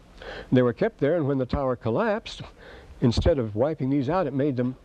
They 0.52 0.62
were 0.62 0.74
kept 0.74 1.00
there, 1.00 1.16
and 1.16 1.28
when 1.28 1.38
the 1.38 1.46
tower 1.46 1.76
collapsed, 1.76 2.42
instead 3.02 3.40
of 3.40 3.56
wiping 3.56 3.90
these 3.90 4.10
out, 4.10 4.28
it 4.28 4.34
made 4.34 4.58
them, 4.58 4.76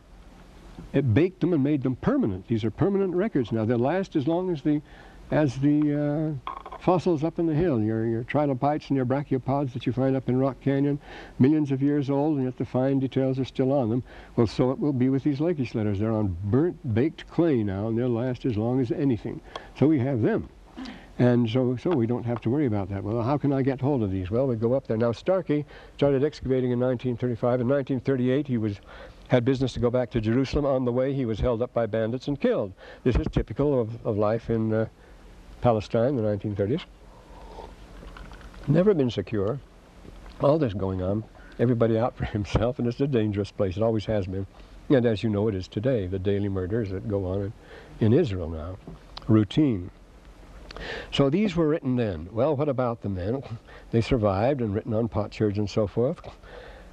it 0.93 1.15
baked 1.15 1.41
them 1.41 1.53
and 1.53 1.63
made 1.63 1.83
them 1.83 1.97
permanent. 1.97 2.47
These 2.49 2.65
are 2.65 2.71
permanent 2.71 3.15
records 3.15 3.53
now. 3.53 3.65
They'll 3.65 3.79
last 3.79 4.17
as 4.17 4.27
long 4.27 4.51
as 4.51 4.63
the, 4.63 4.83
as 5.31 5.57
the 5.59 6.39
uh, 6.47 6.53
fossils 6.79 7.23
up 7.23 7.39
in 7.39 7.47
the 7.47 7.55
hill, 7.55 7.81
your, 7.81 8.05
your 8.05 8.25
trilobites 8.25 8.89
and 8.89 8.97
your 8.97 9.07
brachiopods 9.07 9.73
that 9.73 9.87
you 9.87 9.93
find 9.93 10.17
up 10.17 10.29
in 10.29 10.39
Rock 10.39 10.61
Canyon, 10.61 10.99
millions 11.39 11.71
of 11.71 11.81
years 11.81 12.11
old, 12.11 12.37
and 12.37 12.45
yet 12.45 12.59
the 12.59 12.65
fine 12.65 12.99
details 12.99 13.39
are 13.39 13.45
still 13.45 13.73
on 13.73 13.89
them. 13.89 14.03
Well, 14.37 14.47
so 14.47 14.71
it 14.73 14.79
will 14.79 14.93
be 14.93 15.09
with 15.09 15.23
these 15.23 15.39
Lakish 15.39 15.75
letters. 15.75 15.99
They're 16.01 16.13
on 16.13 16.37
burnt, 16.45 16.95
baked 16.95 17.31
clay 17.31 17.63
now, 17.63 17.89
and 17.89 17.97
they'll 17.97 18.09
last 18.09 18.45
as 18.45 18.57
long 18.57 18.81
as 18.81 18.91
anything. 18.91 19.41
So 19.79 19.87
we 19.87 20.01
have 20.01 20.23
them. 20.23 20.49
And 21.19 21.49
so, 21.49 21.77
so 21.77 21.91
we 21.91 22.07
don't 22.07 22.25
have 22.25 22.41
to 22.41 22.51
worry 22.51 22.67
about 22.67 22.89
that. 22.89 23.05
Well, 23.05 23.23
how 23.23 23.37
can 23.37 23.53
I 23.53 23.63
get 23.63 23.81
hold 23.81 24.03
of 24.03 24.11
these? 24.11 24.31
Well, 24.31 24.47
we 24.47 24.57
go 24.57 24.73
up 24.73 24.87
there. 24.87 24.97
Now, 24.97 25.13
Starkey 25.13 25.65
started 25.97 26.25
excavating 26.25 26.73
in 26.73 26.81
1935. 26.81 27.61
In 27.61 27.69
1938, 27.69 28.47
he 28.49 28.57
was 28.57 28.81
had 29.33 29.47
business 29.47 29.73
to 29.73 29.81
go 29.81 29.89
back 29.89 30.11
to 30.11 30.21
Jerusalem. 30.21 30.67
On 30.67 30.85
the 30.85 30.93
way, 30.93 31.15
he 31.15 31.25
was 31.25 31.41
held 31.41 31.63
up 31.63 31.73
by 31.73 31.87
bandits 31.87 32.29
and 32.29 32.39
killed. 32.39 32.71
This 33.03 33.17
is 33.17 33.27
typical 33.33 33.81
of, 33.81 34.05
of 34.05 34.19
life 34.19 34.51
in 34.51 34.75
uh, 34.75 34.87
Palestine, 35.63 36.17
the 36.17 36.23
1930s. 36.23 36.83
Never 38.69 38.93
been 38.93 39.11
secure. 39.11 39.59
All 40.43 40.59
this 40.59 40.75
going 40.75 41.01
on. 41.01 41.25
Everybody 41.59 41.99
out 41.99 42.15
for 42.15 42.25
himself, 42.37 42.79
and 42.79 42.87
it's 42.87 43.01
a 43.01 43.07
dangerous 43.07 43.51
place. 43.51 43.79
It 43.79 43.83
always 43.83 44.05
has 44.05 44.27
been. 44.27 44.47
And 44.91 45.07
as 45.07 45.23
you 45.23 45.31
know, 45.31 45.49
it 45.49 45.55
is 45.55 45.67
today. 45.67 46.07
The 46.07 46.19
daily 46.19 46.51
murders 46.51 46.91
that 46.91 47.09
go 47.09 47.25
on 47.25 47.41
in, 48.01 48.07
in 48.07 48.13
Israel 48.13 48.51
now. 48.51 48.77
Routine. 49.29 49.91
So 51.11 51.31
these 51.31 51.57
were 51.57 51.69
written 51.69 51.97
then. 51.97 52.29
Well, 52.33 52.55
what 52.55 52.69
about 52.69 53.01
them 53.01 53.15
then? 53.15 53.43
They 53.93 54.03
survived 54.03 54.61
and 54.61 54.75
written 54.75 54.93
on 54.93 55.09
potsherds 55.09 55.59
and 55.59 55.69
so 55.69 55.87
forth. 55.87 56.21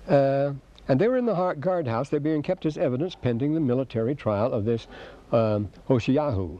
Uh, 0.07 0.51
and 0.89 0.99
they 0.99 1.07
were 1.07 1.17
in 1.17 1.25
the 1.25 1.53
guardhouse. 1.59 2.09
They're 2.09 2.19
being 2.19 2.41
kept 2.41 2.65
as 2.65 2.77
evidence 2.77 3.15
pending 3.15 3.53
the 3.53 3.59
military 3.59 4.15
trial 4.15 4.51
of 4.51 4.65
this 4.65 4.87
um, 5.31 5.69
Hoshiyahu. 5.87 6.59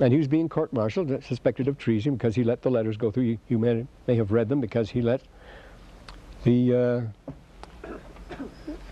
And 0.00 0.12
he 0.12 0.18
was 0.18 0.28
being 0.28 0.48
court-martialed, 0.48 1.24
suspected 1.24 1.68
of 1.68 1.78
treason 1.78 2.16
because 2.16 2.34
he 2.34 2.44
let 2.44 2.60
the 2.60 2.70
letters 2.70 2.96
go 2.96 3.10
through. 3.10 3.24
You, 3.24 3.38
you 3.48 3.58
may, 3.58 3.86
may, 4.06 4.16
have 4.16 4.32
read 4.32 4.48
them 4.48 4.60
because 4.60 4.90
he 4.90 5.00
let 5.00 5.22
the, 6.44 7.10
uh, 7.86 7.96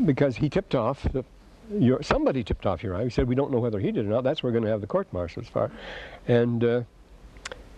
because 0.05 0.37
he 0.37 0.49
tipped 0.49 0.74
off, 0.74 1.03
the, 1.12 1.24
your, 1.72 2.03
somebody 2.03 2.45
tipped 2.45 2.64
off 2.64 2.82
Uriah. 2.82 3.05
He 3.05 3.11
said, 3.11 3.28
we 3.28 3.34
don't 3.34 3.51
know 3.51 3.59
whether 3.59 3.80
he 3.80 3.91
did 3.91 4.07
or 4.07 4.09
not. 4.09 4.24
That's 4.24 4.43
where 4.43 4.51
we're 4.51 4.55
going 4.55 4.64
to 4.64 4.70
have 4.70 4.80
the 4.80 4.87
court-martial 4.87 5.43
as 5.43 5.49
far. 5.49 5.70
And 6.28 6.62
uh, 6.62 6.82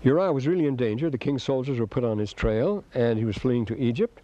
Uriah 0.03 0.33
was 0.33 0.47
really 0.47 0.67
in 0.67 0.77
danger. 0.77 1.11
The 1.11 1.19
king's 1.19 1.43
soldiers 1.43 1.79
were 1.79 1.87
put 1.87 2.05
on 2.05 2.19
his 2.19 2.33
trail, 2.33 2.85
and 2.95 3.19
he 3.19 3.25
was 3.25 3.37
fleeing 3.37 3.65
to 3.67 3.79
Egypt. 3.79 4.21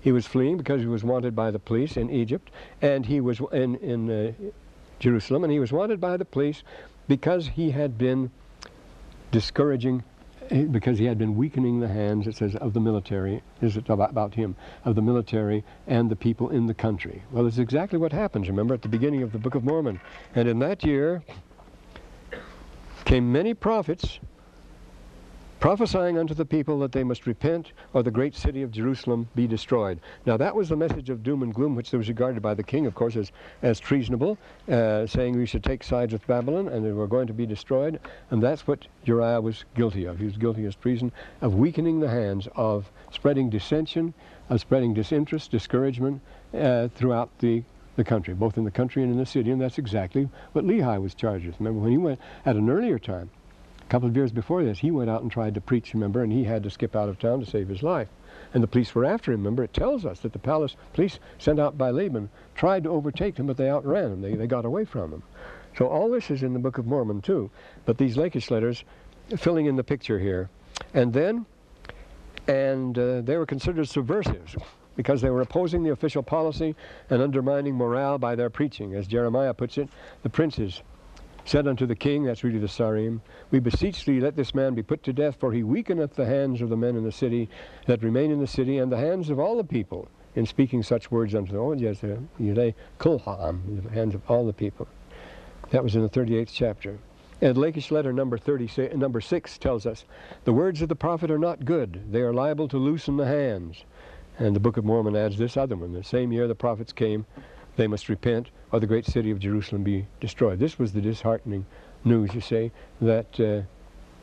He 0.00 0.12
was 0.12 0.26
fleeing 0.26 0.56
because 0.56 0.80
he 0.80 0.86
was 0.86 1.04
wanted 1.04 1.34
by 1.34 1.50
the 1.50 1.58
police 1.58 1.96
in 1.96 2.10
Egypt, 2.10 2.50
and 2.82 3.04
he 3.04 3.20
was 3.20 3.40
in, 3.52 3.76
in 3.76 4.10
uh, 4.10 4.32
Jerusalem, 4.98 5.44
and 5.44 5.52
he 5.52 5.58
was 5.58 5.72
wanted 5.72 6.00
by 6.00 6.16
the 6.16 6.24
police 6.24 6.62
because 7.08 7.48
he 7.48 7.70
had 7.70 7.98
been 7.98 8.30
discouraging 9.30 10.02
because 10.70 10.98
he 10.98 11.04
had 11.04 11.18
been 11.18 11.36
weakening 11.36 11.80
the 11.80 11.88
hands, 11.88 12.26
it 12.26 12.36
says, 12.36 12.56
of 12.56 12.72
the 12.72 12.80
military, 12.80 13.42
is 13.60 13.76
it 13.76 13.88
about, 13.88 14.10
about 14.10 14.34
him, 14.34 14.56
of 14.84 14.94
the 14.94 15.02
military 15.02 15.62
and 15.86 16.10
the 16.10 16.16
people 16.16 16.48
in 16.50 16.66
the 16.66 16.74
country. 16.74 17.22
Well, 17.30 17.46
it's 17.46 17.58
exactly 17.58 17.98
what 17.98 18.12
happens, 18.12 18.48
remember, 18.48 18.74
at 18.74 18.82
the 18.82 18.88
beginning 18.88 19.22
of 19.22 19.32
the 19.32 19.38
Book 19.38 19.54
of 19.54 19.64
Mormon. 19.64 20.00
And 20.34 20.48
in 20.48 20.58
that 20.60 20.84
year 20.84 21.22
came 23.04 23.30
many 23.30 23.54
prophets 23.54 24.20
prophesying 25.60 26.18
unto 26.18 26.34
the 26.34 26.44
people 26.44 26.78
that 26.78 26.92
they 26.92 27.02
must 27.02 27.26
repent 27.26 27.72
or 27.92 28.02
the 28.02 28.10
great 28.10 28.34
city 28.34 28.62
of 28.62 28.70
Jerusalem 28.70 29.28
be 29.34 29.46
destroyed. 29.46 30.00
Now 30.24 30.36
that 30.36 30.54
was 30.54 30.68
the 30.68 30.76
message 30.76 31.10
of 31.10 31.22
doom 31.22 31.42
and 31.42 31.54
gloom 31.54 31.74
which 31.74 31.92
was 31.92 32.08
regarded 32.08 32.42
by 32.42 32.54
the 32.54 32.62
king, 32.62 32.86
of 32.86 32.94
course, 32.94 33.16
as, 33.16 33.32
as 33.62 33.80
treasonable, 33.80 34.38
uh, 34.70 35.06
saying 35.06 35.36
we 35.36 35.46
should 35.46 35.64
take 35.64 35.82
sides 35.82 36.12
with 36.12 36.26
Babylon 36.26 36.68
and 36.68 36.84
they 36.84 36.92
were 36.92 37.06
going 37.06 37.26
to 37.26 37.32
be 37.32 37.46
destroyed. 37.46 37.98
And 38.30 38.42
that's 38.42 38.66
what 38.66 38.86
Uriah 39.04 39.40
was 39.40 39.64
guilty 39.74 40.04
of. 40.04 40.18
He 40.18 40.26
was 40.26 40.36
guilty 40.36 40.64
as 40.66 40.76
treason 40.76 41.12
of 41.40 41.54
weakening 41.54 42.00
the 42.00 42.08
hands 42.08 42.48
of 42.54 42.90
spreading 43.10 43.50
dissension, 43.50 44.14
of 44.48 44.60
spreading 44.60 44.94
disinterest, 44.94 45.50
discouragement 45.50 46.20
uh, 46.54 46.88
throughout 46.94 47.30
the 47.40 47.62
the 47.96 48.04
country, 48.04 48.32
both 48.32 48.56
in 48.56 48.62
the 48.62 48.70
country 48.70 49.02
and 49.02 49.10
in 49.10 49.18
the 49.18 49.26
city, 49.26 49.50
and 49.50 49.60
that's 49.60 49.76
exactly 49.76 50.28
what 50.52 50.64
Lehi 50.64 51.02
was 51.02 51.14
charged 51.14 51.44
with. 51.44 51.56
Remember, 51.58 51.80
when 51.80 51.90
he 51.90 51.98
went 51.98 52.20
at 52.46 52.54
an 52.54 52.70
earlier 52.70 52.96
time, 52.96 53.28
a 53.88 53.90
couple 53.90 54.06
of 54.06 54.14
years 54.14 54.32
before 54.32 54.62
this, 54.62 54.80
he 54.80 54.90
went 54.90 55.08
out 55.08 55.22
and 55.22 55.32
tried 55.32 55.54
to 55.54 55.62
preach, 55.62 55.94
remember, 55.94 56.22
and 56.22 56.30
he 56.30 56.44
had 56.44 56.62
to 56.62 56.68
skip 56.68 56.94
out 56.94 57.08
of 57.08 57.18
town 57.18 57.40
to 57.40 57.46
save 57.46 57.68
his 57.68 57.82
life. 57.82 58.08
And 58.52 58.62
the 58.62 58.66
police 58.68 58.94
were 58.94 59.06
after 59.06 59.32
him, 59.32 59.40
remember, 59.40 59.64
it 59.64 59.72
tells 59.72 60.04
us 60.04 60.20
that 60.20 60.34
the 60.34 60.38
palace 60.38 60.76
police 60.92 61.18
sent 61.38 61.58
out 61.58 61.78
by 61.78 61.88
Laban 61.88 62.28
tried 62.54 62.84
to 62.84 62.90
overtake 62.90 63.38
him, 63.38 63.46
but 63.46 63.56
they 63.56 63.70
outran 63.70 64.12
him. 64.12 64.20
They, 64.20 64.34
they 64.34 64.46
got 64.46 64.66
away 64.66 64.84
from 64.84 65.10
him. 65.10 65.22
So 65.78 65.86
all 65.86 66.10
this 66.10 66.30
is 66.30 66.42
in 66.42 66.52
the 66.52 66.58
Book 66.58 66.76
of 66.76 66.86
Mormon, 66.86 67.22
too. 67.22 67.50
But 67.86 67.96
these 67.96 68.16
Lakish 68.16 68.50
letters 68.50 68.84
filling 69.38 69.64
in 69.64 69.76
the 69.76 69.84
picture 69.84 70.18
here. 70.18 70.50
And 70.92 71.10
then, 71.10 71.46
and 72.46 72.98
uh, 72.98 73.22
they 73.22 73.38
were 73.38 73.46
considered 73.46 73.88
subversives 73.88 74.54
because 74.96 75.22
they 75.22 75.30
were 75.30 75.40
opposing 75.40 75.82
the 75.82 75.92
official 75.92 76.22
policy 76.22 76.76
and 77.08 77.22
undermining 77.22 77.74
morale 77.74 78.18
by 78.18 78.34
their 78.34 78.50
preaching. 78.50 78.94
As 78.94 79.06
Jeremiah 79.06 79.54
puts 79.54 79.78
it, 79.78 79.88
the 80.22 80.28
princes 80.28 80.82
said 81.48 81.66
unto 81.66 81.86
the 81.86 81.96
king, 81.96 82.24
that's 82.24 82.44
really 82.44 82.58
the 82.58 82.66
Sarim, 82.66 83.20
We 83.50 83.58
beseech 83.58 84.04
thee, 84.04 84.20
let 84.20 84.36
this 84.36 84.54
man 84.54 84.74
be 84.74 84.82
put 84.82 85.02
to 85.04 85.12
death, 85.14 85.36
for 85.40 85.52
he 85.52 85.62
weakeneth 85.62 86.14
the 86.14 86.26
hands 86.26 86.60
of 86.60 86.68
the 86.68 86.76
men 86.76 86.94
in 86.94 87.04
the 87.04 87.12
city 87.12 87.48
that 87.86 88.02
remain 88.02 88.30
in 88.30 88.38
the 88.38 88.46
city, 88.46 88.76
and 88.78 88.92
the 88.92 88.98
hands 88.98 89.30
of 89.30 89.38
all 89.38 89.56
the 89.56 89.64
people, 89.64 90.08
in 90.34 90.44
speaking 90.44 90.82
such 90.82 91.10
words 91.10 91.34
unto 91.34 91.52
them. 91.52 91.60
Oh, 91.60 91.72
yes, 91.72 92.00
Yudei 92.38 92.74
Kulham, 92.98 93.82
the 93.82 93.90
hands 93.90 94.14
of 94.14 94.20
all 94.30 94.46
the 94.46 94.52
people. 94.52 94.86
That 95.70 95.82
was 95.82 95.96
in 95.96 96.02
the 96.02 96.08
38th 96.10 96.50
chapter. 96.52 96.98
And 97.40 97.56
Lakish 97.56 97.90
letter 97.90 98.12
number 98.12 98.36
30, 98.36 98.96
number 98.96 99.20
6 99.20 99.58
tells 99.58 99.86
us, 99.86 100.04
The 100.44 100.52
words 100.52 100.82
of 100.82 100.88
the 100.88 100.96
prophet 100.96 101.30
are 101.30 101.38
not 101.38 101.64
good. 101.64 102.12
They 102.12 102.20
are 102.20 102.32
liable 102.34 102.68
to 102.68 102.76
loosen 102.76 103.16
the 103.16 103.26
hands. 103.26 103.84
And 104.38 104.54
the 104.54 104.60
Book 104.60 104.76
of 104.76 104.84
Mormon 104.84 105.16
adds 105.16 105.38
this 105.38 105.56
other 105.56 105.76
one. 105.76 105.92
The 105.92 106.04
same 106.04 106.30
year 106.30 106.46
the 106.46 106.54
prophets 106.54 106.92
came, 106.92 107.26
they 107.76 107.86
must 107.86 108.08
repent, 108.08 108.50
or 108.72 108.80
the 108.80 108.86
great 108.86 109.06
city 109.06 109.30
of 109.30 109.38
Jerusalem 109.38 109.82
be 109.82 110.06
destroyed. 110.20 110.58
This 110.58 110.78
was 110.78 110.92
the 110.92 111.00
disheartening 111.00 111.64
news, 112.04 112.34
you 112.34 112.40
say, 112.40 112.70
that 113.00 113.40
uh, 113.40 113.62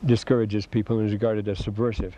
discourages 0.06 0.66
people 0.66 0.98
and 0.98 1.06
is 1.06 1.12
regarded 1.12 1.48
as 1.48 1.58
subversive. 1.58 2.16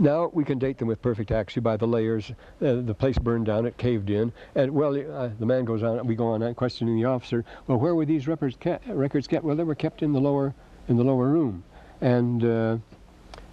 Now 0.00 0.30
we 0.32 0.44
can 0.44 0.58
date 0.58 0.78
them 0.78 0.86
with 0.86 1.02
perfect 1.02 1.32
accuracy 1.32 1.60
by 1.60 1.76
the 1.76 1.86
layers. 1.86 2.30
Uh, 2.62 2.82
the 2.82 2.94
place 2.94 3.18
burned 3.18 3.46
down, 3.46 3.66
it 3.66 3.76
caved 3.78 4.10
in, 4.10 4.32
and 4.54 4.70
well, 4.70 4.94
uh, 4.94 5.30
the 5.40 5.46
man 5.46 5.64
goes 5.64 5.82
on. 5.82 6.06
We 6.06 6.14
go 6.14 6.28
on 6.28 6.54
questioning 6.54 6.94
the 6.96 7.04
officer. 7.04 7.44
Well, 7.66 7.78
where 7.78 7.96
were 7.96 8.04
these 8.04 8.28
records 8.28 8.56
kept? 8.60 8.86
Records 8.86 9.26
kept? 9.26 9.44
Well, 9.44 9.56
they 9.56 9.64
were 9.64 9.74
kept 9.74 10.02
in 10.02 10.12
the 10.12 10.20
lower 10.20 10.54
in 10.88 10.96
the 10.96 11.02
lower 11.02 11.26
room. 11.26 11.64
And 12.00 12.44
uh, 12.44 12.78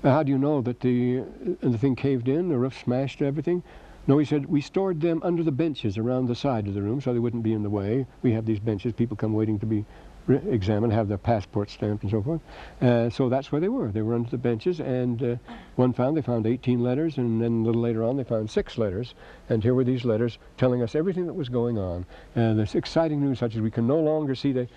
how 0.04 0.22
do 0.22 0.32
you 0.32 0.38
know 0.38 0.62
that 0.62 0.82
the 0.82 1.24
the 1.62 1.80
thing 1.80 1.96
caved 1.96 2.28
in? 2.28 2.50
The 2.50 2.58
roof 2.58 2.80
smashed, 2.84 3.24
everything. 3.24 3.64
No, 4.08 4.20
he 4.20 4.26
said, 4.26 4.46
we 4.46 4.62
stored 4.62 5.02
them 5.02 5.20
under 5.24 5.42
the 5.42 5.52
benches 5.52 5.98
around 5.98 6.28
the 6.28 6.36
side 6.36 6.68
of 6.68 6.76
the 6.76 6.82
room 6.82 7.02
so 7.02 7.12
they 7.12 7.20
wouldn't 7.20 7.44
be 7.44 7.54
in 7.54 7.64
the 7.64 7.70
way. 7.70 8.06
We 8.22 8.34
have 8.34 8.46
these 8.46 8.60
benches, 8.60 8.94
people 8.94 9.18
come 9.18 9.34
waiting 9.34 9.58
to 9.60 9.66
be 9.66 9.84
examined, 10.28 10.94
have 10.94 11.08
their 11.08 11.18
passport 11.18 11.70
stamped 11.70 12.04
and 12.04 12.12
so 12.12 12.22
forth. 12.22 12.42
Uh, 12.82 13.10
so 13.10 13.30
that's 13.30 13.52
where 13.52 13.62
they 13.62 13.70
were. 13.70 13.92
They 13.92 14.02
were 14.02 14.16
under 14.16 14.30
the 14.30 14.38
benches, 14.38 14.80
and 14.80 15.22
uh, 15.24 15.36
one 15.76 15.94
found, 15.94 16.18
they 16.18 16.22
found 16.22 16.46
18 16.46 16.80
letters, 16.80 17.18
and 17.18 17.42
then 17.42 17.62
a 17.62 17.66
little 17.66 17.82
later 17.82 18.04
on 18.04 18.18
they 18.18 18.24
found 18.24 18.50
six 18.50 18.78
letters. 18.78 19.16
And 19.50 19.64
here 19.64 19.74
were 19.74 19.84
these 19.84 20.06
letters 20.06 20.38
telling 20.58 20.82
us 20.82 20.96
everything 20.96 21.26
that 21.26 21.34
was 21.34 21.50
going 21.50 21.78
on. 21.78 22.06
And 22.36 22.60
this 22.60 22.76
exciting 22.76 23.22
news 23.22 23.40
such 23.40 23.56
as 23.56 23.62
we 23.62 23.72
can 23.72 23.88
no 23.88 24.00
longer 24.00 24.36
see 24.36 24.52
the, 24.52 24.68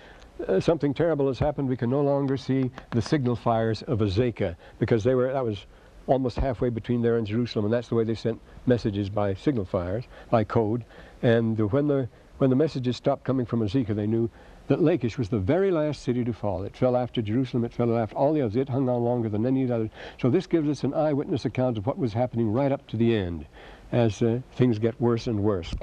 uh, 0.47 0.59
something 0.59 0.93
terrible 0.93 1.27
has 1.27 1.39
happened. 1.39 1.67
We 1.67 1.77
can 1.77 1.89
no 1.89 2.01
longer 2.01 2.37
see 2.37 2.71
the 2.91 3.01
signal 3.01 3.35
fires 3.35 3.81
of 3.83 3.99
Azekah 3.99 4.55
because 4.79 5.03
they 5.03 5.15
were, 5.15 5.33
that 5.33 5.45
was 5.45 5.65
almost 6.09 6.37
halfway 6.37 6.69
between 6.69 7.01
there 7.01 7.17
and 7.17 7.27
Jerusalem, 7.27 7.65
and 7.65 7.73
that's 7.73 7.87
the 7.87 7.95
way 7.95 8.03
they 8.03 8.15
sent 8.15 8.41
messages 8.65 9.09
by 9.09 9.35
signal 9.35 9.65
fires, 9.65 10.05
by 10.29 10.43
code. 10.43 10.83
And 11.21 11.57
when 11.71 11.87
the 11.87 12.09
when 12.39 12.49
the 12.49 12.55
messages 12.55 12.95
stopped 12.97 13.25
coming 13.25 13.45
from 13.45 13.59
Azekah, 13.59 13.95
they 13.95 14.07
knew 14.07 14.29
that 14.67 14.81
Lachish 14.81 15.17
was 15.17 15.29
the 15.29 15.39
very 15.39 15.71
last 15.71 16.03
city 16.03 16.23
to 16.23 16.31
fall. 16.31 16.63
It 16.63 16.75
fell 16.75 16.95
after 16.95 17.21
Jerusalem, 17.21 17.65
it 17.65 17.73
fell 17.73 17.97
after 17.97 18.15
all 18.15 18.33
the 18.33 18.41
others. 18.41 18.55
It 18.55 18.69
hung 18.69 18.87
on 18.87 19.03
longer 19.03 19.27
than 19.27 19.45
any 19.45 19.63
of 19.63 19.69
the 19.69 19.75
others. 19.75 19.89
So 20.21 20.29
this 20.29 20.47
gives 20.47 20.69
us 20.69 20.83
an 20.83 20.93
eyewitness 20.93 21.45
account 21.45 21.77
of 21.77 21.85
what 21.85 21.97
was 21.97 22.13
happening 22.13 22.51
right 22.51 22.71
up 22.71 22.87
to 22.87 22.97
the 22.97 23.15
end 23.15 23.45
as 23.91 24.21
uh, 24.21 24.39
things 24.53 24.79
get 24.79 24.99
worse 25.01 25.27
and 25.27 25.43
worse. 25.43 25.73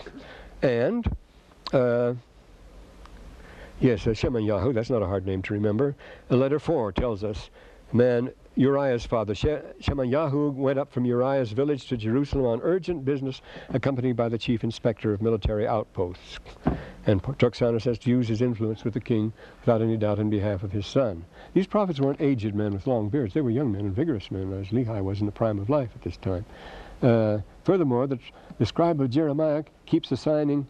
And, 0.62 1.04
uh, 1.72 2.14
yes, 3.80 4.06
uh, 4.06 4.10
Sheman 4.10 4.46
Yahu, 4.46 4.72
that's 4.72 4.90
not 4.90 5.02
a 5.02 5.06
hard 5.06 5.26
name 5.26 5.42
to 5.42 5.52
remember. 5.52 5.94
letter 6.30 6.58
4 6.58 6.92
tells 6.92 7.22
us, 7.24 7.50
man 7.92 8.30
Uriah's 8.56 9.04
father. 9.04 9.34
She- 9.34 9.58
Shemayahu 9.80 10.54
went 10.54 10.78
up 10.78 10.90
from 10.90 11.04
Uriah's 11.04 11.52
village 11.52 11.86
to 11.88 11.96
Jerusalem 11.96 12.46
on 12.46 12.60
urgent 12.62 13.04
business, 13.04 13.42
accompanied 13.68 14.16
by 14.16 14.30
the 14.30 14.38
chief 14.38 14.64
inspector 14.64 15.12
of 15.12 15.20
military 15.20 15.66
outposts. 15.66 16.38
And 17.06 17.22
Turkson 17.22 17.80
says 17.80 17.98
to 18.00 18.10
use 18.10 18.28
his 18.28 18.40
influence 18.40 18.82
with 18.82 18.94
the 18.94 19.00
king 19.00 19.32
without 19.60 19.82
any 19.82 19.96
doubt 19.96 20.18
in 20.18 20.30
behalf 20.30 20.62
of 20.62 20.72
his 20.72 20.86
son. 20.86 21.24
These 21.52 21.66
prophets 21.66 22.00
weren't 22.00 22.20
aged 22.20 22.54
men 22.54 22.72
with 22.72 22.86
long 22.86 23.10
beards. 23.10 23.34
They 23.34 23.42
were 23.42 23.50
young 23.50 23.70
men 23.72 23.82
and 23.82 23.94
vigorous 23.94 24.30
men, 24.30 24.52
as 24.54 24.68
Lehi 24.68 25.04
was 25.04 25.20
in 25.20 25.26
the 25.26 25.32
prime 25.32 25.58
of 25.58 25.68
life 25.68 25.90
at 25.94 26.02
this 26.02 26.16
time. 26.16 26.46
Uh, 27.02 27.38
furthermore, 27.62 28.06
the, 28.06 28.18
the 28.58 28.66
scribe 28.66 29.00
of 29.00 29.10
Jeremiah 29.10 29.64
keeps 29.84 30.10
assigning 30.10 30.66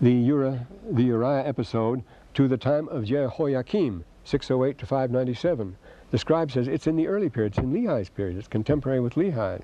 the, 0.00 0.12
Uriah, 0.12 0.66
the 0.90 1.04
Uriah 1.04 1.46
episode 1.46 2.02
to 2.34 2.46
the 2.46 2.58
time 2.58 2.88
of 2.88 3.04
Jehoiakim, 3.04 4.04
608 4.24 4.78
to 4.78 4.86
597. 4.86 5.76
The 6.14 6.18
scribe 6.18 6.52
says 6.52 6.68
it's 6.68 6.86
in 6.86 6.94
the 6.94 7.08
early 7.08 7.28
period, 7.28 7.54
it's 7.54 7.58
in 7.58 7.72
Lehi's 7.72 8.08
period, 8.08 8.36
it's 8.36 8.46
contemporary 8.46 9.00
with 9.00 9.14
Lehi. 9.14 9.60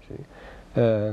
Uh, 0.74 1.12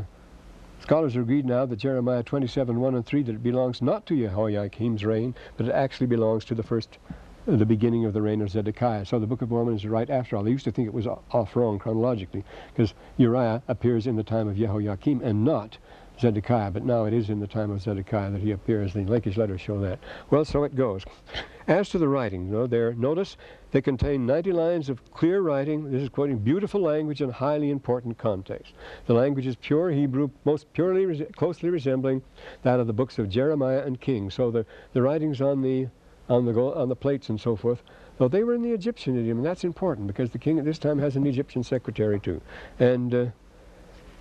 scholars 0.79 1.15
are 1.15 1.21
agreed 1.21 1.45
now 1.45 1.63
that 1.63 1.75
Jeremiah 1.75 2.23
27, 2.23 2.79
1 2.79 2.95
and 2.95 3.05
3, 3.05 3.21
that 3.21 3.35
it 3.35 3.43
belongs 3.43 3.79
not 3.79 4.07
to 4.07 4.17
Jehoiakim's 4.17 5.05
reign, 5.05 5.35
but 5.55 5.67
it 5.67 5.73
actually 5.73 6.07
belongs 6.07 6.43
to 6.45 6.55
the 6.55 6.63
first, 6.63 6.97
uh, 7.47 7.55
the 7.55 7.67
beginning 7.67 8.03
of 8.03 8.13
the 8.13 8.21
reign 8.23 8.41
of 8.41 8.49
Zedekiah. 8.49 9.05
So 9.05 9.19
the 9.19 9.27
Book 9.27 9.43
of 9.43 9.51
Mormon 9.51 9.75
is 9.75 9.85
right 9.85 10.09
after 10.09 10.35
all. 10.35 10.43
They 10.43 10.49
used 10.49 10.65
to 10.65 10.71
think 10.71 10.87
it 10.87 10.93
was 10.95 11.05
off 11.05 11.55
wrong 11.55 11.77
chronologically, 11.77 12.43
because 12.73 12.95
Uriah 13.17 13.61
appears 13.67 14.07
in 14.07 14.15
the 14.15 14.23
time 14.23 14.47
of 14.47 14.57
Jehoiakim 14.57 15.21
and 15.21 15.45
not 15.45 15.77
Zedekiah, 16.19 16.71
but 16.71 16.83
now 16.83 17.05
it 17.05 17.13
is 17.13 17.29
in 17.29 17.39
the 17.39 17.45
time 17.45 17.69
of 17.69 17.81
Zedekiah 17.83 18.31
that 18.31 18.41
he 18.41 18.49
appears. 18.49 18.93
The 18.93 19.01
Lakish 19.01 19.37
letters 19.37 19.61
show 19.61 19.79
that. 19.81 19.99
Well, 20.31 20.45
so 20.45 20.63
it 20.63 20.75
goes. 20.75 21.05
As 21.67 21.89
to 21.89 21.99
the 21.99 22.07
writing, 22.07 22.47
you 22.47 22.51
know, 22.51 22.65
there, 22.65 22.93
notice 22.95 23.37
they 23.71 23.81
contain 23.81 24.25
90 24.25 24.51
lines 24.51 24.89
of 24.89 25.03
clear 25.11 25.41
writing. 25.41 25.91
This 25.91 26.01
is 26.01 26.09
quoting 26.09 26.39
beautiful 26.39 26.81
language 26.81 27.21
and 27.21 27.31
highly 27.31 27.69
important 27.69 28.17
context. 28.17 28.73
The 29.05 29.13
language 29.13 29.45
is 29.45 29.55
pure 29.55 29.91
Hebrew, 29.91 30.29
most 30.45 30.71
purely 30.73 31.05
res 31.05 31.21
closely 31.35 31.69
resembling 31.69 32.21
that 32.63 32.79
of 32.79 32.87
the 32.87 32.93
books 32.93 33.19
of 33.19 33.29
Jeremiah 33.29 33.83
and 33.85 33.99
King. 33.99 34.29
So 34.29 34.51
the, 34.51 34.65
the 34.93 35.01
writings 35.01 35.41
on 35.41 35.61
the 35.61 35.87
on 36.29 36.45
the 36.45 36.53
on 36.59 36.89
the 36.89 36.95
plates 36.95 37.29
and 37.29 37.39
so 37.39 37.55
forth 37.55 37.81
Though 38.17 38.27
they 38.27 38.43
were 38.43 38.55
in 38.55 38.63
the 38.63 38.73
Egyptian 38.73 39.17
idiom, 39.17 39.37
and 39.37 39.45
that's 39.45 39.63
important 39.63 40.07
because 40.07 40.31
the 40.31 40.39
king 40.39 40.57
at 40.57 40.65
this 40.65 40.79
time 40.79 40.97
has 40.97 41.15
an 41.15 41.27
Egyptian 41.27 41.63
secretary 41.63 42.19
too. 42.19 42.41
And 42.79 43.13
uh, 43.13 43.25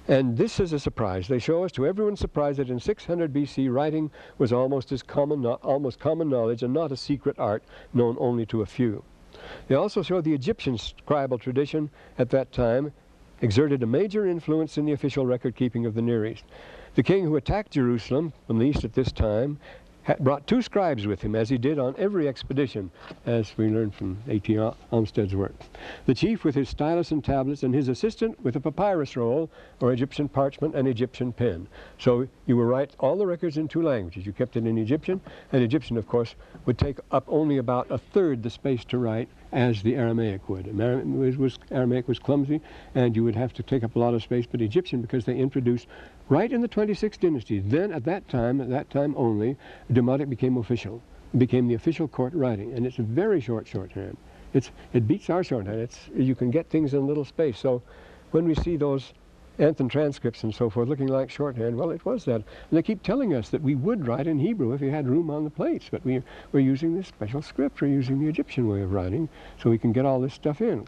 and 0.08 0.36
this 0.36 0.60
is 0.60 0.72
a 0.72 0.78
surprise. 0.78 1.26
They 1.26 1.40
show 1.40 1.64
us 1.64 1.72
to 1.72 1.86
everyone's 1.86 2.20
surprise 2.20 2.58
that 2.58 2.70
in 2.70 2.78
600 2.78 3.32
BC, 3.32 3.72
writing 3.72 4.12
was 4.38 4.52
almost 4.52 4.92
as 4.92 5.02
common, 5.02 5.44
almost 5.44 5.98
common 5.98 6.28
knowledge 6.28 6.62
and 6.62 6.72
not 6.72 6.92
a 6.92 6.96
secret 6.96 7.36
art 7.40 7.64
known 7.92 8.16
only 8.20 8.46
to 8.46 8.62
a 8.62 8.66
few. 8.66 9.02
They 9.68 9.74
also 9.74 10.02
show 10.02 10.20
the 10.20 10.34
Egyptian 10.34 10.76
scribal 10.76 11.40
tradition 11.40 11.90
at 12.18 12.30
that 12.30 12.52
time 12.52 12.92
exerted 13.40 13.82
a 13.82 13.86
major 13.86 14.26
influence 14.26 14.78
in 14.78 14.86
the 14.86 14.92
official 14.92 15.26
record 15.26 15.56
keeping 15.56 15.86
of 15.86 15.94
the 15.94 16.02
Near 16.02 16.24
East. 16.24 16.44
The 16.94 17.02
king 17.02 17.24
who 17.24 17.36
attacked 17.36 17.72
Jerusalem 17.72 18.32
from 18.46 18.58
the 18.58 18.66
east 18.66 18.84
at 18.84 18.94
this 18.94 19.12
time 19.12 19.58
brought 20.20 20.46
two 20.46 20.62
scribes 20.62 21.06
with 21.06 21.20
him, 21.22 21.34
as 21.34 21.48
he 21.48 21.58
did 21.58 21.78
on 21.78 21.94
every 21.98 22.28
expedition, 22.28 22.90
as 23.24 23.56
we 23.56 23.68
learned 23.68 23.94
from 23.94 24.18
A.T. 24.28 24.56
Olmstead's 24.92 25.34
work. 25.34 25.54
The 26.06 26.14
chief 26.14 26.44
with 26.44 26.54
his 26.54 26.68
stylus 26.68 27.10
and 27.10 27.24
tablets, 27.24 27.62
and 27.62 27.74
his 27.74 27.88
assistant 27.88 28.42
with 28.42 28.56
a 28.56 28.60
papyrus 28.60 29.16
roll, 29.16 29.50
or 29.80 29.92
Egyptian 29.92 30.28
parchment 30.28 30.74
and 30.74 30.86
Egyptian 30.86 31.32
pen. 31.32 31.66
So 31.98 32.28
you 32.46 32.56
would 32.56 32.64
write 32.64 32.92
all 32.98 33.16
the 33.16 33.26
records 33.26 33.56
in 33.56 33.68
two 33.68 33.82
languages. 33.82 34.26
You 34.26 34.32
kept 34.32 34.56
it 34.56 34.66
in 34.66 34.78
Egyptian, 34.78 35.20
and 35.52 35.62
Egyptian, 35.62 35.96
of 35.96 36.06
course, 36.06 36.34
would 36.64 36.78
take 36.78 36.98
up 37.10 37.24
only 37.28 37.58
about 37.58 37.90
a 37.90 37.98
third 37.98 38.42
the 38.42 38.50
space 38.50 38.84
to 38.86 38.98
write 38.98 39.28
as 39.52 39.82
the 39.82 39.94
Aramaic 39.94 40.48
would. 40.48 40.66
Aramaic 40.80 41.38
was, 41.38 41.58
Aramaic 41.70 42.08
was 42.08 42.18
clumsy, 42.18 42.60
and 42.94 43.14
you 43.14 43.24
would 43.24 43.36
have 43.36 43.52
to 43.54 43.62
take 43.62 43.84
up 43.84 43.96
a 43.96 43.98
lot 43.98 44.14
of 44.14 44.22
space, 44.22 44.46
but 44.50 44.60
Egyptian, 44.60 45.00
because 45.00 45.24
they 45.24 45.36
introduced 45.36 45.86
right 46.28 46.52
in 46.52 46.60
the 46.60 46.68
26th 46.68 47.20
dynasty, 47.20 47.60
then 47.60 47.92
at 47.92 48.04
that 48.04 48.28
time, 48.28 48.60
at 48.60 48.68
that 48.70 48.90
time 48.90 49.14
only, 49.16 49.56
Demotic 49.92 50.28
became 50.28 50.56
official, 50.56 51.02
became 51.38 51.68
the 51.68 51.74
official 51.74 52.08
court 52.08 52.32
writing, 52.34 52.72
and 52.74 52.86
it's 52.86 52.98
a 52.98 53.02
very 53.02 53.40
short 53.40 53.66
shorthand. 53.66 54.16
It's, 54.52 54.70
it 54.92 55.06
beats 55.06 55.30
our 55.30 55.44
shorthand. 55.44 55.80
It's, 55.80 56.08
you 56.16 56.34
can 56.34 56.50
get 56.50 56.68
things 56.70 56.94
in 56.94 57.06
little 57.06 57.24
space. 57.24 57.58
So 57.58 57.82
when 58.30 58.46
we 58.46 58.54
see 58.54 58.76
those 58.76 59.12
Anthon 59.58 59.88
transcripts 59.88 60.42
and 60.42 60.54
so 60.54 60.68
forth 60.68 60.88
looking 60.88 61.06
like 61.06 61.30
shorthand. 61.30 61.76
Well, 61.76 61.90
it 61.90 62.04
was 62.04 62.24
that. 62.26 62.34
And 62.34 62.44
they 62.72 62.82
keep 62.82 63.02
telling 63.02 63.34
us 63.34 63.48
that 63.50 63.62
we 63.62 63.74
would 63.74 64.06
write 64.06 64.26
in 64.26 64.38
Hebrew 64.38 64.72
if 64.72 64.80
we 64.80 64.90
had 64.90 65.08
room 65.08 65.30
on 65.30 65.44
the 65.44 65.50
plates, 65.50 65.86
but 65.90 66.04
we, 66.04 66.22
we're 66.52 66.60
using 66.60 66.94
this 66.94 67.08
special 67.08 67.40
script. 67.40 67.80
We're 67.80 67.88
using 67.88 68.18
the 68.18 68.28
Egyptian 68.28 68.68
way 68.68 68.82
of 68.82 68.92
writing 68.92 69.28
so 69.62 69.70
we 69.70 69.78
can 69.78 69.92
get 69.92 70.04
all 70.04 70.20
this 70.20 70.34
stuff 70.34 70.60
in. 70.60 70.86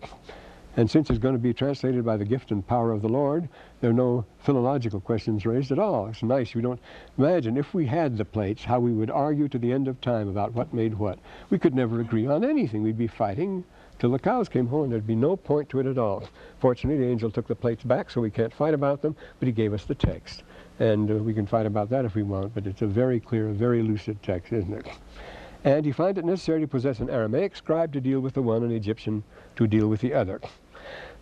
And 0.77 0.89
since 0.89 1.11
it's 1.11 1.19
going 1.19 1.35
to 1.35 1.41
be 1.41 1.53
translated 1.53 2.05
by 2.05 2.17
the 2.17 2.25
gift 2.25 2.53
and 2.53 2.65
power 2.65 2.93
of 2.93 3.03
the 3.03 3.09
Lord, 3.09 3.49
there 3.81 3.91
are 3.91 3.95
no 3.95 4.25
philological 4.39 5.01
questions 5.01 5.45
raised 5.45 5.73
at 5.73 5.79
all. 5.79 6.07
It's 6.07 6.23
nice. 6.23 6.55
We 6.55 6.63
don't 6.63 6.79
imagine 7.17 7.57
if 7.57 7.75
we 7.75 7.87
had 7.87 8.17
the 8.17 8.25
plates, 8.25 8.63
how 8.63 8.79
we 8.79 8.93
would 8.93 9.11
argue 9.11 9.49
to 9.49 9.59
the 9.59 9.73
end 9.73 9.89
of 9.89 10.01
time 10.01 10.29
about 10.29 10.53
what 10.53 10.73
made 10.73 10.95
what. 10.95 11.19
We 11.51 11.59
could 11.59 11.75
never 11.75 12.01
agree 12.01 12.29
on 12.29 12.45
anything. 12.45 12.83
We'd 12.83 12.99
be 12.99 13.09
fighting 13.09 13.65
till 13.99 14.11
the 14.11 14.19
cows 14.19 14.49
came 14.49 14.67
home. 14.67 14.91
There'd 14.91 15.07
be 15.07 15.17
no 15.17 15.37
point 15.37 15.69
to 15.71 15.81
it 15.81 15.87
at 15.87 15.99
all. 15.99 16.29
Fortunately, 16.61 17.05
the 17.05 17.11
angel 17.11 17.31
took 17.31 17.47
the 17.47 17.55
plates 17.55 17.85
back, 17.85 18.11
so 18.11 18.21
we 18.21 18.31
can't 18.31 18.53
fight 18.53 18.75
about 18.75 19.03
them, 19.03 19.17
but 19.39 19.47
he 19.47 19.53
gave 19.53 19.73
us 19.73 19.85
the 19.85 19.95
text. 19.95 20.43
And 20.79 21.11
uh, 21.11 21.15
we 21.15 21.35
can 21.35 21.47
fight 21.47 21.67
about 21.67 21.91
that 21.91 22.05
if 22.05 22.15
we 22.15 22.23
want, 22.23 22.55
but 22.55 22.67
it's 22.67 22.83
a 22.83 22.87
very 22.87 23.21
clear, 23.21 23.49
very 23.49 23.83
lucid 23.83 24.23
text, 24.23 24.53
isn't 24.53 24.73
it? 24.73 24.87
And 25.65 25.85
he 25.85 25.93
finds 25.93 26.19
it 26.19 26.25
necessary 26.25 26.61
to 26.61 26.69
possess 26.69 27.01
an 27.01 27.11
Aramaic 27.11 27.57
scribe 27.57 27.93
to 27.93 28.01
deal 28.01 28.21
with 28.21 28.35
the 28.35 28.43
one 28.43 28.63
and 28.63 28.73
Egyptian 28.73 29.25
to 29.57 29.67
deal 29.67 29.89
with 29.89 30.01
the 30.01 30.15
other. 30.15 30.41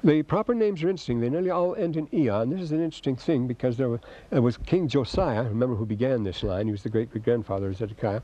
The 0.04 0.22
proper 0.22 0.54
names 0.54 0.82
are 0.84 0.90
interesting. 0.90 1.20
They 1.20 1.30
nearly 1.30 1.50
all 1.50 1.74
end 1.74 1.96
in 1.96 2.06
and 2.28 2.52
this 2.52 2.60
is 2.60 2.70
an 2.70 2.84
interesting 2.84 3.16
thing 3.16 3.46
because 3.46 3.78
there 3.78 3.88
was, 3.88 4.00
was 4.30 4.56
King 4.58 4.88
Josiah, 4.88 5.44
remember 5.44 5.74
who 5.74 5.86
began 5.86 6.22
this 6.22 6.42
line, 6.42 6.66
he 6.66 6.72
was 6.72 6.82
the 6.82 6.90
great-great-grandfather 6.90 7.68
of 7.68 7.76
Zedekiah, 7.76 8.20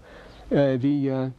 uh, 0.53 0.76
the, 0.76 1.11
uh, 1.11 1.30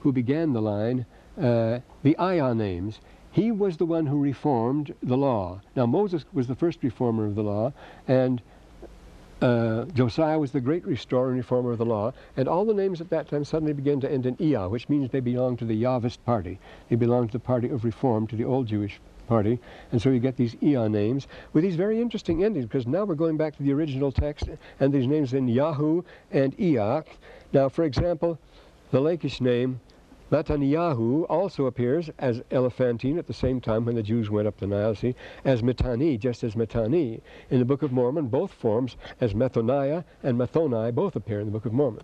who 0.00 0.12
began 0.12 0.52
the 0.52 0.60
line, 0.60 1.06
uh, 1.38 1.80
the 2.02 2.18
Ayah 2.18 2.54
names, 2.54 3.00
he 3.30 3.52
was 3.52 3.76
the 3.76 3.86
one 3.86 4.06
who 4.06 4.20
reformed 4.20 4.94
the 5.02 5.16
law. 5.16 5.60
Now, 5.76 5.86
Moses 5.86 6.24
was 6.32 6.46
the 6.46 6.54
first 6.54 6.82
reformer 6.82 7.26
of 7.26 7.34
the 7.34 7.42
law, 7.42 7.72
and 8.08 8.42
uh, 9.40 9.84
Josiah 9.94 10.38
was 10.38 10.50
the 10.50 10.60
great 10.60 10.84
restorer 10.84 11.28
and 11.28 11.36
reformer 11.36 11.72
of 11.72 11.78
the 11.78 11.86
law, 11.86 12.12
and 12.36 12.48
all 12.48 12.64
the 12.64 12.74
names 12.74 13.00
at 13.00 13.10
that 13.10 13.28
time 13.28 13.44
suddenly 13.44 13.72
began 13.72 14.00
to 14.00 14.10
end 14.10 14.26
in 14.26 14.36
Ea, 14.40 14.66
which 14.66 14.88
means 14.88 15.10
they 15.10 15.20
belong 15.20 15.56
to 15.58 15.64
the 15.64 15.80
Yahvist 15.80 16.18
party. 16.26 16.58
They 16.88 16.96
belong 16.96 17.28
to 17.28 17.32
the 17.32 17.38
party 17.38 17.68
of 17.68 17.84
reform, 17.84 18.26
to 18.28 18.36
the 18.36 18.44
old 18.44 18.66
Jewish 18.66 18.98
party, 19.28 19.60
and 19.92 20.02
so 20.02 20.10
you 20.10 20.18
get 20.18 20.36
these 20.36 20.56
Ea 20.62 20.88
names 20.88 21.28
with 21.52 21.62
these 21.62 21.76
very 21.76 22.00
interesting 22.00 22.42
endings, 22.42 22.64
because 22.64 22.86
now 22.86 23.04
we're 23.04 23.14
going 23.14 23.36
back 23.36 23.56
to 23.56 23.62
the 23.62 23.72
original 23.72 24.10
text, 24.10 24.48
and 24.80 24.92
these 24.92 25.06
names 25.06 25.34
in 25.34 25.46
Yahu 25.46 26.04
and 26.32 26.58
Ea. 26.58 27.02
Now, 27.52 27.68
for 27.68 27.84
example, 27.84 28.38
the 28.90 29.00
Lakish 29.00 29.40
name 29.40 29.80
Matanyahu 30.30 31.24
also 31.30 31.64
appears 31.66 32.10
as 32.18 32.42
Elephantine 32.50 33.18
at 33.18 33.26
the 33.26 33.32
same 33.32 33.60
time 33.60 33.86
when 33.86 33.94
the 33.94 34.02
Jews 34.02 34.28
went 34.28 34.46
up 34.46 34.58
the 34.58 34.66
Nile 34.66 34.94
Sea, 34.94 35.14
as 35.44 35.62
Metani, 35.62 36.18
just 36.18 36.44
as 36.44 36.54
Metani. 36.54 37.20
In 37.50 37.58
the 37.58 37.64
Book 37.64 37.82
of 37.82 37.92
Mormon, 37.92 38.28
both 38.28 38.52
forms, 38.52 38.96
as 39.22 39.32
Mathonihah 39.32 40.04
and 40.22 40.38
Mathoni, 40.38 40.94
both 40.94 41.16
appear 41.16 41.40
in 41.40 41.46
the 41.46 41.52
Book 41.52 41.64
of 41.64 41.72
Mormon. 41.72 42.02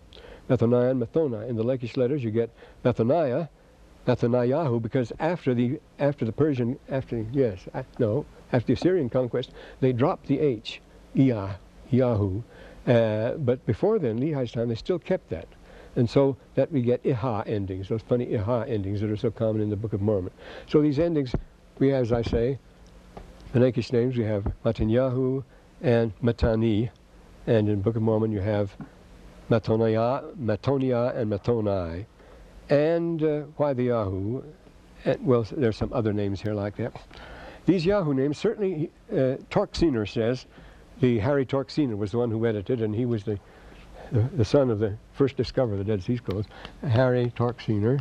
Mathonihah 0.49 0.93
and 0.93 1.03
Mathoni. 1.03 1.49
In 1.49 1.57
the 1.57 1.65
Lakish 1.65 1.99
letters, 1.99 2.25
you 2.25 2.31
get 2.31 2.51
Methoniah, 2.83 3.49
Methoniahu, 4.07 4.81
because 4.81 5.13
after 5.21 5.55
the 5.55 5.79
after 5.99 6.25
the 6.25 6.33
Persian, 6.33 6.79
after 6.89 7.27
yes, 7.33 7.69
no, 7.99 8.25
after 8.53 8.69
the 8.69 8.73
Assyrian 8.73 9.11
conquest, 9.11 9.51
they 9.81 9.93
dropped 9.93 10.27
the 10.27 10.41
H, 10.41 10.81
Iyah, 11.15 11.57
Yahoo. 11.91 12.43
Uh, 12.87 13.33
but 13.33 13.65
before 13.67 13.99
then, 13.99 14.19
Lehi's 14.19 14.53
time, 14.53 14.69
they 14.69 14.75
still 14.75 14.99
kept 14.99 15.31
that. 15.31 15.49
And 15.97 16.11
so 16.11 16.37
that 16.55 16.73
we 16.73 16.83
get 16.83 17.03
Iha 17.05 17.47
endings, 17.49 17.89
those 17.89 18.03
funny 18.03 18.27
Iha 18.27 18.69
endings 18.69 19.01
that 19.01 19.11
are 19.11 19.17
so 19.17 19.31
common 19.31 19.63
in 19.63 19.71
the 19.71 19.77
Book 19.77 19.93
of 19.93 20.01
Mormon. 20.01 20.33
So 20.67 20.83
these 20.83 20.99
endings, 20.99 21.35
we 21.79 21.89
have, 21.89 22.03
as 22.03 22.13
I 22.13 22.23
say, 22.23 22.59
the 23.53 23.61
Lachish 23.61 23.93
names, 23.93 24.17
we 24.17 24.25
have 24.25 24.53
Matanyahu 24.65 25.45
and 25.83 26.13
Matani. 26.21 26.91
And 27.47 27.69
in 27.69 27.81
Book 27.83 27.95
of 27.95 28.03
Mormon, 28.03 28.33
you 28.33 28.41
have 28.41 28.77
Matonia, 29.51 30.35
Matonia 30.37 31.15
and 31.17 31.31
Matonai. 31.31 32.07
And 32.71 33.23
uh, 33.23 33.41
why 33.57 33.75
the 33.75 33.85
Yahoo? 33.85 34.43
And, 35.05 35.25
well, 35.25 35.47
there's 35.53 35.77
some 35.77 35.93
other 35.93 36.13
names 36.13 36.41
here 36.41 36.55
like 36.55 36.77
that. 36.77 36.97
These 37.67 37.87
Yahoo 37.87 38.15
names, 38.15 38.39
certainly, 38.39 38.91
uh, 39.13 39.37
Torczyner 39.51 40.11
says, 40.11 40.47
the 41.01 41.19
Harry 41.19 41.45
Torczyner 41.45 41.97
was 41.97 42.13
the 42.13 42.19
one 42.19 42.31
who 42.31 42.47
edited, 42.47 42.81
and 42.81 42.95
he 42.95 43.05
was 43.05 43.25
the 43.25 43.39
the, 44.15 44.23
the 44.37 44.45
son 44.45 44.71
of 44.71 44.79
the 44.79 44.97
first 45.13 45.37
discoverer 45.37 45.73
of 45.73 45.79
the 45.79 45.85
Dead 45.85 46.03
Sea 46.03 46.17
Scrolls, 46.17 46.47
Harry 46.83 47.33
Torczyner. 47.37 48.01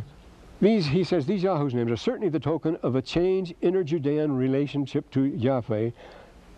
These, 0.60 0.86
he 0.86 1.02
says, 1.02 1.26
these 1.26 1.42
Yahweh's 1.42 1.74
names 1.74 1.90
are 1.90 1.96
certainly 1.96 2.28
the 2.28 2.38
token 2.38 2.76
of 2.84 2.94
a 2.94 3.02
change 3.02 3.52
in 3.60 3.84
Judean 3.84 4.36
relationship 4.36 5.10
to 5.10 5.24
Yahweh. 5.24 5.90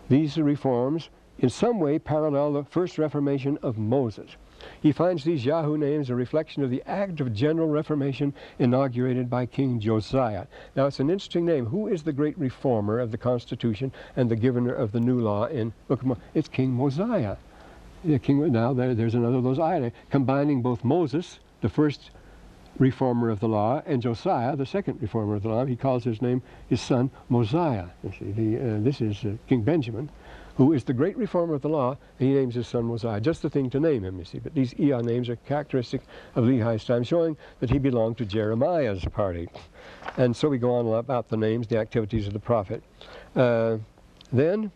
These 0.09 0.37
reforms 0.37 1.09
in 1.39 1.49
some 1.49 1.79
way 1.79 1.97
parallel 1.97 2.53
the 2.53 2.63
first 2.63 2.99
reformation 2.99 3.57
of 3.63 3.79
Moses. 3.79 4.37
he 4.81 4.91
finds 4.91 5.23
these 5.23 5.45
Yahoo 5.45 5.77
names 5.77 6.09
a 6.09 6.15
reflection 6.15 6.63
of 6.63 6.69
the 6.69 6.83
act 6.85 7.19
of 7.19 7.33
general 7.33 7.67
reformation 7.67 8.33
inaugurated 8.59 9.27
by 9.29 9.45
King 9.47 9.79
Josiah. 9.79 10.45
Now, 10.75 10.85
it's 10.85 10.99
an 10.99 11.09
interesting 11.09 11.45
name. 11.45 11.65
Who 11.65 11.87
is 11.87 12.03
the 12.03 12.13
great 12.13 12.37
reformer 12.37 12.99
of 12.99 13.11
the 13.11 13.17
Constitution 13.17 13.91
and 14.15 14.29
the 14.29 14.35
giver 14.35 14.73
of 14.73 14.91
the 14.91 14.99
new 14.99 15.19
law 15.19 15.45
in 15.45 15.73
Book 15.87 16.03
It's 16.35 16.47
King 16.47 16.73
Mosiah. 16.73 17.37
The 18.03 18.19
king, 18.19 18.51
now, 18.51 18.73
there, 18.73 18.93
there's 18.93 19.15
another 19.15 19.37
of 19.37 19.43
those 19.43 19.59
items, 19.59 19.93
combining 20.09 20.61
both 20.61 20.83
Moses, 20.83 21.39
the 21.61 21.69
first 21.69 22.11
reformer 22.77 23.29
of 23.29 23.39
the 23.39 23.47
law, 23.47 23.81
and 23.85 24.01
Josiah, 24.01 24.55
the 24.55 24.65
second 24.65 25.01
reformer 25.01 25.35
of 25.35 25.43
the 25.43 25.49
law. 25.49 25.65
He 25.65 25.75
calls 25.75 26.03
his 26.03 26.21
name, 26.21 26.41
his 26.69 26.79
son, 26.79 27.09
Mosiah. 27.27 27.87
See, 28.19 28.31
the, 28.31 28.57
uh, 28.57 28.79
this 28.81 29.01
is 29.01 29.25
uh, 29.25 29.31
King 29.47 29.63
Benjamin, 29.63 30.09
who 30.57 30.73
is 30.73 30.83
the 30.83 30.93
great 30.93 31.17
reformer 31.17 31.55
of 31.55 31.61
the 31.61 31.69
law, 31.69 31.97
and 32.19 32.29
he 32.29 32.35
names 32.35 32.55
his 32.55 32.67
son 32.67 32.85
Mosiah. 32.85 33.19
Just 33.19 33.41
the 33.41 33.49
thing 33.49 33.69
to 33.71 33.79
name 33.79 34.03
him, 34.03 34.19
you 34.19 34.25
see. 34.25 34.39
But 34.39 34.53
these 34.53 34.79
Eon 34.79 35.05
names 35.05 35.27
are 35.29 35.35
characteristic 35.37 36.01
of 36.35 36.45
Lehi's 36.45 36.85
time, 36.85 37.03
showing 37.03 37.35
that 37.59 37.69
he 37.69 37.79
belonged 37.79 38.17
to 38.19 38.25
Jeremiah's 38.25 39.03
party. 39.05 39.49
And 40.17 40.35
so 40.35 40.47
we 40.47 40.59
go 40.59 40.75
on 40.75 40.87
about 40.99 41.29
the 41.29 41.37
names, 41.37 41.67
the 41.67 41.77
activities 41.79 42.27
of 42.27 42.33
the 42.33 42.39
prophet. 42.39 42.83
Uh, 43.35 43.77
then, 44.31 44.71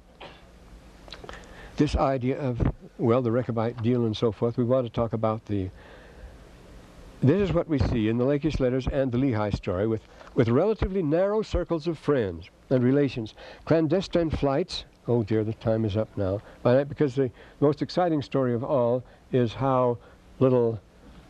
this 1.78 1.95
idea 1.95 2.39
of, 2.39 2.61
well, 3.01 3.21
the 3.21 3.31
Rechabite 3.31 3.81
deal 3.81 4.05
and 4.05 4.15
so 4.15 4.31
forth, 4.31 4.57
we 4.57 4.63
want 4.63 4.85
to 4.85 4.93
talk 4.93 5.13
about 5.13 5.45
the 5.45 5.69
this 7.23 7.49
is 7.49 7.53
what 7.53 7.67
we 7.67 7.77
see 7.77 8.09
in 8.09 8.17
the 8.17 8.25
Lachish 8.25 8.59
letters 8.59 8.87
and 8.87 9.11
the 9.11 9.17
Lehi 9.17 9.55
story 9.55 9.85
with, 9.85 10.01
with 10.33 10.49
relatively 10.49 11.03
narrow 11.03 11.43
circles 11.43 11.87
of 11.87 11.99
friends 11.99 12.49
and 12.71 12.83
relations. 12.83 13.35
Clandestine 13.65 14.31
flights, 14.31 14.85
oh 15.07 15.21
dear, 15.21 15.43
the 15.43 15.53
time 15.53 15.85
is 15.85 15.95
up 15.95 16.09
now, 16.17 16.41
because 16.63 17.13
the 17.13 17.29
most 17.59 17.83
exciting 17.83 18.23
story 18.23 18.55
of 18.55 18.63
all 18.63 19.03
is 19.31 19.53
how 19.53 19.99
little 20.39 20.79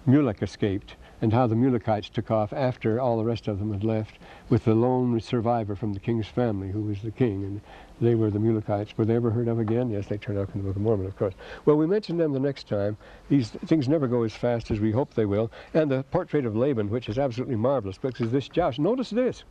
Mulek 0.08 0.42
escaped 0.42 0.96
and 1.22 1.34
how 1.34 1.46
the 1.46 1.56
Mulekites 1.56 2.10
took 2.10 2.32
off 2.32 2.54
after 2.54 2.98
all 2.98 3.18
the 3.18 3.26
rest 3.26 3.50
of 3.50 3.60
them 3.60 3.74
had 3.74 3.84
left 3.84 4.18
with 4.48 4.64
the 4.64 4.74
lone 4.74 5.20
survivor 5.20 5.76
from 5.76 5.94
the 5.94 6.00
king's 6.00 6.28
family 6.28 6.72
who 6.72 6.84
was 6.84 7.02
the 7.02 7.12
king. 7.12 7.44
And 7.44 7.62
they 8.02 8.16
were 8.16 8.32
the 8.32 8.40
Mulekites. 8.40 8.98
Were 8.98 9.06
they 9.06 9.16
ever 9.16 9.30
heard 9.30 9.48
of 9.48 9.60
again? 9.60 9.90
Yes, 9.90 10.08
they 10.08 10.18
turned 10.18 10.40
up 10.40 10.54
in 10.54 10.62
the 10.62 10.68
Book 10.68 10.76
of 10.76 10.82
Mormon, 10.82 11.06
of 11.06 11.16
course. 11.16 11.36
Well, 11.66 11.78
we 11.78 11.86
mention 11.86 12.18
them 12.18 12.34
the 12.34 12.40
next 12.40 12.68
time. 12.68 12.98
These 13.30 13.52
things 13.52 13.88
never 13.88 14.08
go 14.08 14.24
as 14.24 14.34
fast 14.34 14.72
as 14.72 14.80
we 14.80 14.92
hope 14.92 15.14
they 15.14 15.26
will. 15.26 15.52
And 15.74 15.90
the 15.90 16.04
portrait 16.04 16.46
of 16.46 16.56
Laban, 16.56 16.90
which 16.90 17.08
is 17.08 17.20
absolutely 17.20 17.56
marvelous, 17.56 18.00
because 18.00 18.32
this 18.32 18.50
Josh, 18.50 18.80
notice 18.80 19.12
this. 19.12 19.44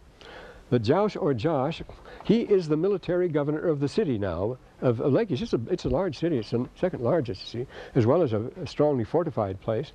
The 0.71 0.79
Josh 0.79 1.17
or 1.17 1.35
Josh, 1.35 1.83
he 2.25 2.43
is 2.43 2.69
the 2.69 2.77
military 2.77 3.29
governor 3.29 3.59
of 3.59 3.81
the 3.81 3.89
city 3.89 4.19
now 4.19 4.57
of, 4.81 5.01
of 5.01 5.13
Lachish. 5.13 5.43
It's 5.43 5.53
a, 5.53 5.61
it's 5.69 5.85
a 5.85 5.89
large 5.89 6.17
city. 6.17 6.39
It's 6.39 6.51
the 6.51 6.69
second 6.77 7.03
largest, 7.03 7.49
see, 7.51 7.67
as 7.97 8.07
well 8.07 8.23
as 8.23 8.33
a, 8.33 8.51
a, 8.61 8.67
strongly 8.69 9.05
fortified 9.05 9.61
place. 9.61 9.91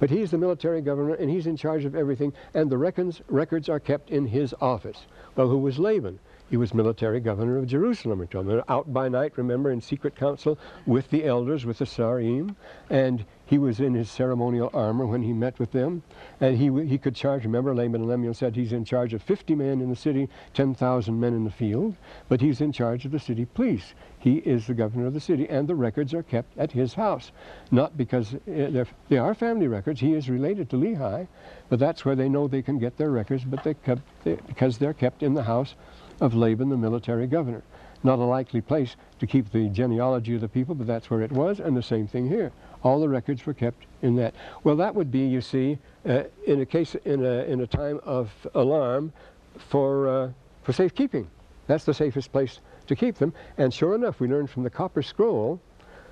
But 0.00 0.10
he's 0.10 0.32
the 0.32 0.38
military 0.38 0.80
governor, 0.80 1.14
and 1.14 1.30
he's 1.30 1.46
in 1.46 1.56
charge 1.56 1.84
of 1.84 1.94
everything, 1.94 2.32
and 2.54 2.70
the 2.70 2.76
records, 2.78 3.22
records 3.28 3.68
are 3.68 3.78
kept 3.78 4.10
in 4.10 4.26
his 4.26 4.52
office. 4.60 5.06
Well, 5.36 5.48
who 5.48 5.58
was 5.58 5.78
Laban? 5.78 6.18
He 6.48 6.56
was 6.56 6.72
military 6.72 7.18
governor 7.18 7.58
of 7.58 7.66
Jerusalem, 7.66 8.20
we're 8.20 8.26
told. 8.26 8.62
Out 8.68 8.92
by 8.92 9.08
night, 9.08 9.32
remember, 9.36 9.72
in 9.72 9.80
secret 9.80 10.14
council 10.14 10.56
with 10.86 11.10
the 11.10 11.24
elders, 11.24 11.66
with 11.66 11.78
the 11.78 11.86
Sarim, 11.86 12.54
and 12.88 13.24
he 13.46 13.58
was 13.58 13.80
in 13.80 13.94
his 13.94 14.08
ceremonial 14.08 14.70
armor 14.72 15.06
when 15.06 15.22
he 15.22 15.32
met 15.32 15.58
with 15.58 15.72
them, 15.72 16.04
and 16.40 16.56
he, 16.56 16.70
he 16.86 16.98
could 16.98 17.16
charge, 17.16 17.44
remember, 17.44 17.74
Laman 17.74 18.02
and 18.02 18.08
Lemuel 18.08 18.34
said 18.34 18.54
he's 18.54 18.72
in 18.72 18.84
charge 18.84 19.12
of 19.12 19.22
50 19.22 19.56
men 19.56 19.80
in 19.80 19.88
the 19.88 19.96
city, 19.96 20.28
10,000 20.54 21.18
men 21.18 21.34
in 21.34 21.42
the 21.42 21.50
field, 21.50 21.96
but 22.28 22.40
he's 22.40 22.60
in 22.60 22.70
charge 22.70 23.04
of 23.04 23.10
the 23.10 23.18
city 23.18 23.44
police. 23.44 23.94
He 24.18 24.36
is 24.38 24.66
the 24.66 24.74
governor 24.74 25.06
of 25.06 25.14
the 25.14 25.20
city, 25.20 25.48
and 25.48 25.66
the 25.66 25.74
records 25.74 26.14
are 26.14 26.22
kept 26.22 26.56
at 26.58 26.72
his 26.72 26.94
house. 26.94 27.32
Not 27.72 27.96
because 27.96 28.34
uh, 28.34 28.84
they 29.08 29.18
are 29.18 29.34
family 29.34 29.68
records. 29.68 30.00
He 30.00 30.14
is 30.14 30.30
related 30.30 30.70
to 30.70 30.76
Lehi, 30.76 31.26
but 31.68 31.78
that's 31.78 32.04
where 32.04 32.16
they 32.16 32.28
know 32.28 32.46
they 32.46 32.62
can 32.62 32.78
get 32.78 32.96
their 32.96 33.10
records, 33.10 33.44
but 33.44 33.64
they 33.64 33.74
kept, 33.74 34.02
they, 34.24 34.34
because 34.46 34.78
they're 34.78 34.94
kept 34.94 35.22
in 35.22 35.34
the 35.34 35.42
house 35.42 35.74
of 36.20 36.34
Laban, 36.34 36.68
the 36.68 36.76
military 36.76 37.26
governor. 37.26 37.62
Not 38.02 38.18
a 38.18 38.24
likely 38.24 38.60
place 38.60 38.96
to 39.18 39.26
keep 39.26 39.50
the 39.50 39.68
genealogy 39.68 40.34
of 40.34 40.40
the 40.40 40.48
people, 40.48 40.74
but 40.74 40.86
that's 40.86 41.10
where 41.10 41.22
it 41.22 41.32
was, 41.32 41.60
and 41.60 41.76
the 41.76 41.82
same 41.82 42.06
thing 42.06 42.28
here. 42.28 42.52
All 42.82 43.00
the 43.00 43.08
records 43.08 43.44
were 43.46 43.54
kept 43.54 43.84
in 44.02 44.16
that. 44.16 44.34
Well, 44.62 44.76
that 44.76 44.94
would 44.94 45.10
be, 45.10 45.26
you 45.26 45.40
see, 45.40 45.78
uh, 46.08 46.24
in 46.46 46.60
a 46.60 46.66
case, 46.66 46.94
in 47.04 47.24
a, 47.24 47.44
in 47.44 47.60
a 47.60 47.66
time 47.66 48.00
of 48.04 48.30
alarm 48.54 49.12
for, 49.56 50.08
uh, 50.08 50.30
for 50.62 50.72
safekeeping. 50.72 51.28
That's 51.66 51.84
the 51.84 51.94
safest 51.94 52.30
place 52.30 52.60
to 52.86 52.94
keep 52.94 53.16
them. 53.16 53.32
And 53.58 53.74
sure 53.74 53.94
enough, 53.94 54.20
we 54.20 54.28
learned 54.28 54.50
from 54.50 54.62
the 54.62 54.70
Copper 54.70 55.02
Scroll 55.02 55.60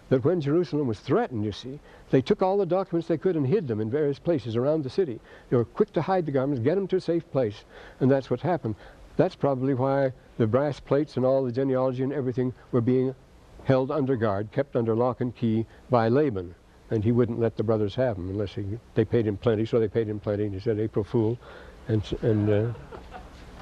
that 0.08 0.24
when 0.24 0.40
Jerusalem 0.40 0.86
was 0.86 1.00
threatened, 1.00 1.44
you 1.44 1.52
see, 1.52 1.78
they 2.10 2.20
took 2.20 2.42
all 2.42 2.58
the 2.58 2.66
documents 2.66 3.08
they 3.08 3.18
could 3.18 3.36
and 3.36 3.46
hid 3.46 3.68
them 3.68 3.80
in 3.80 3.90
various 3.90 4.18
places 4.18 4.56
around 4.56 4.82
the 4.82 4.90
city. 4.90 5.20
They 5.50 5.56
were 5.56 5.64
quick 5.64 5.92
to 5.92 6.02
hide 6.02 6.26
the 6.26 6.32
garments, 6.32 6.62
get 6.62 6.74
them 6.74 6.88
to 6.88 6.96
a 6.96 7.00
safe 7.00 7.30
place, 7.30 7.64
and 8.00 8.10
that's 8.10 8.30
what 8.30 8.40
happened. 8.40 8.74
That's 9.16 9.36
probably 9.36 9.74
why 9.74 10.12
the 10.38 10.46
brass 10.46 10.80
plates 10.80 11.16
and 11.16 11.24
all 11.24 11.44
the 11.44 11.52
genealogy 11.52 12.02
and 12.02 12.12
everything 12.12 12.52
were 12.72 12.80
being 12.80 13.14
held 13.64 13.90
under 13.90 14.16
guard, 14.16 14.50
kept 14.52 14.76
under 14.76 14.94
lock 14.94 15.20
and 15.20 15.34
key 15.34 15.66
by 15.90 16.08
Laban. 16.08 16.54
And 16.90 17.02
he 17.02 17.12
wouldn't 17.12 17.40
let 17.40 17.56
the 17.56 17.62
brothers 17.62 17.94
have 17.94 18.16
them 18.16 18.28
unless 18.28 18.54
he, 18.54 18.64
they 18.94 19.04
paid 19.04 19.26
him 19.26 19.36
plenty, 19.36 19.64
so 19.64 19.80
they 19.80 19.88
paid 19.88 20.08
him 20.08 20.20
plenty, 20.20 20.44
and 20.44 20.52
he 20.52 20.60
said, 20.60 20.78
April 20.78 21.04
Fool. 21.04 21.38
And, 21.88 22.02
and 22.22 22.50
uh, 22.50 22.72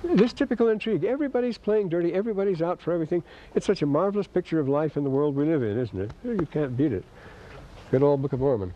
this 0.03 0.32
typical 0.32 0.68
intrigue. 0.68 1.05
Everybody's 1.05 1.59
playing 1.59 1.88
dirty. 1.88 2.12
Everybody's 2.12 2.62
out 2.62 2.80
for 2.80 2.92
everything. 2.92 3.22
It's 3.55 3.66
such 3.66 3.82
a 3.82 3.86
marvelous 3.86 4.26
picture 4.26 4.59
of 4.59 4.68
life 4.68 4.96
in 4.96 5.05
the 5.05 5.11
world 5.11 5.36
we 5.36 5.44
live 5.44 5.62
in, 5.62 5.78
isn't 5.78 6.00
it? 6.00 6.11
You 6.24 6.48
can't 6.50 6.76
beat 6.76 6.92
it. 6.92 7.05
Good 7.90 8.03
old 8.03 8.22
Book 8.22 8.32
of 8.32 8.40
Mormon. 8.40 8.74